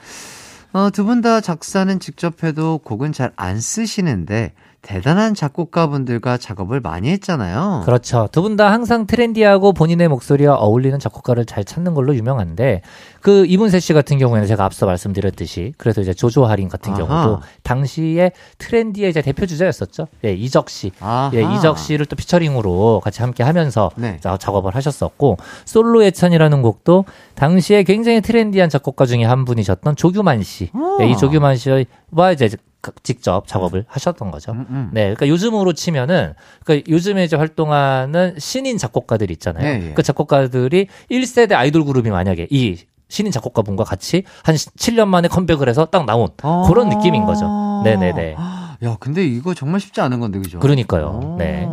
어, 0.74 0.90
두 0.92 1.06
분 1.06 1.22
다 1.22 1.40
작사는 1.42 2.00
직접 2.00 2.44
해도 2.44 2.80
곡은 2.80 3.12
잘 3.12 3.32
안 3.36 3.60
쓰시는데, 3.60 4.54
대단한 4.86 5.34
작곡가분들과 5.34 6.38
작업을 6.38 6.80
많이 6.80 7.10
했잖아요. 7.10 7.82
그렇죠. 7.86 8.30
두 8.32 8.42
분 8.44 8.56
다 8.56 8.72
항상 8.72 9.08
트렌디하고 9.08 9.74
본인의 9.74 10.08
목소리와 10.10 10.56
어울리는 10.56 10.98
작곡가를 11.00 11.46
잘 11.46 11.66
찾는 11.66 11.96
걸로 11.96 12.16
유명한데 12.16 12.82
그 13.20 13.46
이문세 13.48 13.80
씨 13.80 13.92
같은 13.94 14.20
경우에는 14.20 14.48
제가 14.48 14.64
앞서 14.64 14.86
말씀드렸듯이 14.86 15.74
그래서 15.80 16.02
이제 16.02 16.14
조조 16.14 16.46
할인 16.46 16.70
같은 16.70 16.94
아하. 16.94 17.04
경우도 17.06 17.42
당시에 17.64 18.32
트렌디의 18.60 19.10
이제 19.10 19.22
대표 19.24 19.48
주자였었죠. 19.48 20.08
예, 20.24 20.34
이적 20.34 20.70
씨. 20.70 20.92
아하. 21.00 21.32
예, 21.34 21.42
이적 21.42 21.80
씨를 21.80 22.06
또 22.06 22.16
피처링으로 22.16 23.02
같이 23.04 23.22
함께 23.24 23.42
하면서 23.44 23.90
네. 23.96 24.18
자- 24.22 24.38
작업을 24.38 24.76
하셨었고 24.76 25.38
솔로 25.66 26.04
예찬이라는 26.06 26.62
곡도 26.62 27.06
당시에 27.34 27.82
굉장히 27.84 28.22
트렌디한 28.22 28.70
작곡가 28.70 29.08
중에 29.08 29.24
한 29.24 29.46
분이셨던 29.46 29.96
조규만 29.96 30.44
씨. 30.44 30.70
어. 30.74 30.98
예, 31.02 31.08
이 31.10 31.18
조규만 31.18 31.56
씨와 31.58 32.32
이제 32.34 32.50
그- 32.50 32.58
직접 33.04 33.48
작업을 33.48 33.86
하셨던 33.88 34.32
거죠. 34.32 34.52
음, 34.52 34.66
음. 34.70 34.90
네, 34.94 35.02
그러니까 35.04 35.28
요즘으로 35.28 35.74
치면은 35.74 36.34
그러니까 36.64 36.92
요즘에 36.92 37.24
이제 37.24 37.36
활동하는 37.36 38.36
신인 38.38 38.78
작곡가들 38.78 39.32
있잖아요. 39.32 39.66
예, 39.66 39.90
예. 39.90 39.94
그 39.94 40.04
작곡가들이 40.04 40.88
1세대 41.10 41.54
아이돌 41.54 41.86
그룹이 41.86 42.10
만약에 42.10 42.48
이 42.50 42.78
신인 43.08 43.32
작곡가분과 43.32 43.84
같이 43.84 44.24
한 44.44 44.56
7년 44.56 45.08
만에 45.08 45.28
컴백을 45.28 45.70
해서 45.70 45.86
딱 45.86 46.06
나온 46.06 46.30
아. 46.42 46.66
그런 46.68 46.90
느낌인 46.90 47.26
거죠. 47.26 47.48
네네네. 47.84 48.36
야, 48.84 48.98
근데 49.00 49.26
이거 49.26 49.54
정말 49.54 49.80
쉽지 49.80 50.02
않은 50.02 50.20
건데, 50.20 50.40
그죠? 50.40 50.60
그러니까요. 50.60 51.22
오. 51.24 51.38
네. 51.38 51.68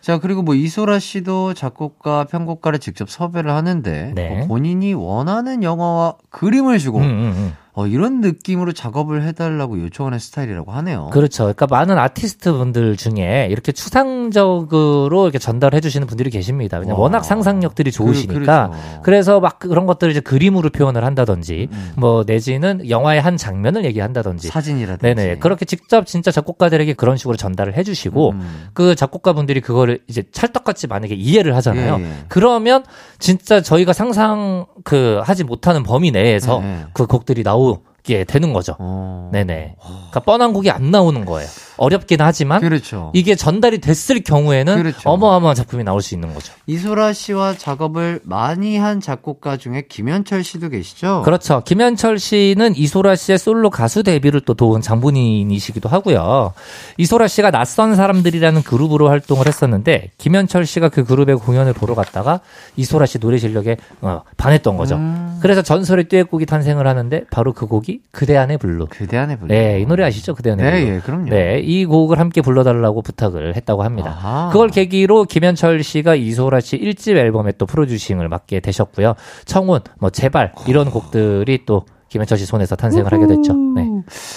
자, 0.00 0.18
그리고 0.18 0.42
뭐 0.42 0.54
이소라 0.54 0.98
씨도 0.98 1.54
작곡가, 1.54 2.24
편곡가를 2.24 2.78
직접 2.78 3.08
섭외를 3.08 3.50
하는데 3.50 4.12
네. 4.14 4.28
뭐 4.28 4.46
본인이 4.48 4.92
원하는 4.92 5.62
영화와 5.62 6.16
그림을 6.30 6.78
주고 6.78 6.98
음, 6.98 7.04
음, 7.04 7.32
음. 7.36 7.56
어, 7.76 7.88
이런 7.88 8.20
느낌으로 8.20 8.72
작업을 8.72 9.24
해달라고 9.24 9.80
요청하는 9.80 10.20
스타일이라고 10.20 10.70
하네요. 10.70 11.10
그렇죠. 11.12 11.42
그러니까 11.42 11.66
많은 11.66 11.98
아티스트 11.98 12.52
분들 12.52 12.96
중에 12.96 13.48
이렇게 13.50 13.72
추상적으로 13.72 15.24
이렇게 15.24 15.40
전달해 15.40 15.80
주시는 15.80 16.06
분들이 16.06 16.30
계십니다. 16.30 16.78
왜냐면 16.78 16.98
와. 16.98 17.02
워낙 17.02 17.24
상상력들이 17.24 17.90
좋으시니까. 17.90 18.70
그, 18.70 18.76
그렇죠. 18.76 19.00
그래서 19.02 19.40
막 19.40 19.58
그런 19.58 19.86
것들을 19.86 20.12
이제 20.12 20.20
그림으로 20.20 20.70
표현을 20.70 21.04
한다든지, 21.04 21.68
음. 21.72 21.92
뭐 21.96 22.22
내지는 22.24 22.88
영화의 22.88 23.20
한 23.20 23.36
장면을 23.36 23.84
얘기한다든지. 23.86 24.48
사진이라든지. 24.48 25.14
네네. 25.14 25.38
그렇게 25.38 25.64
직접 25.64 26.06
진짜 26.06 26.30
작곡가들에게 26.30 26.92
그런 26.94 27.16
식으로 27.16 27.36
전달을 27.36 27.76
해주시고, 27.76 28.30
음. 28.30 28.68
그 28.72 28.94
작곡가분들이 28.94 29.60
그거를 29.60 29.98
이제 30.06 30.22
찰떡같이 30.30 30.86
만약에 30.86 31.16
이해를 31.16 31.56
하잖아요. 31.56 31.96
예, 31.98 32.04
예. 32.04 32.12
그러면 32.28 32.84
진짜 33.18 33.60
저희가 33.60 33.92
상상 33.92 34.66
그 34.84 35.20
하지 35.24 35.42
못하는 35.42 35.82
범위 35.82 36.12
내에서 36.12 36.60
예, 36.62 36.68
예. 36.68 36.84
그 36.92 37.06
곡들이 37.06 37.42
나오 37.42 37.63
게 38.04 38.24
되는 38.24 38.52
거죠. 38.52 38.76
어. 38.78 39.30
네네. 39.32 39.76
그러니까 39.80 40.20
뻔한 40.20 40.52
곡이 40.52 40.70
안 40.70 40.90
나오는 40.90 41.24
거예요. 41.24 41.48
어렵긴 41.76 42.20
하지만 42.20 42.60
그렇죠. 42.60 43.10
이게 43.14 43.34
전달이 43.34 43.78
됐을 43.78 44.22
경우에는 44.22 44.76
그렇죠. 44.76 45.08
어마어마한 45.08 45.54
작품이 45.54 45.84
나올 45.84 46.02
수 46.02 46.14
있는 46.14 46.32
거죠. 46.34 46.52
이소라 46.66 47.12
씨와 47.12 47.56
작업을 47.56 48.20
많이 48.24 48.76
한 48.76 49.00
작곡가 49.00 49.56
중에 49.56 49.84
김현철 49.88 50.44
씨도 50.44 50.68
계시죠? 50.70 51.22
그렇죠. 51.24 51.62
김현철 51.64 52.18
씨는 52.18 52.76
이소라 52.76 53.16
씨의 53.16 53.38
솔로 53.38 53.70
가수 53.70 54.02
데뷔를 54.02 54.40
또 54.40 54.54
도운 54.54 54.80
장본인이시기도 54.80 55.88
하고요. 55.88 56.52
이소라 56.98 57.28
씨가 57.28 57.50
낯선 57.50 57.94
사람들이라는 57.96 58.62
그룹으로 58.62 59.08
활동을 59.08 59.46
했었는데 59.46 60.10
김현철 60.18 60.66
씨가 60.66 60.88
그 60.88 61.04
그룹의 61.04 61.36
공연을 61.36 61.72
보러 61.72 61.94
갔다가 61.94 62.40
이소라 62.76 63.06
씨 63.06 63.18
노래 63.18 63.38
실력에 63.38 63.76
어, 64.00 64.22
반했던 64.36 64.76
거죠. 64.76 64.96
음. 64.96 65.38
그래서 65.40 65.62
전설의 65.62 66.08
듀엣곡이 66.08 66.46
탄생을 66.46 66.86
하는데 66.86 67.24
바로 67.30 67.52
그 67.52 67.66
곡이 67.66 68.00
그대 68.10 68.36
안의 68.36 68.58
블루. 68.58 68.86
그대 68.90 69.16
안의 69.16 69.36
블루. 69.36 69.54
네, 69.54 69.80
이 69.80 69.86
노래 69.86 70.04
아시죠? 70.04 70.34
그대 70.34 70.50
안의 70.50 70.64
네, 70.64 70.70
블루. 70.70 70.94
예, 70.94 71.00
그럼요. 71.00 71.30
네, 71.30 71.60
이 71.64 71.84
곡을 71.84 72.18
함께 72.18 72.40
불러달라고 72.40 73.02
부탁을 73.02 73.56
했다고 73.56 73.82
합니다. 73.82 74.10
아하. 74.10 74.50
그걸 74.52 74.68
계기로 74.68 75.24
김현철 75.24 75.82
씨가 75.82 76.14
이소라 76.14 76.60
씨 76.60 76.78
1집 76.78 77.16
앨범에 77.16 77.52
또 77.58 77.66
프로듀싱을 77.66 78.28
맡게 78.28 78.60
되셨고요. 78.60 79.14
청혼, 79.44 79.80
뭐 79.98 80.10
제발 80.10 80.52
이런 80.66 80.90
곡들이 80.90 81.64
또 81.66 81.84
김현철 82.14 82.38
씨 82.38 82.46
손에서 82.46 82.76
탄생을 82.76 83.12
하게 83.12 83.26
됐죠. 83.26 83.54
네. 83.74 83.88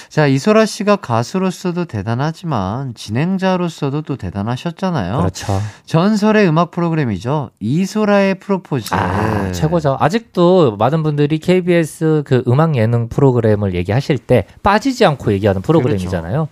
자, 0.10 0.26
이소라 0.26 0.66
씨가 0.66 0.96
가수로서도 0.96 1.86
대단하지만 1.86 2.96
진행자로서도 2.96 4.02
또 4.02 4.16
대단하셨잖아요. 4.16 5.18
그렇죠. 5.20 5.54
전설의 5.86 6.48
음악 6.48 6.72
프로그램이죠. 6.72 7.52
이소라의 7.60 8.40
프로포즈. 8.40 8.96
아, 8.96 9.52
최고죠. 9.52 9.96
아직도 10.00 10.78
많은 10.78 11.04
분들이 11.04 11.38
KBS 11.38 12.24
그 12.26 12.44
음악 12.48 12.76
예능 12.78 13.10
프로그램을 13.10 13.76
얘기하실 13.76 14.18
때 14.18 14.46
빠지지 14.64 15.06
않고 15.06 15.32
얘기하는 15.34 15.62
프로그램이잖아요. 15.62 16.48
그, 16.50 16.52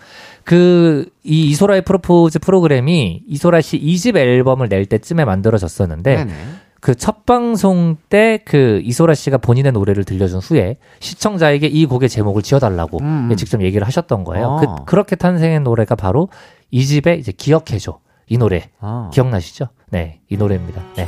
이 0.53 1.49
이소라의 1.49 1.81
프로포즈 1.83 2.39
프로그램이 2.39 3.23
이소라 3.27 3.61
씨 3.61 3.79
2집 3.79 4.15
앨범을 4.15 4.69
낼 4.69 4.85
때쯤에 4.85 5.25
만들어졌었는데, 5.25 6.15
네네. 6.17 6.33
그첫 6.81 7.25
방송 7.25 7.97
때 8.09 8.39
그 8.45 8.79
이소라 8.83 9.15
씨가 9.15 9.39
본인의 9.39 9.71
노래를 9.71 10.03
들려준 10.03 10.39
후에 10.39 10.77
시청자에게 10.99 11.65
이 11.65 11.87
곡의 11.87 12.09
제목을 12.09 12.43
지어달라고 12.43 12.99
음. 13.01 13.29
예, 13.31 13.35
직접 13.35 13.63
얘기를 13.63 13.85
하셨던 13.87 14.23
거예요. 14.23 14.51
아. 14.51 14.59
그, 14.59 14.85
그렇게 14.85 15.15
탄생한 15.15 15.63
노래가 15.63 15.95
바로 15.95 16.29
이 16.69 16.85
집의 16.85 17.19
이제 17.19 17.31
기억해줘. 17.31 17.99
이 18.27 18.37
노래. 18.37 18.69
아. 18.79 19.09
기억나시죠? 19.11 19.69
네, 19.89 20.19
이 20.29 20.37
노래입니다. 20.37 20.83
네. 20.95 21.07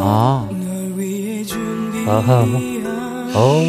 아. 0.00 0.48
아하. 2.06 2.46
어. 3.34 3.62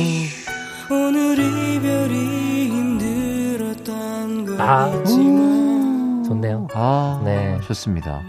아. 4.59 4.85
알지만 4.85 6.23
좋네요. 6.25 6.67
아, 6.73 7.21
네. 7.23 7.59
좋습니다. 7.63 8.21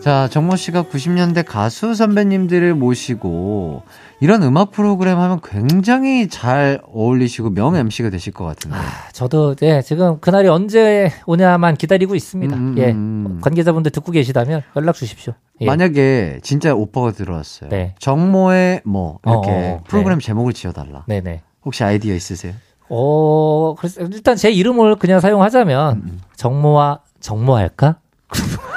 자, 0.00 0.26
정모 0.28 0.56
씨가 0.56 0.82
90년대 0.82 1.44
가수 1.46 1.94
선배님들을 1.94 2.74
모시고 2.74 3.82
이런 4.18 4.42
음악 4.42 4.72
프로그램 4.72 5.18
하면 5.18 5.40
굉장히 5.44 6.28
잘 6.28 6.80
어울리시고 6.92 7.50
명 7.50 7.76
MC가 7.76 8.10
되실 8.10 8.32
것 8.32 8.44
같은데. 8.44 8.76
아, 8.76 8.80
저도 9.12 9.54
예, 9.62 9.80
지금 9.80 10.18
그날이 10.18 10.48
언제 10.48 11.12
오냐만 11.24 11.76
기다리고 11.76 12.16
있습니다. 12.16 12.56
음, 12.56 12.74
예. 12.78 12.90
음. 12.90 13.38
관계자분들 13.42 13.92
듣고 13.92 14.10
계시다면 14.10 14.62
연락 14.74 14.96
주십시오. 14.96 15.34
예. 15.60 15.66
만약에 15.66 16.40
진짜 16.42 16.74
오빠가 16.74 17.12
들어왔어요. 17.12 17.70
네. 17.70 17.94
정모의 18.00 18.80
뭐 18.84 19.20
이렇게 19.24 19.50
어, 19.50 19.54
어, 19.54 19.84
프로그램 19.86 20.18
제목을 20.18 20.52
지어 20.52 20.72
달라. 20.72 21.04
네 21.06 21.20
네. 21.20 21.42
혹시 21.64 21.84
아이디어 21.84 22.12
있으세요? 22.16 22.54
어, 22.88 23.74
그래서 23.78 24.00
일단 24.02 24.36
제 24.36 24.50
이름을 24.50 24.96
그냥 24.96 25.20
사용하자면 25.20 25.96
음, 25.96 26.20
정모와 26.36 27.00
정모할까? 27.20 27.96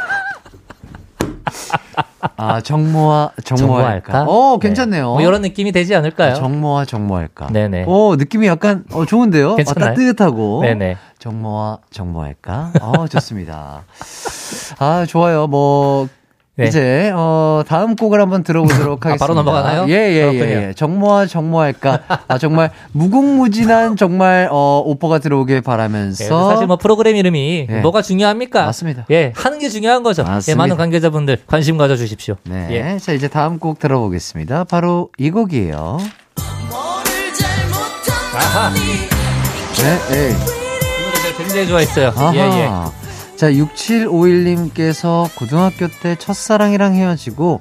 아 2.37 2.59
정모와 2.61 3.31
정모할까? 3.43 4.11
정모할까? 4.11 4.23
어 4.27 4.57
괜찮네요. 4.59 5.05
뭐 5.13 5.21
이런 5.21 5.41
느낌이 5.41 5.71
되지 5.71 5.95
않을까요? 5.95 6.31
아, 6.31 6.33
정모와 6.35 6.85
정모할까? 6.85 7.47
네네. 7.51 7.85
오 7.87 8.15
느낌이 8.15 8.47
약간 8.47 8.83
어 8.91 9.05
좋은데요? 9.05 9.55
괜찮아요? 9.55 9.91
아, 9.91 9.93
따뜻하고. 9.93 10.61
네네. 10.63 10.97
정모와 11.19 11.79
정모할까? 11.91 12.73
어 12.81 13.07
좋습니다. 13.07 13.83
아 14.79 15.05
좋아요. 15.07 15.47
뭐 15.47 16.07
네. 16.57 16.67
이제 16.67 17.11
어 17.13 17.63
다음 17.67 17.95
곡을 17.97 18.21
한번 18.21 18.43
들어보도록 18.43 19.03
아, 19.05 19.09
하겠습니다. 19.09 19.25
바로 19.25 19.33
넘어가나요? 19.33 19.85
예예예. 19.89 20.21
그렇군요. 20.21 20.67
예, 20.69 20.73
정모와 20.73 21.25
정모할까? 21.25 21.99
아 22.29 22.37
정말 22.37 22.71
무궁무진한 22.93 23.97
정말 23.97 24.47
어 24.51 24.81
오퍼가 24.85 25.19
들어오길 25.19 25.57
예, 25.57 25.61
바라면서 25.61 26.49
사실 26.49 26.67
뭐 26.67 26.77
프로그램 26.77 27.17
이름이 27.17 27.67
네. 27.69 27.81
뭐가 27.81 28.01
중요합니까? 28.01 28.65
맞습니다. 28.65 29.05
예, 29.11 29.33
하는 29.35 29.59
게 29.59 29.67
중요한 29.67 30.01
거죠. 30.01 30.23
맞습니다. 30.23 30.51
예, 30.51 30.55
많은 30.55 30.77
관계자분들 30.77 31.39
관심 31.45 31.77
가져주십시오. 31.77 32.35
네. 32.43 32.67
예. 32.71 32.99
자, 32.99 33.11
이제 33.11 33.27
다음 33.27 33.59
곡 33.59 33.79
들어보겠습니다. 33.79 34.63
바로 34.65 35.09
이 35.17 35.31
곡이에요. 35.31 35.97
아하. 38.33 38.69
네, 38.73 40.15
예. 40.15 40.29
이 40.29 40.33
노래 40.33 41.37
굉장히 41.37 41.67
좋아했어요. 41.67 42.07
아하. 42.15 42.33
예, 42.35 42.39
예. 42.39 43.04
자, 43.35 43.51
6751님께서 43.51 45.27
고등학교 45.37 45.87
때 46.01 46.15
첫사랑이랑 46.15 46.95
헤어지고 46.95 47.59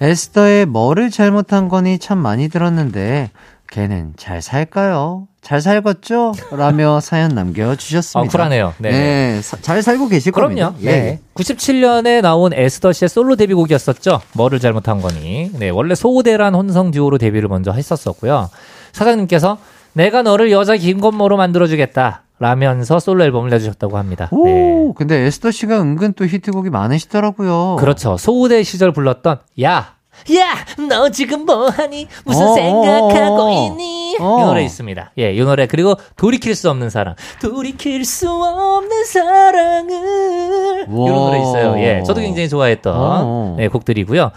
에스더의 0.00 0.66
뭐를 0.66 1.10
잘못한 1.10 1.68
거니 1.68 1.98
참 1.98 2.18
많이 2.18 2.48
들었는데 2.48 3.30
걔는 3.70 4.12
잘 4.16 4.40
살까요? 4.40 5.26
잘 5.42 5.60
살겠죠? 5.60 6.32
라며 6.52 7.00
사연 7.02 7.32
아, 7.32 7.34
남겨주셨습니다. 7.42 8.30
쿨하네요. 8.30 8.74
네. 8.78 8.90
네, 8.90 9.40
사- 9.42 9.56
잘 9.60 9.82
살고 9.82 10.08
계실 10.08 10.30
겁니다. 10.30 10.70
그럼요. 10.78 10.84
네. 10.84 11.20
97년에 11.34 12.20
나온 12.20 12.52
에스더 12.52 12.92
씨의 12.92 13.08
솔로 13.08 13.34
데뷔곡이었었죠. 13.34 14.20
뭐를 14.34 14.60
잘못한 14.60 15.00
거니. 15.00 15.50
네. 15.54 15.70
원래 15.70 15.94
소우대란 15.96 16.54
혼성 16.54 16.92
듀오로 16.92 17.18
데뷔를 17.18 17.48
먼저 17.48 17.72
했었었고요. 17.72 18.48
사장님께서 18.92 19.58
내가 19.94 20.22
너를 20.22 20.52
여자 20.52 20.76
김건모로 20.76 21.36
만들어주겠다. 21.36 22.22
라면서 22.38 22.98
솔로 22.98 23.24
앨범을 23.24 23.50
내주셨다고 23.50 23.96
합니다. 23.96 24.28
오, 24.30 24.44
네. 24.46 24.92
근데 24.96 25.16
에스더 25.26 25.50
씨가 25.50 25.80
은근 25.80 26.12
또 26.14 26.26
히트곡이 26.26 26.70
많으시더라고요. 26.70 27.76
그렇죠. 27.78 28.16
소우대 28.16 28.62
시절 28.62 28.92
불렀던 28.92 29.38
야! 29.62 29.96
야! 30.34 30.54
너 30.88 31.08
지금 31.10 31.44
뭐하니? 31.44 32.08
무슨 32.24 32.46
어, 32.46 32.54
생각하고 32.54 33.42
어, 33.42 33.46
어. 33.46 33.66
있니? 33.68 34.16
어. 34.18 34.40
이 34.40 34.44
노래 34.44 34.64
있습니다. 34.64 35.12
예, 35.18 35.34
이 35.34 35.40
노래. 35.40 35.66
그리고 35.66 35.94
돌이킬 36.16 36.54
수 36.54 36.70
없는 36.70 36.90
사랑. 36.90 37.14
돌이킬 37.40 38.04
수 38.04 38.30
없는 38.30 39.04
사랑을. 39.04 40.86
와. 40.88 41.06
이런 41.06 41.18
노래 41.18 41.38
있어요. 41.40 41.78
예, 41.78 42.02
저도 42.02 42.20
굉장히 42.20 42.48
좋아했던 42.48 42.94
어. 42.96 43.54
네, 43.58 43.68
곡들이고요. 43.68 44.30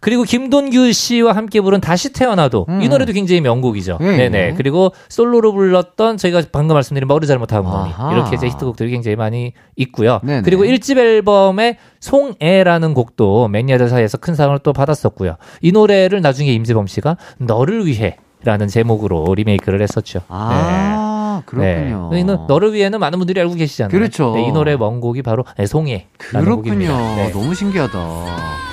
그리고 0.00 0.22
김돈규 0.22 0.92
씨와 0.92 1.32
함께 1.32 1.60
부른 1.60 1.80
다시 1.80 2.12
태어나도 2.12 2.66
음. 2.68 2.82
이 2.82 2.88
노래도 2.88 3.12
굉장히 3.12 3.40
명곡이죠. 3.40 3.98
예, 4.00 4.04
네네. 4.16 4.38
예. 4.38 4.54
그리고 4.56 4.92
솔로로 5.08 5.52
불렀던 5.52 6.16
저희가 6.16 6.42
방금 6.52 6.74
말씀드린 6.74 7.06
머리 7.08 7.26
잘못한 7.26 7.64
아하. 7.66 8.12
이렇게 8.12 8.36
이제 8.36 8.46
히트곡들이 8.48 8.90
굉장히 8.90 9.16
많이 9.16 9.52
있고요. 9.76 10.20
네네. 10.22 10.42
그리고 10.42 10.64
1집 10.64 10.98
앨범에 10.98 11.78
송애라는 12.00 12.94
곡도 12.94 13.48
매니아들 13.48 13.88
사이에서 13.88 14.18
큰 14.18 14.34
사랑을 14.34 14.60
또 14.60 14.72
받았었고요. 14.72 15.36
이 15.62 15.72
노래를 15.72 16.20
나중에 16.20 16.52
임지범 16.52 16.86
씨가 16.86 17.16
너를 17.38 17.86
위해 17.86 18.16
라는 18.44 18.68
제목으로 18.68 19.34
리메이크를 19.34 19.82
했었죠. 19.82 20.20
네. 20.20 20.24
아, 20.28 21.38
아, 21.38 21.42
그렇군요. 21.44 22.10
네. 22.12 22.22
너를 22.22 22.72
위해는 22.72 23.00
많은 23.00 23.18
분들이 23.18 23.40
알고 23.40 23.54
계시잖아요. 23.54 23.90
그렇죠. 23.90 24.32
네, 24.34 24.46
이 24.46 24.52
노래 24.52 24.74
원곡이 24.74 25.22
바로 25.22 25.44
애송이라는 25.58 26.06
그렇군요. 26.16 26.62
곡입니다. 26.62 27.16
네. 27.16 27.32
너무 27.32 27.54
신기하다. 27.54 28.67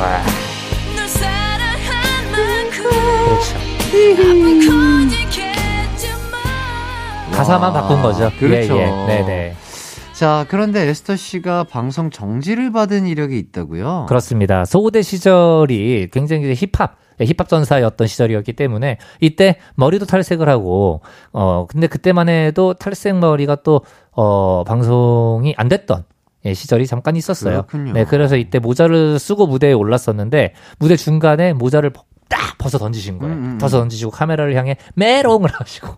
와, 0.00 0.22
그렇죠. 3.24 3.58
가사만 7.32 7.72
바꾼 7.72 8.02
거죠. 8.02 8.30
그렇죠. 8.38 8.76
예, 8.76 8.82
예. 8.82 8.86
네네. 9.06 9.54
자, 10.14 10.44
그런데 10.48 10.86
에스터 10.88 11.16
씨가 11.16 11.64
방송 11.64 12.10
정지를 12.10 12.72
받은 12.72 13.06
이력이 13.06 13.38
있다고요? 13.38 14.06
그렇습니다. 14.08 14.64
소고대 14.64 15.00
시절이 15.02 16.08
굉장히 16.12 16.54
힙합, 16.54 16.96
예, 17.20 17.24
힙합 17.24 17.48
전사였던 17.48 18.06
시절이었기 18.06 18.52
때문에 18.54 18.98
이때 19.20 19.56
머리도 19.76 20.06
탈색을 20.06 20.48
하고 20.48 21.00
어 21.32 21.66
근데 21.68 21.86
그때만 21.86 22.28
해도 22.28 22.74
탈색 22.74 23.16
머리가 23.16 23.56
또 23.56 23.82
어 24.12 24.64
방송이 24.64 25.54
안 25.56 25.68
됐던 25.68 26.04
예, 26.44 26.54
시절이 26.54 26.86
잠깐 26.86 27.16
있었어요. 27.16 27.62
그렇군요. 27.66 27.92
네, 27.92 28.04
그래서 28.04 28.36
이때 28.36 28.58
모자를 28.58 29.18
쓰고 29.18 29.46
무대에 29.46 29.72
올랐었는데 29.72 30.54
무대 30.78 30.96
중간에 30.96 31.52
모자를 31.52 31.92
딱 32.28 32.56
벗어 32.58 32.78
던지신 32.78 33.18
거예요. 33.18 33.34
음, 33.34 33.38
음, 33.38 33.44
음. 33.52 33.58
벗어 33.58 33.78
던지시고 33.78 34.10
카메라를 34.10 34.56
향해 34.56 34.76
메롱을 34.94 35.50
하시고 35.54 35.96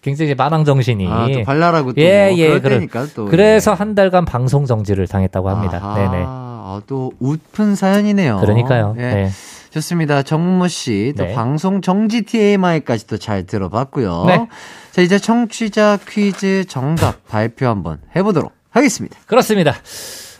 굉장히 0.00 0.34
만왕 0.34 0.64
정신이 0.64 1.06
아, 1.10 1.28
또 1.32 1.42
발랄하고 1.42 1.92
또 1.92 2.00
예, 2.00 2.28
뭐 2.30 2.38
예, 2.38 2.48
그럴 2.60 2.78
때니까 2.78 3.06
또. 3.14 3.26
그래서 3.26 3.74
한 3.74 3.94
달간 3.94 4.24
방송 4.24 4.64
정지를 4.66 5.06
당했다고 5.06 5.50
합니다. 5.50 5.80
아하, 5.82 5.94
네네. 5.98 6.24
아, 6.26 6.80
또 6.86 7.12
웃픈 7.20 7.74
사연이네요. 7.74 8.38
그러니까요. 8.40 8.94
예. 8.98 9.02
네. 9.02 9.30
좋습니다. 9.70 10.22
정모 10.22 10.68
씨, 10.68 11.12
또 11.18 11.24
네. 11.24 11.34
방송 11.34 11.82
정지 11.82 12.22
TMI까지 12.22 13.06
또 13.06 13.18
잘 13.18 13.44
들어봤고요. 13.44 14.24
네. 14.26 14.48
자, 14.92 15.02
이제 15.02 15.18
청취자 15.18 15.98
퀴즈 16.08 16.64
정답 16.66 17.26
발표 17.28 17.66
한번 17.66 17.98
해보도록 18.16 18.52
하겠습니다. 18.76 19.18
그렇습니다. 19.26 19.74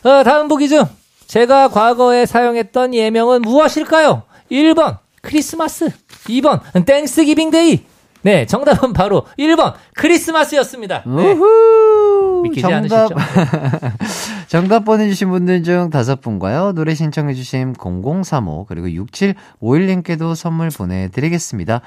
어, 0.03 0.23
다음 0.23 0.47
보기 0.47 0.69
중 0.69 0.85
제가 1.27 1.67
과거에 1.69 2.25
사용했던 2.25 2.93
예명은 2.93 3.41
무엇일까요? 3.41 4.23
1번 4.51 4.97
크리스마스, 5.21 5.89
2번 6.25 6.61
Thanksgiving 6.85 7.51
Day. 7.51 7.83
네, 8.21 8.45
정답은 8.45 8.93
바로 8.93 9.25
1번 9.37 9.73
크리스마스였습니다. 9.95 11.03
네. 11.05 11.11
우후! 11.11 12.41
믿기지 12.43 12.61
정답, 12.61 12.77
않으시죠? 12.77 13.15
정답 14.47 14.85
보내주신 14.85 15.29
분들 15.29 15.63
중 15.63 15.89
다섯 15.89 16.21
분과요. 16.21 16.73
노래 16.73 16.93
신청해주신 16.93 17.75
0035 17.77 18.65
그리고 18.67 18.87
6751님께도 18.87 20.35
선물 20.35 20.69
보내드리겠습니다. 20.69 21.81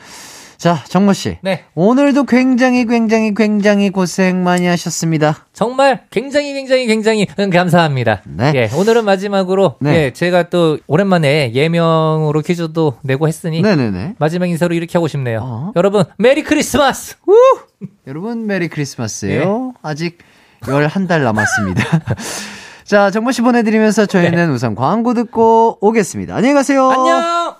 자, 0.61 0.84
정모 0.88 1.14
씨. 1.14 1.38
네, 1.40 1.64
오늘도 1.74 2.24
굉장히 2.24 2.84
굉장히 2.84 3.32
굉장히 3.32 3.88
고생 3.88 4.44
많이 4.44 4.66
하셨습니다. 4.66 5.46
정말 5.54 6.04
굉장히 6.11 6.52
굉장히 6.52 6.84
굉장히 6.84 7.26
응, 7.38 7.48
감사합니다. 7.48 8.20
네. 8.26 8.52
예, 8.54 8.70
오늘은 8.76 9.06
마지막으로 9.06 9.76
네. 9.80 9.94
예, 9.94 10.11
제가 10.11 10.50
또 10.50 10.78
오랜만에 10.86 11.52
예명으로 11.54 12.42
퀴즈도 12.42 12.98
내고 13.00 13.26
했으니 13.26 13.62
네네네. 13.62 14.16
마지막 14.18 14.50
인사로 14.50 14.74
이렇게 14.74 14.98
하고 14.98 15.08
싶네요. 15.08 15.40
어. 15.42 15.72
여러분 15.76 16.04
Merry 16.18 16.42
Christmas. 16.42 17.16
여러분 18.06 18.46
Merry 18.46 18.68
Christmas예요. 18.68 19.68
네. 19.68 19.72
아직 19.80 20.18
11달 20.61 21.22
남았습니다. 21.22 21.84
자, 22.84 23.11
정모 23.11 23.32
씨 23.32 23.40
보내드리면서 23.40 24.04
저희는 24.04 24.50
우선 24.50 24.74
광고 24.74 25.14
듣고 25.14 25.78
오겠습니다. 25.80 26.36
안녕히 26.36 26.52
가세요. 26.52 26.90
네. 26.90 26.96
안녕. 26.96 27.59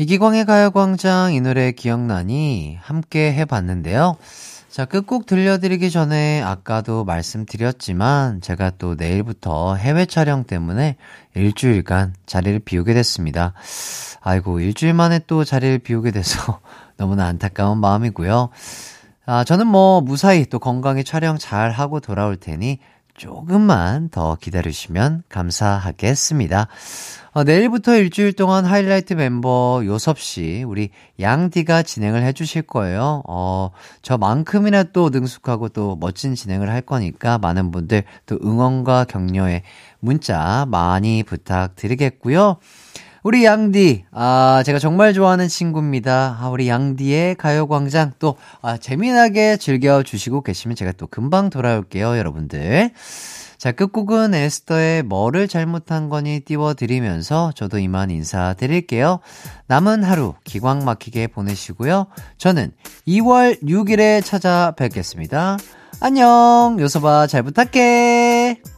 이기광의 0.00 0.44
가요광장 0.44 1.34
이 1.34 1.40
노래 1.40 1.72
기억나니 1.72 2.78
함께 2.80 3.32
해봤는데요. 3.32 4.16
자, 4.70 4.84
끝곡 4.84 5.26
들려드리기 5.26 5.90
전에 5.90 6.40
아까도 6.40 7.04
말씀드렸지만 7.04 8.40
제가 8.40 8.70
또 8.78 8.94
내일부터 8.94 9.74
해외 9.74 10.06
촬영 10.06 10.44
때문에 10.44 10.94
일주일간 11.34 12.14
자리를 12.26 12.60
비우게 12.60 12.94
됐습니다. 12.94 13.54
아이고, 14.20 14.60
일주일 14.60 14.94
만에 14.94 15.18
또 15.26 15.42
자리를 15.42 15.80
비우게 15.80 16.12
돼서 16.12 16.60
너무나 16.96 17.26
안타까운 17.26 17.78
마음이고요. 17.78 18.50
아, 19.26 19.42
저는 19.42 19.66
뭐 19.66 20.00
무사히 20.00 20.46
또 20.46 20.60
건강히 20.60 21.02
촬영 21.02 21.38
잘 21.38 21.72
하고 21.72 21.98
돌아올 21.98 22.36
테니 22.36 22.78
조금만 23.14 24.10
더 24.10 24.36
기다리시면 24.40 25.24
감사하겠습니다. 25.28 26.68
어, 27.38 27.44
내일부터 27.44 27.94
일주일 27.94 28.32
동안 28.32 28.64
하이라이트 28.64 29.14
멤버 29.14 29.80
요섭씨, 29.84 30.64
우리 30.66 30.90
양디가 31.20 31.84
진행을 31.84 32.24
해주실 32.24 32.62
거예요. 32.62 33.22
어, 33.28 33.70
저만큼이나 34.02 34.82
또 34.92 35.08
능숙하고 35.10 35.68
또 35.68 35.96
멋진 36.00 36.34
진행을 36.34 36.68
할 36.68 36.80
거니까 36.80 37.38
많은 37.38 37.70
분들 37.70 38.02
또 38.26 38.40
응원과 38.42 39.04
격려의 39.04 39.62
문자 40.00 40.66
많이 40.68 41.22
부탁드리겠고요. 41.22 42.56
우리 43.22 43.44
양디, 43.44 44.06
아, 44.10 44.64
제가 44.66 44.80
정말 44.80 45.12
좋아하는 45.12 45.46
친구입니다. 45.46 46.38
아, 46.40 46.48
우리 46.48 46.68
양디의 46.68 47.36
가요광장 47.36 48.14
또, 48.18 48.34
아, 48.62 48.78
재미나게 48.78 49.58
즐겨주시고 49.58 50.42
계시면 50.42 50.74
제가 50.74 50.90
또 50.96 51.06
금방 51.06 51.50
돌아올게요, 51.50 52.18
여러분들. 52.18 52.90
자, 53.58 53.72
끝곡은 53.72 54.34
에스더의 54.34 55.02
뭐를 55.02 55.48
잘못한 55.48 56.08
거니 56.08 56.40
띄워드리면서 56.40 57.52
저도 57.56 57.78
이만 57.80 58.10
인사드릴게요. 58.10 59.18
남은 59.66 60.04
하루 60.04 60.34
기광 60.44 60.84
막히게 60.84 61.26
보내시고요. 61.26 62.06
저는 62.38 62.72
2월 63.08 63.60
6일에 63.62 64.24
찾아뵙겠습니다. 64.24 65.58
안녕, 66.00 66.76
요소바 66.78 67.26
잘 67.26 67.42
부탁해. 67.42 68.77